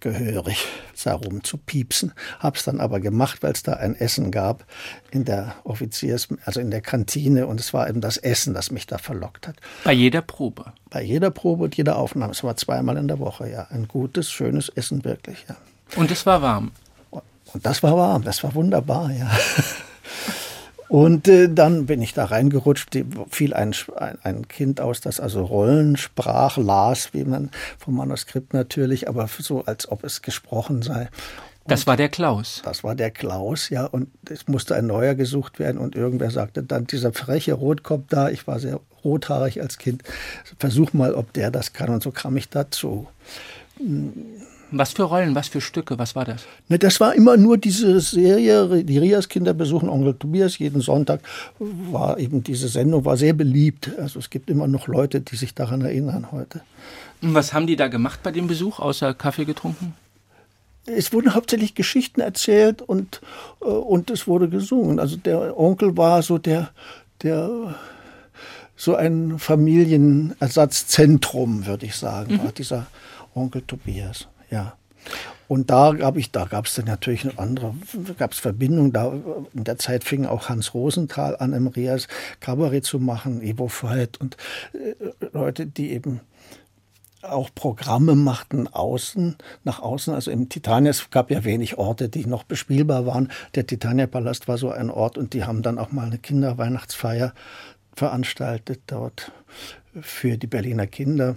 gehörig, 0.00 0.66
darum 1.04 1.44
zu 1.44 1.58
piepsen. 1.58 2.14
Hab's 2.38 2.64
dann 2.64 2.80
aber 2.80 2.98
gemacht, 2.98 3.42
weil 3.42 3.52
es 3.52 3.62
da 3.62 3.74
ein 3.74 3.94
Essen 3.94 4.30
gab 4.30 4.64
in 5.10 5.26
der 5.26 5.54
Offiziers, 5.62 6.28
also 6.46 6.60
in 6.60 6.70
der 6.70 6.80
Kantine 6.80 7.46
und 7.46 7.60
es 7.60 7.74
war 7.74 7.90
eben 7.90 8.00
das 8.00 8.16
Essen, 8.16 8.54
das 8.54 8.70
mich 8.70 8.86
da 8.86 8.96
verlockt 8.96 9.46
hat. 9.46 9.56
Bei 9.84 9.92
jeder 9.92 10.22
Probe? 10.22 10.72
Bei 10.88 11.02
jeder 11.02 11.30
Probe 11.30 11.64
und 11.64 11.76
jeder 11.76 11.96
Aufnahme. 11.98 12.32
Es 12.32 12.42
war 12.42 12.56
zweimal 12.56 12.96
in 12.96 13.06
der 13.06 13.18
Woche, 13.18 13.50
ja. 13.50 13.66
Ein 13.68 13.86
gutes, 13.86 14.30
schönes 14.30 14.70
Essen 14.70 15.04
wirklich, 15.04 15.44
ja. 15.46 15.56
Und 15.96 16.10
es 16.10 16.24
war 16.24 16.40
warm? 16.40 16.72
Und 17.10 17.66
das 17.66 17.82
war 17.82 17.94
warm, 17.98 18.24
das 18.24 18.42
war 18.42 18.54
wunderbar, 18.54 19.10
ja. 19.12 19.30
Und 20.92 21.26
äh, 21.26 21.48
dann 21.48 21.86
bin 21.86 22.02
ich 22.02 22.12
da 22.12 22.26
reingerutscht, 22.26 22.90
fiel 23.30 23.54
ein, 23.54 23.74
ein, 23.96 24.18
ein, 24.22 24.48
Kind 24.48 24.78
aus, 24.78 25.00
das 25.00 25.20
also 25.20 25.42
Rollen 25.42 25.96
sprach, 25.96 26.58
las, 26.58 27.14
wie 27.14 27.24
man 27.24 27.50
vom 27.78 27.96
Manuskript 27.96 28.52
natürlich, 28.52 29.08
aber 29.08 29.26
so, 29.38 29.64
als 29.64 29.90
ob 29.90 30.04
es 30.04 30.20
gesprochen 30.20 30.82
sei. 30.82 31.08
Und 31.64 31.70
das 31.70 31.86
war 31.86 31.96
der 31.96 32.10
Klaus. 32.10 32.60
Das 32.66 32.84
war 32.84 32.94
der 32.94 33.10
Klaus, 33.10 33.70
ja. 33.70 33.86
Und 33.86 34.08
es 34.28 34.48
musste 34.48 34.74
ein 34.74 34.86
neuer 34.86 35.14
gesucht 35.14 35.58
werden. 35.58 35.78
Und 35.78 35.96
irgendwer 35.96 36.30
sagte 36.30 36.62
dann, 36.62 36.86
dieser 36.86 37.14
freche 37.14 37.54
Rotkopf 37.54 38.04
da, 38.10 38.28
ich 38.28 38.46
war 38.46 38.60
sehr 38.60 38.78
rothaarig 39.02 39.62
als 39.62 39.78
Kind, 39.78 40.02
versuch 40.58 40.92
mal, 40.92 41.14
ob 41.14 41.32
der 41.32 41.50
das 41.50 41.72
kann. 41.72 41.88
Und 41.88 42.02
so 42.02 42.10
kam 42.10 42.36
ich 42.36 42.50
dazu. 42.50 43.06
Was 44.72 44.92
für 44.92 45.04
Rollen, 45.04 45.34
was 45.34 45.48
für 45.48 45.60
Stücke, 45.60 45.98
was 45.98 46.16
war 46.16 46.24
das? 46.24 46.42
Ne, 46.68 46.78
das 46.78 46.98
war 46.98 47.14
immer 47.14 47.36
nur 47.36 47.58
diese 47.58 48.00
Serie, 48.00 48.82
die 48.82 48.98
Rias-Kinder 48.98 49.54
besuchen 49.54 49.88
Onkel 49.88 50.14
Tobias 50.14 50.58
jeden 50.58 50.80
Sonntag, 50.80 51.20
war 51.58 52.18
eben 52.18 52.42
diese 52.42 52.68
Sendung, 52.68 53.04
war 53.04 53.16
sehr 53.16 53.34
beliebt. 53.34 53.90
Also 53.98 54.18
es 54.18 54.30
gibt 54.30 54.50
immer 54.50 54.66
noch 54.66 54.88
Leute, 54.88 55.20
die 55.20 55.36
sich 55.36 55.54
daran 55.54 55.82
erinnern 55.82 56.32
heute. 56.32 56.62
Und 57.20 57.34
was 57.34 57.52
haben 57.52 57.66
die 57.66 57.76
da 57.76 57.88
gemacht 57.88 58.20
bei 58.22 58.32
dem 58.32 58.46
Besuch, 58.46 58.80
außer 58.80 59.12
Kaffee 59.14 59.44
getrunken? 59.44 59.94
Es 60.86 61.12
wurden 61.12 61.34
hauptsächlich 61.34 61.76
Geschichten 61.76 62.20
erzählt 62.20 62.82
und, 62.82 63.20
äh, 63.60 63.66
und 63.66 64.10
es 64.10 64.26
wurde 64.26 64.48
gesungen. 64.48 64.98
Also 64.98 65.16
der 65.16 65.56
Onkel 65.58 65.96
war 65.96 66.22
so 66.22 66.38
der, 66.38 66.70
der 67.22 67.76
so 68.74 68.96
ein 68.96 69.38
Familienersatzzentrum, 69.38 71.66
würde 71.66 71.86
ich 71.86 71.94
sagen, 71.94 72.34
mhm. 72.34 72.42
war 72.42 72.50
dieser 72.50 72.88
Onkel 73.34 73.62
Tobias. 73.62 74.26
Ja. 74.52 74.76
Und 75.48 75.70
da 75.70 75.92
gab 75.92 76.16
ich, 76.16 76.30
da 76.30 76.44
gab 76.44 76.66
es 76.66 76.74
dann 76.76 76.84
natürlich 76.86 77.24
eine 77.24 77.38
andere, 77.38 77.74
gab 78.16 78.32
es 78.32 78.38
Verbindungen. 78.38 78.92
Da 78.92 79.12
in 79.52 79.64
der 79.64 79.78
Zeit 79.78 80.04
fing 80.04 80.24
auch 80.24 80.48
Hans 80.48 80.72
Rosenthal 80.72 81.36
an, 81.36 81.52
im 81.52 81.66
Rias 81.66 82.08
Kabarett 82.40 82.84
zu 82.84 82.98
machen, 83.00 83.42
Evo 83.42 83.68
Veit 83.68 84.20
und 84.20 84.36
äh, 84.72 84.94
Leute, 85.32 85.66
die 85.66 85.90
eben 85.90 86.20
auch 87.22 87.50
Programme 87.54 88.14
machten 88.14 88.66
außen, 88.68 89.36
nach 89.64 89.80
außen. 89.80 90.14
Also 90.14 90.30
im 90.30 90.48
Titania, 90.48 90.90
es 90.90 91.10
gab 91.10 91.30
ja 91.30 91.44
wenig 91.44 91.78
Orte, 91.78 92.08
die 92.08 92.26
noch 92.26 92.44
bespielbar 92.44 93.06
waren. 93.06 93.30
Der 93.54 93.66
Titania-Palast 93.66 94.48
war 94.48 94.58
so 94.58 94.70
ein 94.70 94.90
Ort 94.90 95.18
und 95.18 95.34
die 95.34 95.44
haben 95.44 95.62
dann 95.62 95.78
auch 95.78 95.92
mal 95.92 96.06
eine 96.06 96.18
Kinderweihnachtsfeier 96.18 97.32
veranstaltet 97.94 98.80
dort 98.86 99.32
für 100.00 100.36
die 100.38 100.46
Berliner 100.46 100.86
Kinder. 100.86 101.36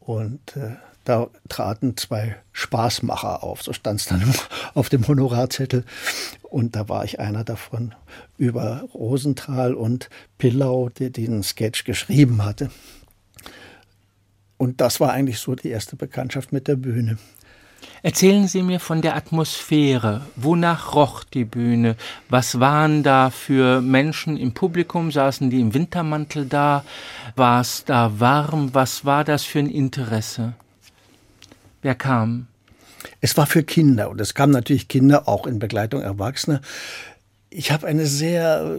Und 0.00 0.56
äh, 0.56 0.76
da 1.08 1.28
traten 1.48 1.96
zwei 1.96 2.36
Spaßmacher 2.52 3.42
auf, 3.42 3.62
so 3.62 3.72
stand 3.72 4.00
es 4.00 4.06
dann 4.06 4.22
auf 4.74 4.88
dem 4.90 5.08
Honorarzettel. 5.08 5.84
Und 6.42 6.76
da 6.76 6.88
war 6.88 7.04
ich 7.04 7.18
einer 7.18 7.44
davon 7.44 7.94
über 8.36 8.84
Rosenthal 8.94 9.74
und 9.74 10.10
Pillau, 10.36 10.90
der 10.90 11.10
den 11.10 11.42
Sketch 11.42 11.84
geschrieben 11.84 12.44
hatte. 12.44 12.70
Und 14.58 14.80
das 14.80 15.00
war 15.00 15.12
eigentlich 15.12 15.38
so 15.38 15.54
die 15.54 15.68
erste 15.68 15.96
Bekanntschaft 15.96 16.52
mit 16.52 16.68
der 16.68 16.76
Bühne. 16.76 17.16
Erzählen 18.02 18.46
Sie 18.46 18.62
mir 18.62 18.80
von 18.80 19.02
der 19.02 19.16
Atmosphäre. 19.16 20.22
Wonach 20.36 20.94
roch 20.94 21.24
die 21.24 21.44
Bühne? 21.44 21.96
Was 22.28 22.60
waren 22.60 23.02
da 23.02 23.30
für 23.30 23.80
Menschen 23.80 24.36
im 24.36 24.52
Publikum? 24.52 25.10
Saßen 25.10 25.48
die 25.48 25.60
im 25.60 25.74
Wintermantel 25.74 26.46
da? 26.46 26.84
War 27.34 27.60
es 27.60 27.84
da 27.84 28.20
warm? 28.20 28.74
Was 28.74 29.04
war 29.04 29.24
das 29.24 29.44
für 29.44 29.60
ein 29.60 29.70
Interesse? 29.70 30.54
Wer 31.82 31.94
kam? 31.94 32.48
Es 33.20 33.36
war 33.36 33.46
für 33.46 33.62
Kinder 33.62 34.10
und 34.10 34.20
es 34.20 34.34
kamen 34.34 34.52
natürlich 34.52 34.88
Kinder 34.88 35.28
auch 35.28 35.46
in 35.46 35.58
Begleitung 35.58 36.02
Erwachsener. 36.02 36.60
Ich 37.50 37.72
habe 37.72 37.86
eine 37.86 38.06
sehr 38.06 38.78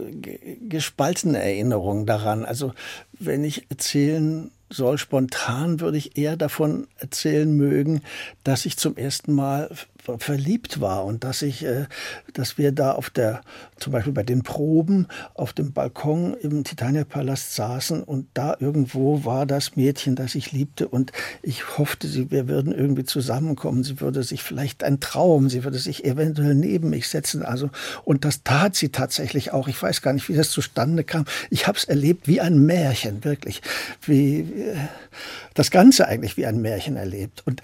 gespaltene 0.68 1.42
Erinnerung 1.42 2.06
daran. 2.06 2.44
Also 2.44 2.72
wenn 3.12 3.42
ich 3.42 3.70
erzählen 3.70 4.50
soll, 4.68 4.98
spontan 4.98 5.80
würde 5.80 5.98
ich 5.98 6.16
eher 6.16 6.36
davon 6.36 6.86
erzählen 6.98 7.52
mögen, 7.52 8.02
dass 8.44 8.66
ich 8.66 8.76
zum 8.76 8.96
ersten 8.96 9.32
Mal 9.32 9.70
verliebt 10.18 10.80
war 10.80 11.04
und 11.04 11.24
dass 11.24 11.42
ich, 11.42 11.64
äh, 11.64 11.86
dass 12.32 12.56
wir 12.56 12.72
da 12.72 12.92
auf 12.92 13.10
der, 13.10 13.42
zum 13.80 13.92
Beispiel 13.92 14.12
bei 14.12 14.22
den 14.22 14.42
Proben 14.42 15.06
auf 15.34 15.52
dem 15.52 15.72
Balkon 15.72 16.34
im 16.34 16.64
Titania-Palast 16.64 17.54
saßen 17.54 18.02
und 18.02 18.28
da 18.34 18.56
irgendwo 18.60 19.24
war 19.24 19.46
das 19.46 19.76
Mädchen, 19.76 20.14
das 20.14 20.34
ich 20.34 20.52
liebte 20.52 20.88
und 20.88 21.12
ich 21.42 21.78
hoffte, 21.78 22.06
sie, 22.06 22.30
wir 22.30 22.48
würden 22.48 22.72
irgendwie 22.72 23.04
zusammenkommen. 23.04 23.82
Sie 23.82 24.00
würde 24.00 24.22
sich 24.22 24.42
vielleicht 24.42 24.84
ein 24.84 25.00
Traum, 25.00 25.48
sie 25.48 25.64
würde 25.64 25.78
sich 25.78 26.04
eventuell 26.04 26.54
neben 26.54 26.90
mich 26.90 27.08
setzen. 27.08 27.42
Also 27.42 27.70
und 28.04 28.24
das 28.24 28.42
tat 28.42 28.76
sie 28.76 28.90
tatsächlich 28.90 29.52
auch. 29.52 29.68
Ich 29.68 29.80
weiß 29.82 30.02
gar 30.02 30.12
nicht, 30.12 30.28
wie 30.28 30.36
das 30.36 30.50
zustande 30.50 31.04
kam. 31.04 31.24
Ich 31.50 31.66
habe 31.66 31.78
es 31.78 31.84
erlebt 31.84 32.28
wie 32.28 32.40
ein 32.40 32.64
Märchen, 32.64 33.24
wirklich, 33.24 33.62
wie 34.02 34.40
äh, 34.40 34.76
das 35.54 35.70
Ganze 35.70 36.06
eigentlich 36.06 36.36
wie 36.36 36.46
ein 36.46 36.60
Märchen 36.60 36.96
erlebt. 36.96 37.42
Und 37.46 37.62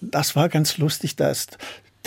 das 0.00 0.36
war 0.36 0.48
ganz 0.48 0.78
lustig, 0.78 1.16
dass 1.16 1.46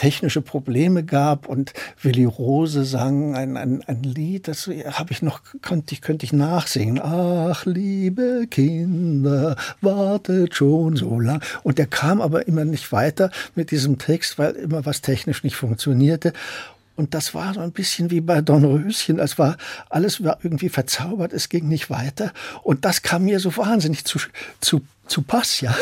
technische 0.01 0.41
Probleme 0.41 1.03
gab 1.03 1.47
und 1.47 1.73
Willi 2.01 2.25
Rose 2.25 2.85
sang 2.85 3.35
ein, 3.35 3.55
ein, 3.55 3.83
ein 3.85 4.01
Lied, 4.01 4.47
das 4.47 4.65
habe 4.65 5.11
ich 5.11 5.21
noch, 5.21 5.41
könnte 5.61 5.93
ich, 5.93 6.01
könnte 6.01 6.25
ich 6.25 6.33
nachsingen. 6.33 6.99
Ach, 6.99 7.67
liebe 7.67 8.47
Kinder, 8.49 9.55
wartet 9.79 10.55
schon 10.55 10.95
so 10.95 11.19
lang. 11.19 11.43
Und 11.61 11.77
der 11.77 11.85
kam 11.85 12.19
aber 12.19 12.47
immer 12.47 12.65
nicht 12.65 12.91
weiter 12.91 13.29
mit 13.54 13.69
diesem 13.69 13.99
Text, 13.99 14.39
weil 14.39 14.54
immer 14.54 14.87
was 14.87 15.02
technisch 15.02 15.43
nicht 15.43 15.56
funktionierte. 15.56 16.33
Und 16.95 17.13
das 17.13 17.35
war 17.35 17.54
so 17.54 17.60
ein 17.60 17.71
bisschen 17.71 18.10
wie 18.10 18.21
bei 18.21 18.41
Dornröschen. 18.41 19.19
Es 19.19 19.37
war, 19.37 19.56
alles 19.91 20.23
war 20.23 20.39
irgendwie 20.41 20.69
verzaubert, 20.69 21.31
es 21.31 21.47
ging 21.49 21.67
nicht 21.67 21.91
weiter. 21.91 22.33
Und 22.63 22.85
das 22.85 23.04
kam 23.04 23.25
mir 23.25 23.39
so 23.39 23.56
wahnsinnig 23.56 24.04
zu, 24.06 24.17
zu 24.62 24.81
zu 25.12 25.21
Pass, 25.21 25.62
ja. 25.62 25.75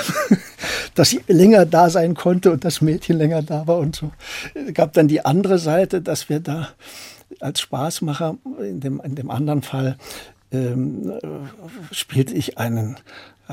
Dass 0.95 1.13
ich 1.13 1.21
länger 1.27 1.65
da 1.65 1.89
sein 1.89 2.15
konnte 2.15 2.51
und 2.51 2.65
das 2.65 2.81
Mädchen 2.81 3.17
länger 3.17 3.41
da 3.41 3.67
war 3.67 3.77
und 3.77 3.95
so. 3.95 4.11
Es 4.53 4.73
gab 4.73 4.93
dann 4.93 5.07
die 5.07 5.23
andere 5.23 5.59
Seite, 5.59 6.01
dass 6.01 6.29
wir 6.29 6.39
da 6.39 6.69
als 7.39 7.61
Spaßmacher, 7.61 8.37
in 8.59 8.79
dem, 8.79 8.99
in 9.01 9.15
dem 9.15 9.29
anderen 9.31 9.61
Fall, 9.61 9.97
ähm, 10.51 11.11
äh, 11.11 11.93
spielte 11.93 12.33
ich 12.33 12.57
einen 12.57 12.97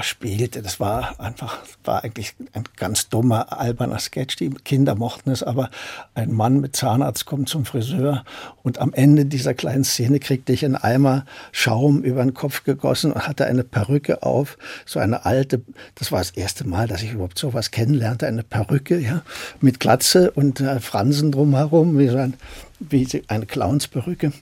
spielte. 0.02 0.62
Das 0.62 0.80
war 0.80 1.18
einfach, 1.20 1.58
war 1.84 2.04
eigentlich 2.04 2.34
ein 2.52 2.64
ganz 2.76 3.08
dummer, 3.08 3.58
alberner 3.58 3.98
Sketch. 3.98 4.36
Die 4.36 4.50
Kinder 4.50 4.94
mochten 4.94 5.30
es, 5.30 5.42
aber 5.42 5.70
ein 6.14 6.32
Mann 6.32 6.60
mit 6.60 6.76
Zahnarzt 6.76 7.26
kommt 7.26 7.48
zum 7.48 7.64
Friseur 7.64 8.24
und 8.62 8.78
am 8.78 8.92
Ende 8.92 9.24
dieser 9.24 9.54
kleinen 9.54 9.84
Szene 9.84 10.20
kriegte 10.20 10.52
ich 10.52 10.64
einen 10.64 10.76
Eimer 10.76 11.24
Schaum 11.52 12.02
über 12.02 12.22
den 12.22 12.34
Kopf 12.34 12.64
gegossen 12.64 13.12
und 13.12 13.26
hatte 13.26 13.46
eine 13.46 13.64
Perücke 13.64 14.22
auf, 14.22 14.58
so 14.84 14.98
eine 14.98 15.24
alte, 15.24 15.62
das 15.94 16.12
war 16.12 16.18
das 16.18 16.30
erste 16.30 16.66
Mal, 16.66 16.88
dass 16.88 17.02
ich 17.02 17.12
überhaupt 17.12 17.38
sowas 17.38 17.70
kennenlernte, 17.70 18.26
eine 18.26 18.42
Perücke, 18.42 18.98
ja, 18.98 19.22
mit 19.60 19.80
Glatze 19.80 20.30
und 20.30 20.60
äh, 20.60 20.80
Fransen 20.80 21.32
drumherum, 21.32 21.98
wie 21.98 22.08
so 22.08 22.18
ein, 22.18 22.34
wie 22.80 23.06
eine 23.28 23.46
Clownsperücke. 23.46 24.32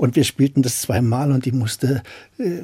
Und 0.00 0.16
wir 0.16 0.24
spielten 0.24 0.62
das 0.62 0.80
zweimal 0.80 1.30
und 1.30 1.44
die 1.44 1.52
musste 1.52 2.02
äh, 2.38 2.62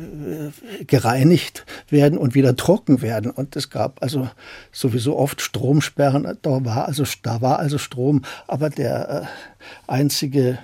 gereinigt 0.87 1.67
werden 1.91 2.17
und 2.17 2.35
wieder 2.35 2.57
trocken 2.57 3.03
werden. 3.03 3.31
Und 3.31 3.57
es 3.57 3.69
gab 3.69 4.03
also 4.03 4.31
sowieso 4.73 5.19
oft 5.19 5.43
Stromsperren. 5.43 6.39
Da 6.41 6.65
war 6.65 6.89
also, 6.89 7.05
da 7.23 7.43
war 7.43 7.59
also 7.59 7.77
Strom, 7.77 8.23
aber 8.47 8.71
der 8.71 9.11
äh, 9.11 9.27
einzige 9.87 10.59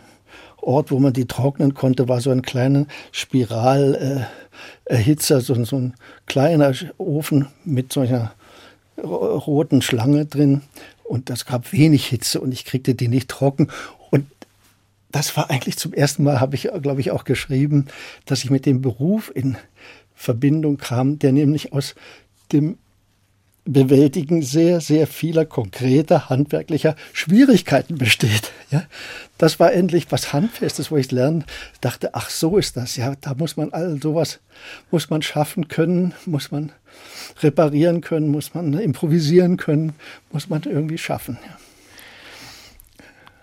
Ort, 0.62 0.91
wo 0.91 0.99
man 0.99 1.12
die 1.12 1.27
trocknen 1.27 1.75
konnte, 1.75 2.09
war 2.09 2.23
so 2.23 2.31
ein 2.31 2.41
kleiner 2.41 2.87
Spiralerhitzer, 3.11 5.37
äh, 5.37 5.41
so, 5.43 5.62
so 5.64 5.77
ein 5.77 5.93
kleiner 6.25 6.73
Ofen 6.97 7.49
mit 7.66 7.93
solcher 7.93 8.33
roten 8.97 9.83
Schlange 9.83 10.25
drin. 10.25 10.62
Und 11.05 11.29
das 11.29 11.45
gab 11.45 11.75
wenig 11.75 12.07
Hitze 12.07 12.41
und 12.41 12.53
ich 12.53 12.64
kriegte 12.64 12.95
die 12.95 13.09
nicht 13.09 13.29
trocken 13.29 13.68
das 15.12 15.36
war 15.36 15.50
eigentlich 15.50 15.78
zum 15.78 15.92
ersten 15.92 16.24
Mal, 16.24 16.40
habe 16.40 16.56
ich, 16.56 16.68
glaube 16.80 17.00
ich, 17.00 17.10
auch 17.10 17.24
geschrieben, 17.24 17.86
dass 18.26 18.44
ich 18.44 18.50
mit 18.50 18.66
dem 18.66 18.80
Beruf 18.80 19.30
in 19.32 19.56
Verbindung 20.14 20.78
kam, 20.78 21.18
der 21.18 21.32
nämlich 21.32 21.72
aus 21.72 21.94
dem 22.52 22.78
Bewältigen 23.64 24.42
sehr, 24.42 24.80
sehr 24.80 25.06
vieler 25.06 25.44
konkreter 25.44 26.28
handwerklicher 26.28 26.96
Schwierigkeiten 27.12 27.96
besteht. 27.96 28.50
Ja, 28.70 28.84
das 29.38 29.60
war 29.60 29.72
endlich 29.72 30.06
was 30.10 30.32
Handfestes, 30.32 30.90
wo 30.90 30.96
ich 30.96 31.12
lernen 31.12 31.44
dachte, 31.80 32.14
ach 32.14 32.28
so 32.28 32.58
ist 32.58 32.76
das. 32.76 32.96
Ja, 32.96 33.14
da 33.20 33.34
muss 33.34 33.56
man 33.56 33.72
all 33.72 34.00
sowas, 34.02 34.40
muss 34.90 35.10
man 35.10 35.22
schaffen 35.22 35.68
können, 35.68 36.14
muss 36.26 36.50
man 36.50 36.72
reparieren 37.40 38.00
können, 38.00 38.28
muss 38.28 38.54
man 38.54 38.72
improvisieren 38.74 39.58
können, 39.58 39.92
muss 40.32 40.48
man 40.48 40.62
irgendwie 40.64 40.98
schaffen. 40.98 41.38
Ja. 41.46 41.56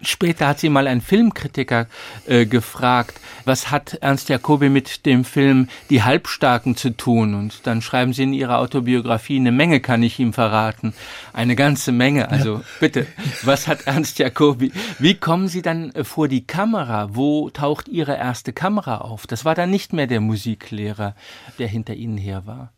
Später 0.02 0.48
hat 0.48 0.60
sie 0.60 0.70
mal 0.70 0.88
ein 0.88 1.02
Filmkritiker 1.02 1.88
äh, 2.26 2.46
gefragt, 2.46 3.20
was 3.46 3.70
hat 3.70 3.96
Ernst 3.96 4.30
Jacobi 4.30 4.70
mit 4.70 5.06
dem 5.06 5.26
Film 5.26 5.68
Die 5.90 6.04
Halbstarken 6.04 6.76
zu 6.78 6.92
tun? 6.92 7.34
Und 7.34 7.68
dann 7.68 7.82
schreiben 7.82 8.14
sie 8.14 8.24
in 8.24 8.34
ihrer 8.34 8.60
Autobiografie, 8.60 9.38
eine 9.38 9.52
Menge 9.52 9.82
kann 9.82 10.02
ich 10.04 10.20
ihm 10.20 10.32
verraten. 10.32 10.94
Eine 11.34 11.56
ganze 11.56 11.92
Menge. 11.92 12.30
Also 12.30 12.56
ja. 12.56 12.64
bitte, 12.80 13.08
was 13.44 13.68
hat 13.68 13.88
Ernst 13.88 14.20
Jacobi? 14.20 14.72
Wie 15.00 15.16
kommen 15.16 15.48
Sie 15.48 15.62
dann 15.62 15.92
äh, 15.92 16.04
vor 16.04 16.28
die 16.28 16.46
Kamera? 16.46 17.16
Wo 17.16 17.50
taucht 17.50 17.88
Ihre 17.88 18.16
erste 18.16 18.54
Kamera 18.54 19.00
auf? 19.00 19.28
Das 19.28 19.44
war 19.46 19.56
dann 19.56 19.70
nicht 19.70 19.94
mehr 19.94 20.08
der 20.08 20.22
Musiklehrer, 20.22 21.16
der 21.58 21.68
hinter 21.68 21.94
Ihnen 21.94 22.18
her 22.18 22.46
war. 22.46 22.72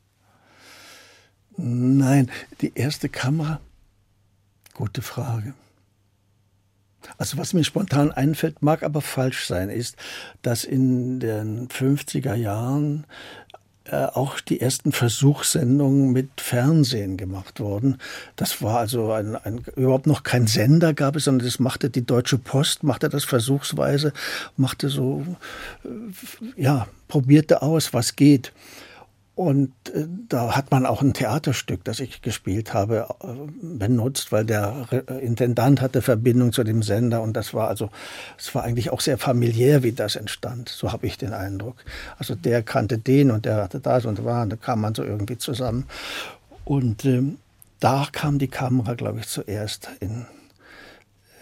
Nein, 1.58 2.32
die 2.62 2.72
erste 2.74 3.10
Kamera, 3.10 3.60
gute 4.74 5.02
Frage. 5.02 5.54
Also 7.18 7.38
was 7.38 7.54
mir 7.54 7.64
spontan 7.64 8.12
einfällt, 8.12 8.62
mag 8.62 8.84
aber 8.84 9.02
falsch 9.02 9.46
sein, 9.46 9.70
ist, 9.70 9.96
dass 10.42 10.64
in 10.64 11.20
den 11.20 11.68
50er 11.68 12.36
Jahren 12.36 13.06
äh, 13.86 14.06
auch 14.06 14.40
die 14.40 14.62
ersten 14.62 14.92
Versuchssendungen 14.92 16.12
mit 16.12 16.40
Fernsehen 16.40 17.18
gemacht 17.18 17.60
wurden. 17.60 17.98
Das 18.36 18.62
war 18.62 18.80
also 18.80 19.12
ein, 19.12 19.36
ein, 19.36 19.66
überhaupt 19.76 20.06
noch 20.06 20.24
kein 20.24 20.46
Sender 20.46 20.94
gab 20.94 21.16
es, 21.16 21.26
sondern 21.26 21.48
das 21.48 21.60
machte 21.60 21.90
die 21.90 22.06
Deutsche 22.06 22.38
Post, 22.38 22.84
machte 22.84 23.10
das 23.10 23.24
versuchsweise, 23.24 24.14
machte 24.56 24.90
so, 24.90 25.26
äh, 25.84 26.62
ja, 26.62 26.88
probierte 27.08 27.64
aus, 27.64 27.92
was 27.92 28.16
geht. 28.16 28.54
Und 29.42 29.74
äh, 29.92 30.06
da 30.30 30.56
hat 30.56 30.70
man 30.70 30.86
auch 30.86 31.02
ein 31.02 31.14
Theaterstück, 31.14 31.84
das 31.84 32.00
ich 32.00 32.22
gespielt 32.22 32.76
habe, 32.76 33.08
äh, 33.24 33.28
benutzt, 33.60 34.32
weil 34.32 34.46
der 34.46 34.86
äh, 34.92 35.26
Intendant 35.26 35.82
hatte 35.82 36.04
Verbindung 36.04 36.54
zu 36.54 36.64
dem 36.64 36.84
Sender 36.84 37.24
und 37.24 37.34
das 37.34 37.52
war 37.52 37.68
also, 37.68 37.90
es 38.38 38.54
war 38.54 38.64
eigentlich 38.64 38.92
auch 38.92 39.02
sehr 39.02 39.18
familiär, 39.18 39.82
wie 39.82 39.94
das 39.94 40.16
entstand. 40.16 40.70
So 40.70 40.92
habe 40.92 41.08
ich 41.08 41.18
den 41.18 41.34
Eindruck. 41.34 41.78
Also 42.20 42.36
der 42.36 42.62
kannte 42.62 43.00
den 43.00 43.32
und 43.32 43.46
der 43.46 43.64
hatte 43.64 43.80
das 43.80 44.06
und 44.06 44.24
war, 44.24 44.44
und 44.44 44.52
da 44.52 44.58
kam 44.58 44.80
man 44.80 44.94
so 44.94 45.04
irgendwie 45.04 45.40
zusammen. 45.40 45.88
Und 46.64 47.04
ähm, 47.06 47.40
da 47.80 48.10
kam 48.12 48.38
die 48.38 48.48
Kamera, 48.48 48.94
glaube 48.94 49.22
ich, 49.22 49.28
zuerst 49.28 49.90
in 50.02 50.28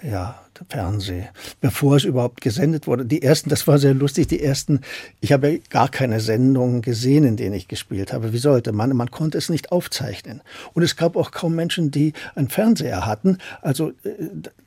ja, 0.02 0.40
Fernseh, 0.68 1.30
bevor 1.62 1.96
es 1.96 2.04
überhaupt 2.04 2.42
gesendet 2.42 2.88
wurde. 2.88 3.06
Die 3.06 3.22
ersten, 3.22 3.50
das 3.50 3.68
war 3.68 3.78
sehr 3.78 3.94
lustig, 3.94 4.28
die 4.28 4.42
ersten, 4.42 4.82
ich 5.22 5.32
habe 5.32 5.60
gar 5.70 5.90
keine 5.90 6.20
Sendungen 6.20 6.82
gesehen, 6.82 7.24
in 7.24 7.38
denen 7.38 7.56
ich 7.56 7.68
gespielt 7.68 8.12
habe. 8.14 8.34
Wie 8.34 8.38
sollte 8.38 8.72
man? 8.72 8.96
Man 8.96 9.12
konnte 9.12 9.38
es 9.38 9.50
nicht 9.50 9.72
aufzeichnen. 9.72 10.42
Und 10.74 10.84
es 10.84 10.96
gab 10.96 11.16
auch 11.16 11.32
kaum 11.32 11.56
Menschen, 11.56 11.92
die 11.92 12.14
einen 12.36 12.50
Fernseher 12.50 13.06
hatten. 13.06 13.38
Also 13.62 13.90
äh, 14.04 14.12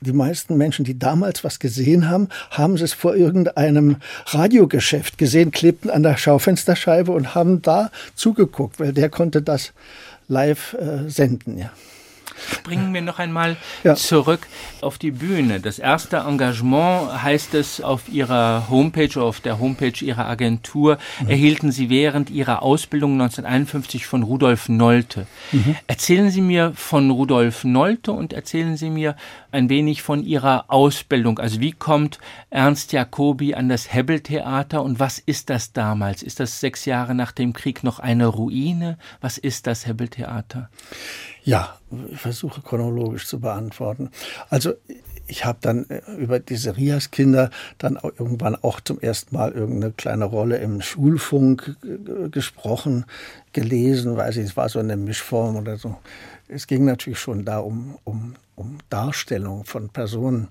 die 0.00 0.12
meisten 0.12 0.56
Menschen, 0.56 0.84
die 0.84 0.98
damals 0.98 1.44
was 1.44 1.58
gesehen 1.58 2.08
haben, 2.08 2.28
haben 2.50 2.74
es 2.74 2.92
vor 2.92 3.14
irgendeinem 3.14 3.96
Radiogeschäft 4.26 5.18
gesehen, 5.18 5.50
klebten 5.50 5.90
an 5.90 6.02
der 6.02 6.16
Schaufensterscheibe 6.16 7.12
und 7.12 7.34
haben 7.34 7.62
da 7.62 7.90
zugeguckt, 8.14 8.80
weil 8.80 8.92
der 8.92 9.10
konnte 9.10 9.42
das 9.42 9.72
live 10.28 10.74
äh, 10.74 11.08
senden, 11.08 11.58
ja. 11.58 11.70
Springen 12.50 12.92
wir 12.94 13.02
noch 13.02 13.18
einmal 13.18 13.56
ja. 13.84 13.94
zurück 13.94 14.46
auf 14.80 14.98
die 14.98 15.10
Bühne. 15.10 15.60
Das 15.60 15.78
erste 15.78 16.18
Engagement 16.18 17.22
heißt 17.22 17.54
es 17.54 17.80
auf 17.80 18.08
Ihrer 18.08 18.66
Homepage, 18.68 19.20
auf 19.20 19.40
der 19.40 19.58
Homepage 19.58 20.04
Ihrer 20.04 20.26
Agentur, 20.26 20.98
mhm. 21.20 21.28
erhielten 21.28 21.72
Sie 21.72 21.90
während 21.90 22.30
Ihrer 22.30 22.62
Ausbildung 22.62 23.12
1951 23.12 24.06
von 24.06 24.22
Rudolf 24.22 24.68
Nolte. 24.68 25.26
Mhm. 25.52 25.76
Erzählen 25.86 26.30
Sie 26.30 26.40
mir 26.40 26.72
von 26.74 27.10
Rudolf 27.10 27.64
Nolte 27.64 28.12
und 28.12 28.32
erzählen 28.32 28.76
Sie 28.76 28.90
mir 28.90 29.16
ein 29.50 29.68
wenig 29.68 30.02
von 30.02 30.24
Ihrer 30.24 30.64
Ausbildung. 30.68 31.38
Also 31.38 31.60
wie 31.60 31.72
kommt 31.72 32.18
Ernst 32.50 32.92
Jacobi 32.92 33.54
an 33.54 33.68
das 33.68 33.92
Hebbel-Theater 33.92 34.82
und 34.82 34.98
was 34.98 35.18
ist 35.18 35.50
das 35.50 35.72
damals? 35.72 36.22
Ist 36.22 36.40
das 36.40 36.60
sechs 36.60 36.84
Jahre 36.84 37.14
nach 37.14 37.32
dem 37.32 37.52
Krieg 37.52 37.84
noch 37.84 37.98
eine 37.98 38.26
Ruine? 38.26 38.98
Was 39.20 39.38
ist 39.38 39.66
das 39.66 39.86
Hebbel-Theater? 39.86 40.68
Ja, 41.44 41.76
ich 42.10 42.20
versuche 42.20 42.62
chronologisch 42.62 43.26
zu 43.26 43.40
beantworten. 43.40 44.10
Also 44.48 44.74
ich 45.26 45.44
habe 45.44 45.58
dann 45.60 45.88
äh, 45.88 46.00
über 46.16 46.38
diese 46.38 46.76
Rias-Kinder 46.76 47.50
dann 47.78 47.96
auch 47.96 48.12
irgendwann 48.18 48.54
auch 48.56 48.80
zum 48.80 49.00
ersten 49.00 49.34
Mal 49.34 49.52
irgendeine 49.52 49.92
kleine 49.92 50.24
Rolle 50.24 50.58
im 50.58 50.80
Schulfunk 50.82 51.76
gesprochen, 52.30 53.06
gelesen, 53.52 54.16
weiß 54.16 54.36
ich, 54.36 54.44
es 54.44 54.56
war 54.56 54.68
so 54.68 54.78
eine 54.78 54.96
Mischform 54.96 55.56
oder 55.56 55.76
so. 55.76 55.96
Es 56.48 56.66
ging 56.66 56.84
natürlich 56.84 57.18
schon 57.18 57.44
da 57.44 57.58
um, 57.58 57.98
um, 58.04 58.34
um 58.56 58.78
Darstellung 58.90 59.64
von 59.64 59.88
Personen. 59.88 60.48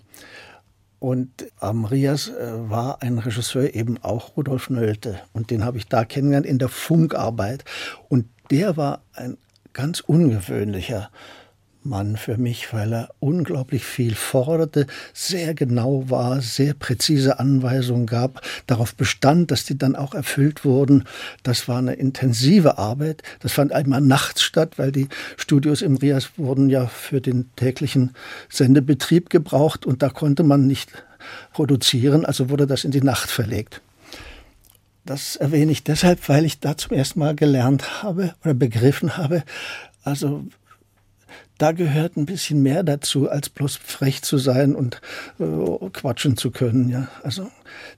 Und 1.00 1.48
am 1.60 1.86
Rias 1.86 2.30
äh, 2.30 2.70
war 2.70 3.02
ein 3.02 3.18
Regisseur 3.18 3.74
eben 3.74 3.98
auch 4.04 4.38
Rudolf 4.38 4.70
Nölte. 4.70 5.20
Und 5.34 5.50
den 5.50 5.66
habe 5.66 5.78
ich 5.78 5.88
da 5.88 6.06
kennengelernt 6.06 6.46
in 6.46 6.60
der 6.60 6.70
Funkarbeit. 6.70 7.66
Und 8.08 8.28
der 8.52 8.78
war 8.78 9.02
ein 9.14 9.38
ganz 9.74 10.00
ungewöhnlicher 10.00 11.10
Mann 11.84 12.16
für 12.16 12.38
mich, 12.38 12.74
weil 12.74 12.94
er 12.94 13.10
unglaublich 13.20 13.84
viel 13.84 14.14
forderte, 14.14 14.86
sehr 15.14 15.54
genau 15.54 16.10
war, 16.10 16.42
sehr 16.42 16.74
präzise 16.74 17.40
Anweisungen 17.40 18.06
gab, 18.06 18.42
darauf 18.68 18.96
bestand, 18.96 19.52
dass 19.52 19.66
die 19.66 19.78
dann 19.78 19.96
auch 19.96 20.14
erfüllt 20.14 20.64
wurden. 20.64 21.06
Das 21.44 21.68
war 21.68 21.80
eine 21.80 21.94
intensive 21.94 22.78
Arbeit. 22.78 23.24
Das 23.40 23.54
fand 23.54 23.72
einmal 23.72 24.02
nachts 24.02 24.44
statt, 24.44 24.78
weil 24.78 24.92
die 24.92 25.08
Studios 25.38 25.82
im 25.82 25.98
Rias 25.98 26.32
wurden 26.38 26.70
ja 26.70 26.88
für 26.88 27.22
den 27.22 27.50
täglichen 27.56 28.12
Sendebetrieb 28.50 29.30
gebraucht 29.30 29.86
und 29.86 30.04
da 30.04 30.10
konnte 30.10 30.44
man 30.44 30.68
nicht 30.68 30.92
produzieren, 31.54 32.26
also 32.26 32.50
wurde 32.50 32.68
das 32.68 32.84
in 32.84 32.92
die 32.92 33.02
Nacht 33.02 33.30
verlegt. 33.30 33.82
Das 35.06 35.36
erwähne 35.36 35.72
ich 35.72 35.84
deshalb, 35.84 36.30
weil 36.30 36.46
ich 36.46 36.60
da 36.60 36.78
zum 36.78 36.96
ersten 36.96 37.20
Mal 37.20 37.36
gelernt 37.36 38.04
habe 38.04 38.36
oder 38.44 38.54
begriffen 38.54 39.18
habe, 39.18 39.44
also 40.04 40.46
da 41.58 41.74
gehört 41.74 42.18
ein 42.18 42.26
bisschen 42.26 42.64
mehr 42.64 42.82
dazu, 42.82 43.30
als 43.30 43.50
bloß 43.50 43.76
frech 43.76 44.24
zu 44.24 44.40
sein 44.40 44.74
und 44.74 45.00
äh, 45.40 45.90
quatschen 45.94 46.36
zu 46.36 46.50
können. 46.50 46.90
Ja, 46.90 47.08
also 47.22 47.52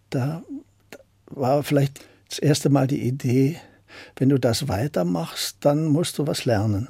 da, 0.09 0.43
da 0.89 0.99
war 1.27 1.63
vielleicht 1.63 2.01
das 2.29 2.39
erste 2.39 2.69
Mal 2.69 2.87
die 2.87 3.07
Idee, 3.07 3.57
wenn 4.17 4.29
du 4.29 4.37
das 4.37 4.67
weitermachst, 4.67 5.57
dann 5.61 5.85
musst 5.85 6.17
du 6.17 6.27
was 6.27 6.43
lernen. 6.43 6.89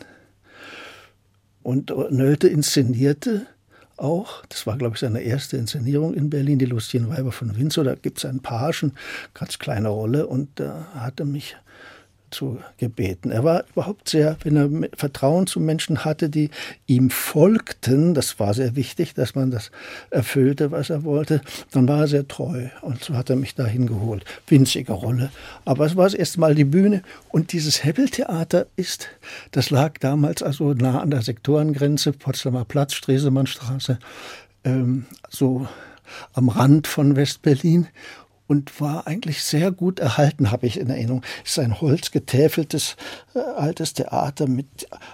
Und 1.61 1.93
Nölte 2.11 2.47
inszenierte 2.47 3.45
auch, 3.97 4.45
das 4.47 4.65
war, 4.67 4.77
glaube 4.77 4.95
ich, 4.95 5.01
seine 5.01 5.21
erste 5.21 5.57
Inszenierung 5.57 6.13
in 6.13 6.29
Berlin, 6.29 6.59
die 6.59 6.65
lustigen 6.65 7.09
Weiber 7.09 7.31
von 7.31 7.57
Windsor. 7.57 7.83
Da 7.83 7.95
gibt 7.95 8.17
es 8.17 8.25
einen 8.25 8.41
Pagen, 8.41 8.93
ganz 9.33 9.59
kleine 9.59 9.89
Rolle, 9.89 10.27
und 10.27 10.49
da 10.59 10.87
hatte 10.95 11.25
mich 11.25 11.55
zu 12.33 12.59
gebeten. 12.77 13.31
Er 13.31 13.43
war 13.43 13.63
überhaupt 13.71 14.09
sehr, 14.09 14.37
wenn 14.43 14.55
er 14.55 14.69
Vertrauen 14.97 15.47
zu 15.47 15.59
Menschen 15.59 16.03
hatte, 16.03 16.29
die 16.29 16.49
ihm 16.87 17.09
folgten, 17.09 18.13
das 18.13 18.39
war 18.39 18.53
sehr 18.53 18.75
wichtig, 18.75 19.13
dass 19.13 19.35
man 19.35 19.51
das 19.51 19.71
erfüllte, 20.09 20.71
was 20.71 20.89
er 20.89 21.03
wollte, 21.03 21.41
dann 21.71 21.87
war 21.87 22.01
er 22.01 22.07
sehr 22.07 22.27
treu. 22.27 22.67
Und 22.81 23.03
so 23.03 23.15
hat 23.15 23.29
er 23.29 23.35
mich 23.35 23.55
dahin 23.55 23.87
geholt. 23.87 24.25
Winzige 24.47 24.93
Rolle. 24.93 25.31
Aber 25.65 25.85
es 25.85 25.95
war 25.95 26.05
das 26.05 26.13
erste 26.13 26.39
Mal 26.39 26.55
die 26.55 26.65
Bühne. 26.65 27.03
Und 27.29 27.53
dieses 27.53 27.83
Hebbeltheater 27.83 28.67
ist, 28.75 29.07
das 29.51 29.69
lag 29.69 29.97
damals 29.99 30.43
also 30.43 30.73
nah 30.73 31.01
an 31.01 31.11
der 31.11 31.21
Sektorengrenze, 31.21 32.11
Potsdamer 32.13 32.65
Platz, 32.65 32.93
Stresemannstraße, 32.93 33.99
ähm, 34.63 35.05
so 35.29 35.67
am 36.33 36.49
Rand 36.49 36.87
von 36.87 37.15
Westberlin 37.15 37.87
und 38.47 38.81
war 38.81 39.07
eigentlich 39.07 39.41
sehr 39.41 39.71
gut 39.71 39.99
erhalten, 39.99 40.51
habe 40.51 40.67
ich 40.67 40.79
in 40.79 40.89
Erinnerung. 40.89 41.23
Es 41.45 41.51
ist 41.51 41.59
ein 41.59 41.79
holzgetäfeltes 41.79 42.97
äh, 43.35 43.39
altes 43.39 43.93
Theater 43.93 44.47
mit 44.47 44.67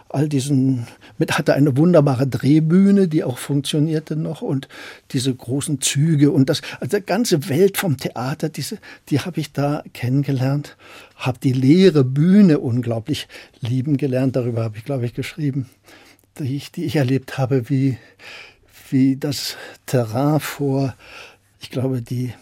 all 0.09 0.27
diesen, 0.27 0.87
mit 1.17 1.37
hatte 1.37 1.53
eine 1.53 1.77
wunderbare 1.77 2.27
Drehbühne, 2.27 3.07
die 3.07 3.23
auch 3.23 3.37
funktionierte 3.37 4.15
noch 4.15 4.41
und 4.41 4.67
diese 5.11 5.33
großen 5.33 5.79
Züge 5.79 6.31
und 6.31 6.49
das, 6.49 6.61
also 6.79 6.97
die 6.97 7.05
ganze 7.05 7.49
Welt 7.49 7.77
vom 7.77 7.97
Theater, 7.97 8.49
diese, 8.49 8.79
die 9.09 9.19
habe 9.19 9.39
ich 9.39 9.53
da 9.53 9.83
kennengelernt, 9.93 10.75
habe 11.15 11.39
die 11.39 11.53
leere 11.53 12.03
Bühne 12.03 12.59
unglaublich 12.59 13.27
lieben 13.59 13.97
gelernt. 13.97 14.35
Darüber 14.35 14.63
habe 14.63 14.77
ich, 14.77 14.85
glaube 14.85 15.05
ich, 15.05 15.13
geschrieben, 15.13 15.69
die 16.39 16.55
ich, 16.55 16.71
die 16.71 16.85
ich 16.85 16.95
erlebt 16.95 17.37
habe, 17.37 17.69
wie, 17.69 17.97
wie 18.89 19.17
das 19.17 19.55
Terrain 19.85 20.39
vor, 20.39 20.95
ich 21.59 21.69
glaube, 21.69 22.01
die 22.01 22.33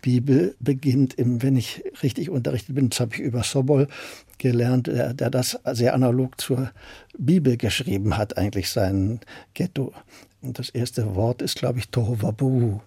Bibel 0.00 0.54
beginnt, 0.60 1.14
im, 1.14 1.42
wenn 1.42 1.56
ich 1.56 1.82
richtig 2.02 2.30
unterrichtet 2.30 2.74
bin, 2.74 2.90
das 2.90 3.00
habe 3.00 3.14
ich 3.14 3.20
über 3.20 3.42
Sobol 3.42 3.88
gelernt, 4.38 4.86
der, 4.86 5.14
der, 5.14 5.30
das 5.30 5.58
sehr 5.72 5.94
analog 5.94 6.40
zur 6.40 6.70
Bibel 7.18 7.56
geschrieben 7.56 8.16
hat, 8.16 8.38
eigentlich 8.38 8.70
sein 8.70 9.20
Ghetto. 9.54 9.92
Und 10.40 10.58
das 10.58 10.70
erste 10.70 11.16
Wort 11.16 11.42
ist, 11.42 11.56
glaube 11.56 11.80
ich, 11.80 11.88
Tohuwabu. 11.88 12.80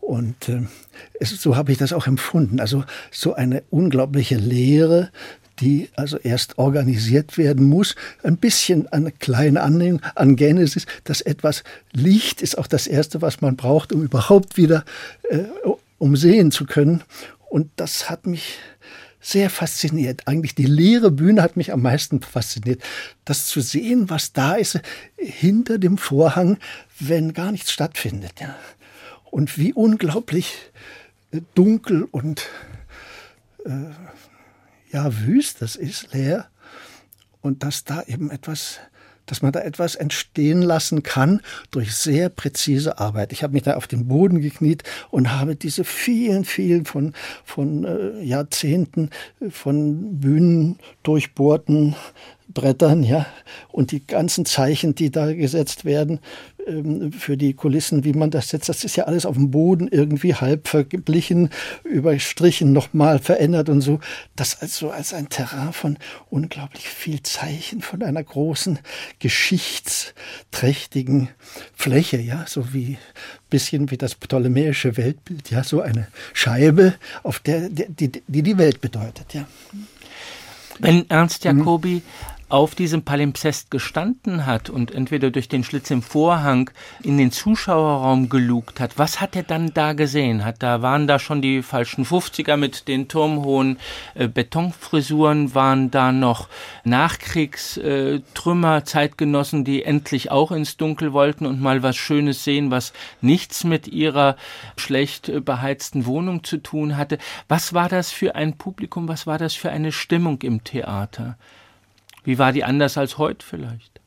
Und 0.00 0.48
äh, 0.48 0.62
es, 1.20 1.30
so 1.30 1.56
habe 1.56 1.72
ich 1.72 1.78
das 1.78 1.92
auch 1.92 2.06
empfunden. 2.06 2.60
Also 2.60 2.84
so 3.10 3.34
eine 3.34 3.62
unglaubliche 3.70 4.36
Lehre, 4.36 5.10
die 5.60 5.88
also 5.96 6.18
erst 6.18 6.58
organisiert 6.58 7.38
werden 7.38 7.68
muss. 7.68 7.94
Ein 8.22 8.38
bisschen 8.38 8.88
eine 8.88 9.12
kleine 9.12 9.62
Annäherung 9.62 10.00
an 10.14 10.36
Genesis, 10.36 10.86
dass 11.04 11.20
etwas 11.20 11.62
Licht 11.92 12.42
ist 12.42 12.58
auch 12.58 12.66
das 12.66 12.86
Erste, 12.86 13.22
was 13.22 13.40
man 13.40 13.56
braucht, 13.56 13.92
um 13.92 14.02
überhaupt 14.02 14.56
wieder 14.56 14.84
äh, 15.30 15.44
um 15.98 16.16
sehen 16.16 16.50
zu 16.50 16.66
können. 16.66 17.02
Und 17.48 17.70
das 17.76 18.10
hat 18.10 18.26
mich 18.26 18.58
sehr 19.20 19.48
fasziniert. 19.48 20.28
Eigentlich 20.28 20.54
die 20.54 20.66
leere 20.66 21.10
Bühne 21.10 21.42
hat 21.42 21.56
mich 21.56 21.72
am 21.72 21.80
meisten 21.80 22.20
fasziniert. 22.20 22.82
Das 23.24 23.46
zu 23.46 23.60
sehen, 23.60 24.10
was 24.10 24.34
da 24.34 24.54
ist 24.54 24.80
hinter 25.16 25.78
dem 25.78 25.96
Vorhang, 25.96 26.58
wenn 27.00 27.32
gar 27.32 27.50
nichts 27.50 27.72
stattfindet. 27.72 28.40
Ja. 28.40 28.54
Und 29.30 29.56
wie 29.56 29.72
unglaublich 29.72 30.54
äh, 31.32 31.40
dunkel 31.54 32.04
und 32.04 32.46
äh, 33.64 33.70
ja 34.92 35.18
wüst 35.26 35.62
das 35.62 35.74
ist, 35.74 36.12
leer. 36.12 36.48
Und 37.40 37.62
dass 37.62 37.84
da 37.84 38.02
eben 38.02 38.30
etwas 38.30 38.78
dass 39.26 39.42
man 39.42 39.52
da 39.52 39.60
etwas 39.60 39.94
entstehen 39.94 40.62
lassen 40.62 41.02
kann 41.02 41.40
durch 41.70 41.94
sehr 41.94 42.28
präzise 42.28 42.98
Arbeit. 42.98 43.32
Ich 43.32 43.42
habe 43.42 43.52
mich 43.52 43.62
da 43.62 43.74
auf 43.74 43.86
den 43.86 44.08
Boden 44.08 44.40
gekniet 44.40 44.82
und 45.10 45.32
habe 45.32 45.56
diese 45.56 45.84
vielen, 45.84 46.44
vielen 46.44 46.84
von, 46.84 47.12
von 47.44 47.84
äh, 47.84 48.22
Jahrzehnten 48.22 49.10
von 49.50 50.20
Bühnen 50.20 50.78
durchbohrten 51.02 51.96
Brettern, 52.48 53.02
ja, 53.02 53.26
und 53.68 53.90
die 53.90 54.06
ganzen 54.06 54.44
Zeichen, 54.44 54.94
die 54.94 55.10
da 55.10 55.32
gesetzt 55.32 55.84
werden, 55.84 56.20
ähm, 56.66 57.12
für 57.12 57.36
die 57.36 57.52
Kulissen, 57.54 58.04
wie 58.04 58.12
man 58.12 58.30
das 58.30 58.48
setzt. 58.48 58.68
Das 58.68 58.84
ist 58.84 58.94
ja 58.96 59.04
alles 59.04 59.26
auf 59.26 59.36
dem 59.36 59.50
Boden 59.50 59.88
irgendwie 59.88 60.34
halb 60.34 60.68
verglichen, 60.68 61.50
überstrichen, 61.84 62.72
nochmal 62.72 63.18
verändert 63.18 63.68
und 63.68 63.80
so. 63.80 63.98
Das 64.36 64.60
also 64.60 64.90
als 64.90 65.12
ein 65.14 65.28
Terrain 65.28 65.72
von 65.72 65.98
unglaublich 66.30 66.88
viel 66.88 67.20
Zeichen, 67.22 67.82
von 67.82 68.02
einer 68.02 68.22
großen 68.22 68.78
geschichtsträchtigen 69.18 71.30
Fläche, 71.74 72.18
ja, 72.18 72.44
so 72.46 72.72
wie 72.72 72.98
bisschen 73.50 73.90
wie 73.90 73.98
das 73.98 74.14
ptolemäische 74.14 74.96
Weltbild, 74.96 75.50
ja, 75.50 75.64
so 75.64 75.80
eine 75.80 76.06
Scheibe, 76.32 76.94
auf 77.22 77.40
der 77.40 77.68
die 77.68 78.10
die, 78.10 78.42
die 78.42 78.58
Welt 78.58 78.80
bedeutet, 78.80 79.34
ja. 79.34 79.46
Wenn 80.80 81.08
Ernst 81.08 81.44
Jacobi 81.44 81.96
mhm 81.96 82.02
auf 82.48 82.74
diesem 82.74 83.04
Palimpsest 83.04 83.70
gestanden 83.70 84.46
hat 84.46 84.70
und 84.70 84.90
entweder 84.90 85.30
durch 85.30 85.48
den 85.48 85.64
Schlitz 85.64 85.90
im 85.90 86.02
Vorhang 86.02 86.70
in 87.02 87.18
den 87.18 87.32
Zuschauerraum 87.32 88.28
gelugt 88.28 88.80
hat, 88.80 88.98
was 88.98 89.20
hat 89.20 89.34
er 89.34 89.42
dann 89.42 89.72
da 89.74 89.92
gesehen? 89.92 90.44
Hat 90.44 90.62
da 90.62 90.82
waren 90.82 91.06
da 91.06 91.18
schon 91.18 91.42
die 91.42 91.62
falschen 91.62 92.04
50er 92.04 92.56
mit 92.56 92.86
den 92.88 93.08
turmhohen 93.08 93.78
äh, 94.14 94.28
Betonfrisuren, 94.28 95.54
waren 95.54 95.90
da 95.90 96.12
noch 96.12 96.48
Nachkriegstrümmer, 96.84 98.76
äh, 98.78 98.84
Zeitgenossen, 98.84 99.64
die 99.64 99.82
endlich 99.82 100.30
auch 100.30 100.52
ins 100.52 100.76
Dunkel 100.76 101.12
wollten 101.12 101.46
und 101.46 101.60
mal 101.60 101.82
was 101.82 101.96
Schönes 101.96 102.44
sehen, 102.44 102.70
was 102.70 102.92
nichts 103.20 103.64
mit 103.64 103.88
ihrer 103.88 104.36
schlecht 104.76 105.28
äh, 105.28 105.40
beheizten 105.40 106.06
Wohnung 106.06 106.44
zu 106.44 106.58
tun 106.58 106.96
hatte. 106.96 107.18
Was 107.48 107.74
war 107.74 107.88
das 107.88 108.12
für 108.12 108.34
ein 108.34 108.56
Publikum? 108.58 109.08
Was 109.08 109.26
war 109.26 109.38
das 109.38 109.54
für 109.54 109.70
eine 109.70 109.92
Stimmung 109.92 110.42
im 110.42 110.62
Theater? 110.62 111.36
Wie 112.24 112.38
war 112.38 112.52
die 112.52 112.64
anders 112.64 112.98
als 112.98 113.18
heute 113.18 113.46
vielleicht? 113.46 114.00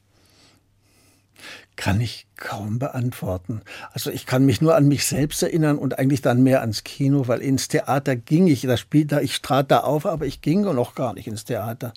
Kann 1.75 2.01
ich 2.01 2.25
kaum 2.35 2.79
beantworten. 2.79 3.61
Also 3.93 4.09
ich 4.09 4.25
kann 4.25 4.45
mich 4.45 4.61
nur 4.61 4.75
an 4.75 4.87
mich 4.87 5.05
selbst 5.05 5.43
erinnern 5.43 5.77
und 5.77 5.99
eigentlich 5.99 6.21
dann 6.21 6.41
mehr 6.41 6.61
ans 6.61 6.83
Kino, 6.83 7.27
weil 7.27 7.39
ins 7.39 7.67
Theater 7.67 8.15
ging 8.15 8.47
ich, 8.47 8.61
das 8.61 8.79
Spiel 8.79 9.05
da, 9.05 9.21
ich 9.21 9.41
trat 9.43 9.69
da 9.69 9.81
auf, 9.81 10.07
aber 10.07 10.25
ich 10.25 10.41
ging 10.41 10.61
noch 10.61 10.95
gar 10.95 11.13
nicht 11.13 11.27
ins 11.27 11.45
Theater. 11.45 11.93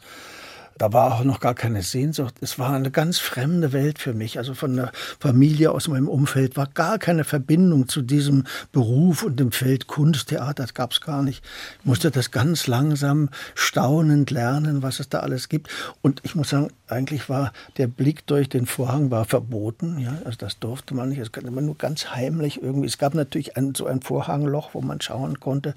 Da 0.80 0.94
war 0.94 1.14
auch 1.14 1.24
noch 1.24 1.40
gar 1.40 1.54
keine 1.54 1.82
Sehnsucht. 1.82 2.36
Es 2.40 2.58
war 2.58 2.72
eine 2.72 2.90
ganz 2.90 3.18
fremde 3.18 3.74
Welt 3.74 3.98
für 3.98 4.14
mich. 4.14 4.38
Also 4.38 4.54
von 4.54 4.76
der 4.76 4.92
Familie 5.18 5.72
aus 5.72 5.88
meinem 5.88 6.08
Umfeld 6.08 6.56
war 6.56 6.68
gar 6.68 6.98
keine 6.98 7.24
Verbindung 7.24 7.86
zu 7.86 8.00
diesem 8.00 8.44
Beruf 8.72 9.22
und 9.22 9.38
dem 9.38 9.52
Feld 9.52 9.88
Kunst, 9.88 10.30
Theater. 10.30 10.62
Das 10.62 10.72
gab 10.72 10.92
es 10.92 11.02
gar 11.02 11.22
nicht. 11.22 11.44
Ich 11.80 11.84
musste 11.84 12.10
das 12.10 12.30
ganz 12.30 12.66
langsam 12.66 13.28
staunend 13.54 14.30
lernen, 14.30 14.82
was 14.82 15.00
es 15.00 15.10
da 15.10 15.20
alles 15.20 15.50
gibt. 15.50 15.68
Und 16.00 16.22
ich 16.24 16.34
muss 16.34 16.48
sagen, 16.48 16.70
eigentlich 16.88 17.28
war 17.28 17.52
der 17.76 17.86
Blick 17.86 18.26
durch 18.26 18.48
den 18.48 18.64
Vorhang 18.64 19.10
war 19.10 19.26
verboten. 19.26 19.98
Ja, 19.98 20.16
also 20.24 20.38
das 20.38 20.60
durfte 20.60 20.94
man 20.94 21.10
nicht. 21.10 21.18
Es 21.18 21.30
gab 21.30 21.44
immer 21.44 21.60
nur 21.60 21.76
ganz 21.76 22.06
heimlich 22.12 22.62
irgendwie. 22.62 22.86
Es 22.86 22.96
gab 22.96 23.12
natürlich 23.12 23.54
ein, 23.54 23.74
so 23.74 23.84
ein 23.84 24.00
Vorhangloch, 24.00 24.70
wo 24.72 24.80
man 24.80 25.02
schauen 25.02 25.40
konnte. 25.40 25.74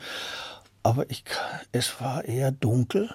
Aber 0.81 1.09
ich, 1.09 1.25
es 1.73 1.99
war 1.99 2.23
eher 2.23 2.53
dunkel 2.53 3.09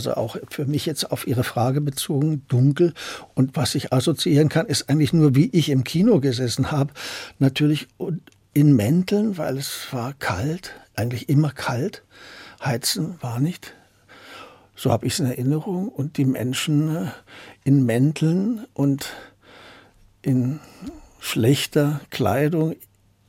also 0.00 0.14
auch 0.14 0.38
für 0.48 0.64
mich 0.64 0.86
jetzt 0.86 1.12
auf 1.12 1.26
Ihre 1.26 1.44
Frage 1.44 1.82
bezogen, 1.82 2.42
dunkel. 2.48 2.94
Und 3.34 3.54
was 3.54 3.74
ich 3.74 3.92
assoziieren 3.92 4.48
kann, 4.48 4.64
ist 4.64 4.88
eigentlich 4.88 5.12
nur, 5.12 5.34
wie 5.34 5.50
ich 5.52 5.68
im 5.68 5.84
Kino 5.84 6.20
gesessen 6.20 6.70
habe. 6.72 6.94
Natürlich 7.38 7.88
in 8.54 8.74
Mänteln, 8.74 9.36
weil 9.36 9.58
es 9.58 9.88
war 9.90 10.14
kalt, 10.14 10.72
eigentlich 10.96 11.28
immer 11.28 11.50
kalt. 11.50 12.02
Heizen 12.64 13.16
war 13.20 13.40
nicht. 13.40 13.74
So 14.74 14.90
habe 14.90 15.06
ich 15.06 15.12
es 15.12 15.20
in 15.20 15.26
Erinnerung. 15.26 15.88
Und 15.88 16.16
die 16.16 16.24
Menschen 16.24 16.96
äh, 16.96 17.10
in 17.64 17.84
Mänteln 17.84 18.66
und 18.72 19.12
in 20.22 20.60
schlechter 21.18 22.00
Kleidung, 22.08 22.76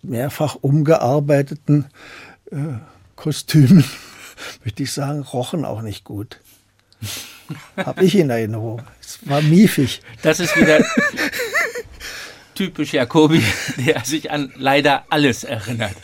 mehrfach 0.01 0.55
umgearbeiteten 0.55 1.87
äh, 2.49 2.55
Kostümen, 3.17 3.83
möchte 4.63 4.83
ich 4.83 4.93
sagen, 4.93 5.21
rochen 5.21 5.65
auch 5.65 5.81
nicht 5.81 6.05
gut. 6.05 6.39
Habe 7.77 8.03
ich 8.05 8.15
in 8.15 8.29
Erinnerung. 8.29 8.81
Es 9.01 9.19
war 9.27 9.41
miefig. 9.41 10.01
Das 10.21 10.39
ist 10.39 10.55
wieder 10.57 10.83
typisch 12.55 12.93
Jakobi, 12.93 13.41
der 13.77 14.03
sich 14.05 14.31
an 14.31 14.51
leider 14.55 15.05
alles 15.09 15.43
erinnert. 15.43 15.95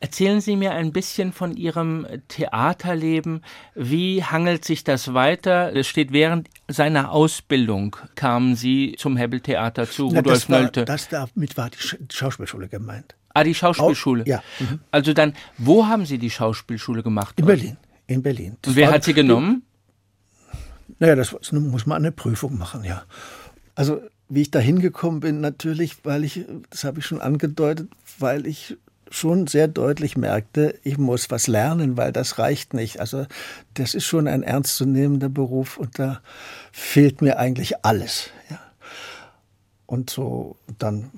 Erzählen 0.00 0.40
Sie 0.40 0.56
mir 0.56 0.72
ein 0.72 0.92
bisschen 0.92 1.32
von 1.32 1.56
Ihrem 1.56 2.06
Theaterleben. 2.26 3.42
Wie 3.76 4.24
hangelt 4.24 4.64
sich 4.64 4.82
das 4.82 5.14
weiter? 5.14 5.74
Es 5.76 5.86
steht 5.86 6.12
während 6.12 6.48
seiner 6.66 7.12
Ausbildung 7.12 7.96
kamen 8.16 8.56
Sie 8.56 8.96
zum 8.98 9.16
Hebbeltheater 9.16 9.88
zu 9.88 10.10
Na, 10.12 10.18
Rudolf 10.18 10.40
das 10.40 10.50
war, 10.50 10.60
Nölte. 10.60 10.84
Das 10.84 11.08
damit 11.08 11.56
war 11.56 11.70
die 11.70 11.78
Schauspielschule 12.12 12.68
gemeint. 12.68 13.14
Ah, 13.32 13.44
die 13.44 13.54
Schauspielschule. 13.54 14.24
ja. 14.26 14.42
Mhm. 14.58 14.80
Also 14.90 15.12
dann, 15.12 15.34
wo 15.56 15.86
haben 15.86 16.04
Sie 16.04 16.18
die 16.18 16.30
Schauspielschule 16.30 17.02
gemacht? 17.04 17.38
In 17.38 17.46
Berlin 17.46 17.76
In 18.08 18.22
Berlin. 18.22 18.56
Das 18.60 18.70
Und 18.70 18.76
wer 18.76 18.90
hat 18.90 19.04
sie 19.04 19.14
genommen? 19.14 19.62
Naja, 21.02 21.16
das 21.16 21.32
muss 21.50 21.84
man 21.84 21.96
eine 21.96 22.12
Prüfung 22.12 22.56
machen, 22.56 22.84
ja. 22.84 23.02
Also 23.74 24.00
wie 24.28 24.42
ich 24.42 24.52
da 24.52 24.60
hingekommen 24.60 25.18
bin, 25.18 25.40
natürlich, 25.40 25.96
weil 26.04 26.22
ich, 26.22 26.44
das 26.70 26.84
habe 26.84 27.00
ich 27.00 27.06
schon 27.06 27.20
angedeutet, 27.20 27.88
weil 28.20 28.46
ich 28.46 28.76
schon 29.10 29.48
sehr 29.48 29.66
deutlich 29.66 30.16
merkte, 30.16 30.78
ich 30.84 30.98
muss 30.98 31.28
was 31.28 31.48
lernen, 31.48 31.96
weil 31.96 32.12
das 32.12 32.38
reicht 32.38 32.72
nicht. 32.72 33.00
Also 33.00 33.26
das 33.74 33.94
ist 33.94 34.04
schon 34.04 34.28
ein 34.28 34.44
ernstzunehmender 34.44 35.28
Beruf 35.28 35.76
und 35.76 35.98
da 35.98 36.20
fehlt 36.70 37.20
mir 37.20 37.36
eigentlich 37.36 37.84
alles. 37.84 38.30
Und 39.92 40.08
so 40.08 40.56
dann, 40.78 41.10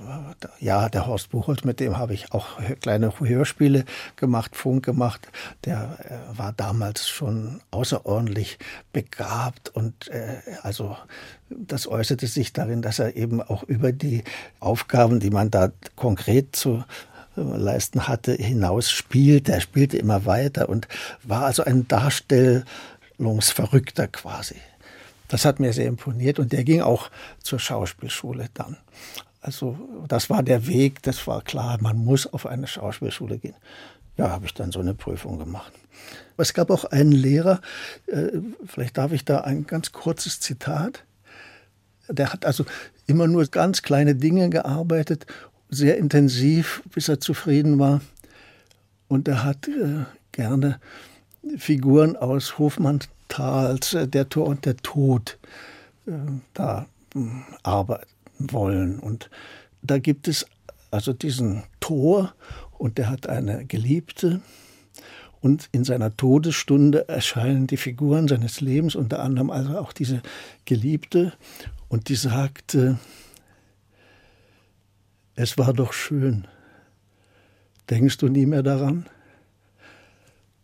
ja, 0.59 0.89
der 0.89 1.07
Horst 1.07 1.31
Buchholz, 1.31 1.62
mit 1.62 1.79
dem 1.79 1.97
habe 1.97 2.12
ich 2.12 2.33
auch 2.33 2.59
kleine 2.81 3.12
Hörspiele 3.20 3.85
gemacht, 4.16 4.57
Funk 4.57 4.85
gemacht. 4.85 5.29
Der 5.64 5.97
äh, 6.01 6.16
war 6.37 6.53
damals 6.53 7.09
schon 7.09 7.61
außerordentlich 7.70 8.59
begabt 8.93 9.68
und 9.68 10.09
äh, 10.09 10.39
also 10.62 10.97
das 11.51 11.87
äußerte 11.87 12.27
sich 12.27 12.53
darin, 12.53 12.83
dass 12.83 12.99
er 12.99 13.14
eben 13.14 13.41
auch 13.41 13.62
über 13.62 13.93
die 13.93 14.25
Aufgaben, 14.59 15.20
die 15.20 15.31
man 15.31 15.53
da 15.53 15.70
konkret 15.95 16.57
zu 16.57 16.83
äh, 17.37 17.43
leisten 17.43 18.09
hatte, 18.09 18.33
hinaus 18.33 18.91
spielte. 18.91 19.53
Er 19.53 19.61
spielte 19.61 19.99
immer 19.99 20.27
weiter 20.27 20.68
und 20.68 20.89
war 21.22 21.45
also 21.45 21.62
ein 21.62 21.87
Darstellungsverrückter 21.87 24.09
quasi. 24.09 24.57
Das 25.29 25.45
hat 25.45 25.61
mir 25.61 25.72
sehr 25.72 25.87
imponiert 25.87 26.39
und 26.39 26.53
der 26.53 26.64
ging 26.64 26.83
auch 26.83 27.11
zur 27.43 27.59
Schauspielschule 27.59 28.49
dann. 28.55 28.77
Also 29.41 29.79
das 30.09 30.31
war 30.31 30.43
der 30.43 30.66
Weg, 30.66 31.03
das 31.03 31.27
war 31.27 31.43
klar, 31.43 31.79
man 31.81 31.99
muss 31.99 32.27
auf 32.27 32.47
eine 32.47 32.66
Schauspielschule 32.66 33.39
gehen. 33.39 33.57
Ja, 34.16 34.31
habe 34.31 34.47
ich 34.47 34.55
dann 34.55 34.72
so 34.72 34.81
eine 34.81 34.95
Prüfung 34.95 35.39
gemacht. 35.39 35.72
Es 36.37 36.55
gab 36.55 36.70
auch 36.70 36.85
einen 36.85 37.12
Lehrer, 37.12 37.61
äh, 38.07 38.29
vielleicht 38.64 38.97
darf 38.97 39.12
ich 39.12 39.25
da 39.25 39.41
ein 39.41 39.66
ganz 39.66 39.93
kurzes 39.93 40.41
Zitat. 40.41 41.05
Der 42.09 42.33
hat 42.33 42.45
also 42.45 42.64
immer 43.07 43.27
nur 43.27 43.47
ganz 43.47 43.83
kleine 43.83 44.14
Dinge 44.14 44.51
gearbeitet, 44.51 45.27
sehr 45.70 45.99
intensiv, 45.99 46.83
bis 46.93 47.09
er 47.09 47.20
zufrieden 47.20 47.79
war. 47.79 48.01
Und 49.09 49.29
er 49.29 49.45
hat 49.45 49.68
äh, 49.68 50.05
gerne 50.33 50.81
Figuren 51.57 52.16
aus 52.16 52.59
Hofmann 52.59 53.01
Tals 53.29 53.97
Der 54.01 54.29
Tor 54.29 54.47
und 54.47 54.64
der 54.64 54.77
Tod 54.77 55.39
äh, 56.07 56.12
da 56.53 56.87
hm, 57.12 57.45
arbeiten 57.62 58.07
wollen. 58.39 58.99
Und 58.99 59.31
da 59.83 59.99
gibt 59.99 60.29
es 60.29 60.47
also 60.91 61.12
diesen 61.12 61.64
Tor 61.81 62.35
und 62.79 62.99
der 62.99 63.11
hat 63.11 63.29
eine 63.29 63.64
Geliebte. 63.66 64.41
Und 65.41 65.68
in 65.72 65.85
seiner 65.85 66.16
Todesstunde 66.16 67.09
erscheinen 67.09 67.66
die 67.66 67.77
Figuren 67.77 68.29
seines 68.29 68.61
Lebens, 68.62 68.95
unter 68.95 69.22
anderem 69.22 69.51
also 69.51 69.79
auch 69.79 69.93
diese 69.93 70.22
Geliebte. 70.64 71.35
Und 71.89 72.09
die 72.09 72.14
sagte, 72.14 72.99
es 75.37 75.59
war 75.59 75.72
doch 75.72 75.93
schön. 75.93 76.47
Denkst 77.91 78.18
du 78.18 78.29
nie 78.29 78.47
mehr 78.47 78.62
daran? 78.62 79.07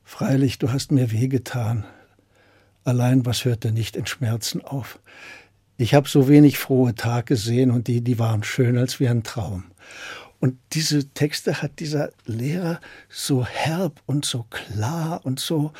Freilich, 0.05 0.59
du 0.59 0.73
hast 0.73 0.93
mir 0.93 1.13
wehgetan. 1.13 1.85
Allein 2.91 3.24
was 3.24 3.45
hörte 3.45 3.70
nicht 3.70 3.95
in 3.95 4.07
Schmerzen 4.07 4.64
auf? 4.64 4.99
Ich 5.76 5.95
habe 5.95 6.09
so 6.09 6.26
wenig 6.26 6.59
frohe 6.59 6.97
Tage 6.97 7.36
gesehen 7.36 7.70
und 7.70 7.86
die, 7.86 8.01
die 8.01 8.18
waren 8.18 8.43
schön 8.43 8.76
als 8.76 8.99
wie 8.99 9.07
ein 9.07 9.22
Traum. 9.22 9.62
Und 10.41 10.59
diese 10.72 11.09
Texte 11.11 11.62
hat 11.62 11.78
dieser 11.78 12.11
Lehrer 12.26 12.80
so 13.09 13.47
herb 13.47 14.01
und 14.07 14.24
so 14.24 14.45
klar 14.51 15.20
und 15.22 15.38
so 15.38 15.72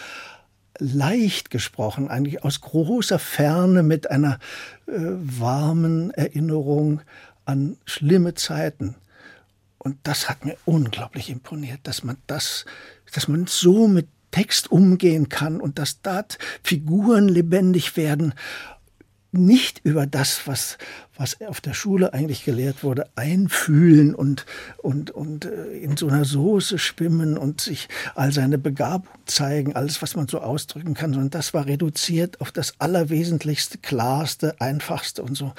leicht 0.79 1.51
gesprochen, 1.51 2.07
eigentlich 2.07 2.45
aus 2.45 2.61
großer 2.61 3.19
Ferne 3.19 3.83
mit 3.83 4.09
einer 4.09 4.39
äh, 4.87 4.93
warmen 4.97 6.13
Erinnerung 6.13 7.01
an 7.45 7.77
schlimme 7.87 8.35
Zeiten. 8.35 8.95
Und 9.79 9.97
das 10.05 10.29
hat 10.29 10.45
mir 10.45 10.57
unglaublich 10.65 11.29
imponiert, 11.29 11.81
dass 11.83 12.05
man 12.05 12.19
das, 12.29 12.67
dass 13.13 13.27
man 13.27 13.49
so 13.49 13.89
mit 13.89 14.07
Text 14.31 14.71
umgehen 14.71 15.29
kann 15.29 15.61
und 15.61 15.79
dass 15.79 16.03
dort 16.03 16.39
Figuren 16.63 17.29
lebendig 17.29 17.97
werden, 17.97 18.35
nicht 19.33 19.81
über 19.85 20.07
das, 20.07 20.47
was, 20.47 20.77
was 21.17 21.41
auf 21.43 21.61
der 21.61 21.75
Schule 21.75 22.13
eigentlich 22.13 22.45
gelehrt 22.45 22.83
wurde, 22.83 23.09
einfühlen 23.15 24.15
und, 24.15 24.45
und, 24.79 25.11
und 25.11 25.45
äh, 25.45 25.79
in 25.79 25.97
so 25.97 26.09
einer 26.09 26.25
Soße 26.25 26.79
schwimmen 26.79 27.39
und 27.39 27.61
sich 27.61 27.89
all 28.15 28.33
seine 28.33 28.59
Begabung 28.59 29.09
zeigen, 29.27 29.77
alles, 29.77 30.03
was 30.03 30.17
man 30.17 30.27
so 30.27 30.41
ausdrücken 30.41 30.95
kann, 30.95 31.13
sondern 31.13 31.31
das 31.31 31.55
war 31.55 31.67
reduziert 31.67 32.41
auf 32.41 32.51
das 32.51 32.75
Allerwesentlichste, 32.81 33.79
Klarste, 33.79 34.61
Einfachste 34.61 35.23
und 35.23 35.37
so. 35.37 35.53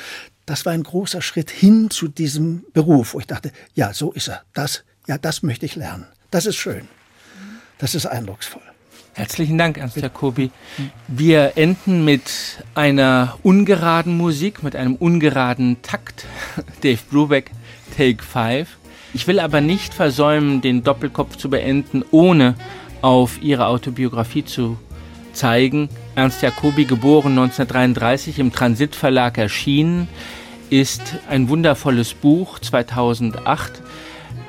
Das 0.46 0.66
war 0.66 0.74
ein 0.74 0.84
großer 0.84 1.22
Schritt 1.22 1.50
hin 1.50 1.90
zu 1.90 2.10
diesem 2.10 2.66
Beruf, 2.74 3.14
wo 3.14 3.20
ich 3.20 3.28
dachte, 3.28 3.52
ja, 3.74 3.94
so 3.94 4.12
ist 4.12 4.28
er. 4.28 4.42
Das, 4.54 4.84
ja, 5.08 5.18
das 5.18 5.44
möchte 5.44 5.66
ich 5.66 5.76
lernen. 5.76 6.08
Das 6.30 6.46
ist 6.46 6.58
schön. 6.58 6.90
Das 7.82 7.96
ist 7.96 8.06
eindrucksvoll. 8.06 8.62
Herzlichen 9.14 9.58
Dank, 9.58 9.80
Ernst 9.80 9.98
Jacobi. 9.98 10.52
Wir 11.08 11.54
enden 11.56 12.06
mit 12.06 12.64
einer 12.76 13.40
ungeraden 13.42 14.16
Musik, 14.16 14.62
mit 14.62 14.76
einem 14.76 14.96
ungeraden 14.96 15.82
Takt. 15.82 16.26
Dave 16.84 17.00
Brubeck, 17.10 17.50
Take 17.98 18.24
5. 18.24 18.70
Ich 19.16 19.26
will 19.26 19.40
aber 19.40 19.62
nicht 19.62 19.96
versäumen, 19.96 20.62
den 20.62 20.84
Doppelkopf 20.84 21.38
zu 21.38 21.50
beenden, 21.50 22.06
ohne 22.12 22.54
auf 23.02 23.42
ihre 23.42 23.66
Autobiografie 23.66 24.46
zu 24.46 24.78
zeigen. 25.34 25.90
Ernst 26.14 26.44
Jacobi, 26.44 26.86
geboren 26.86 27.32
1933, 27.32 28.38
im 28.38 28.54
Transitverlag 28.54 29.40
erschienen, 29.40 30.08
ist 30.70 31.02
ein 31.28 31.50
wundervolles 31.50 32.14
Buch, 32.14 32.60
2008 32.60 33.82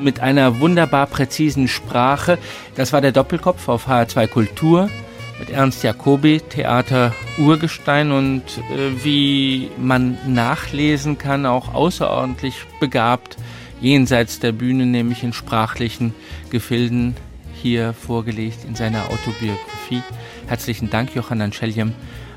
mit 0.02 0.20
einer 0.20 0.60
wunderbar 0.60 1.06
präzisen 1.06 1.68
Sprache. 1.68 2.38
Das 2.74 2.92
war 2.92 3.00
der 3.00 3.12
Doppelkopf 3.12 3.68
auf 3.68 3.88
HR2 3.88 4.26
Kultur 4.26 4.90
mit 5.38 5.50
Ernst 5.50 5.82
Jacobi, 5.82 6.40
Theater 6.40 7.14
Urgestein 7.38 8.12
und 8.12 8.42
äh, 8.42 9.04
wie 9.04 9.70
man 9.78 10.16
nachlesen 10.26 11.18
kann, 11.18 11.46
auch 11.46 11.74
außerordentlich 11.74 12.54
begabt 12.78 13.36
jenseits 13.80 14.38
der 14.38 14.52
Bühne, 14.52 14.86
nämlich 14.86 15.24
in 15.24 15.32
sprachlichen 15.32 16.14
Gefilden 16.50 17.16
hier 17.60 17.92
vorgelegt 17.92 18.64
in 18.64 18.74
seiner 18.74 19.10
Autobiografie. 19.10 20.02
Herzlichen 20.46 20.90
Dank, 20.90 21.14
Johann 21.14 21.40
Anscheljem 21.40 21.92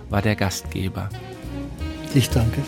war 0.09 0.22
der 0.22 0.36
Gastgeber. 0.36 1.09
Ich 2.13 2.30
danke. 2.30 2.61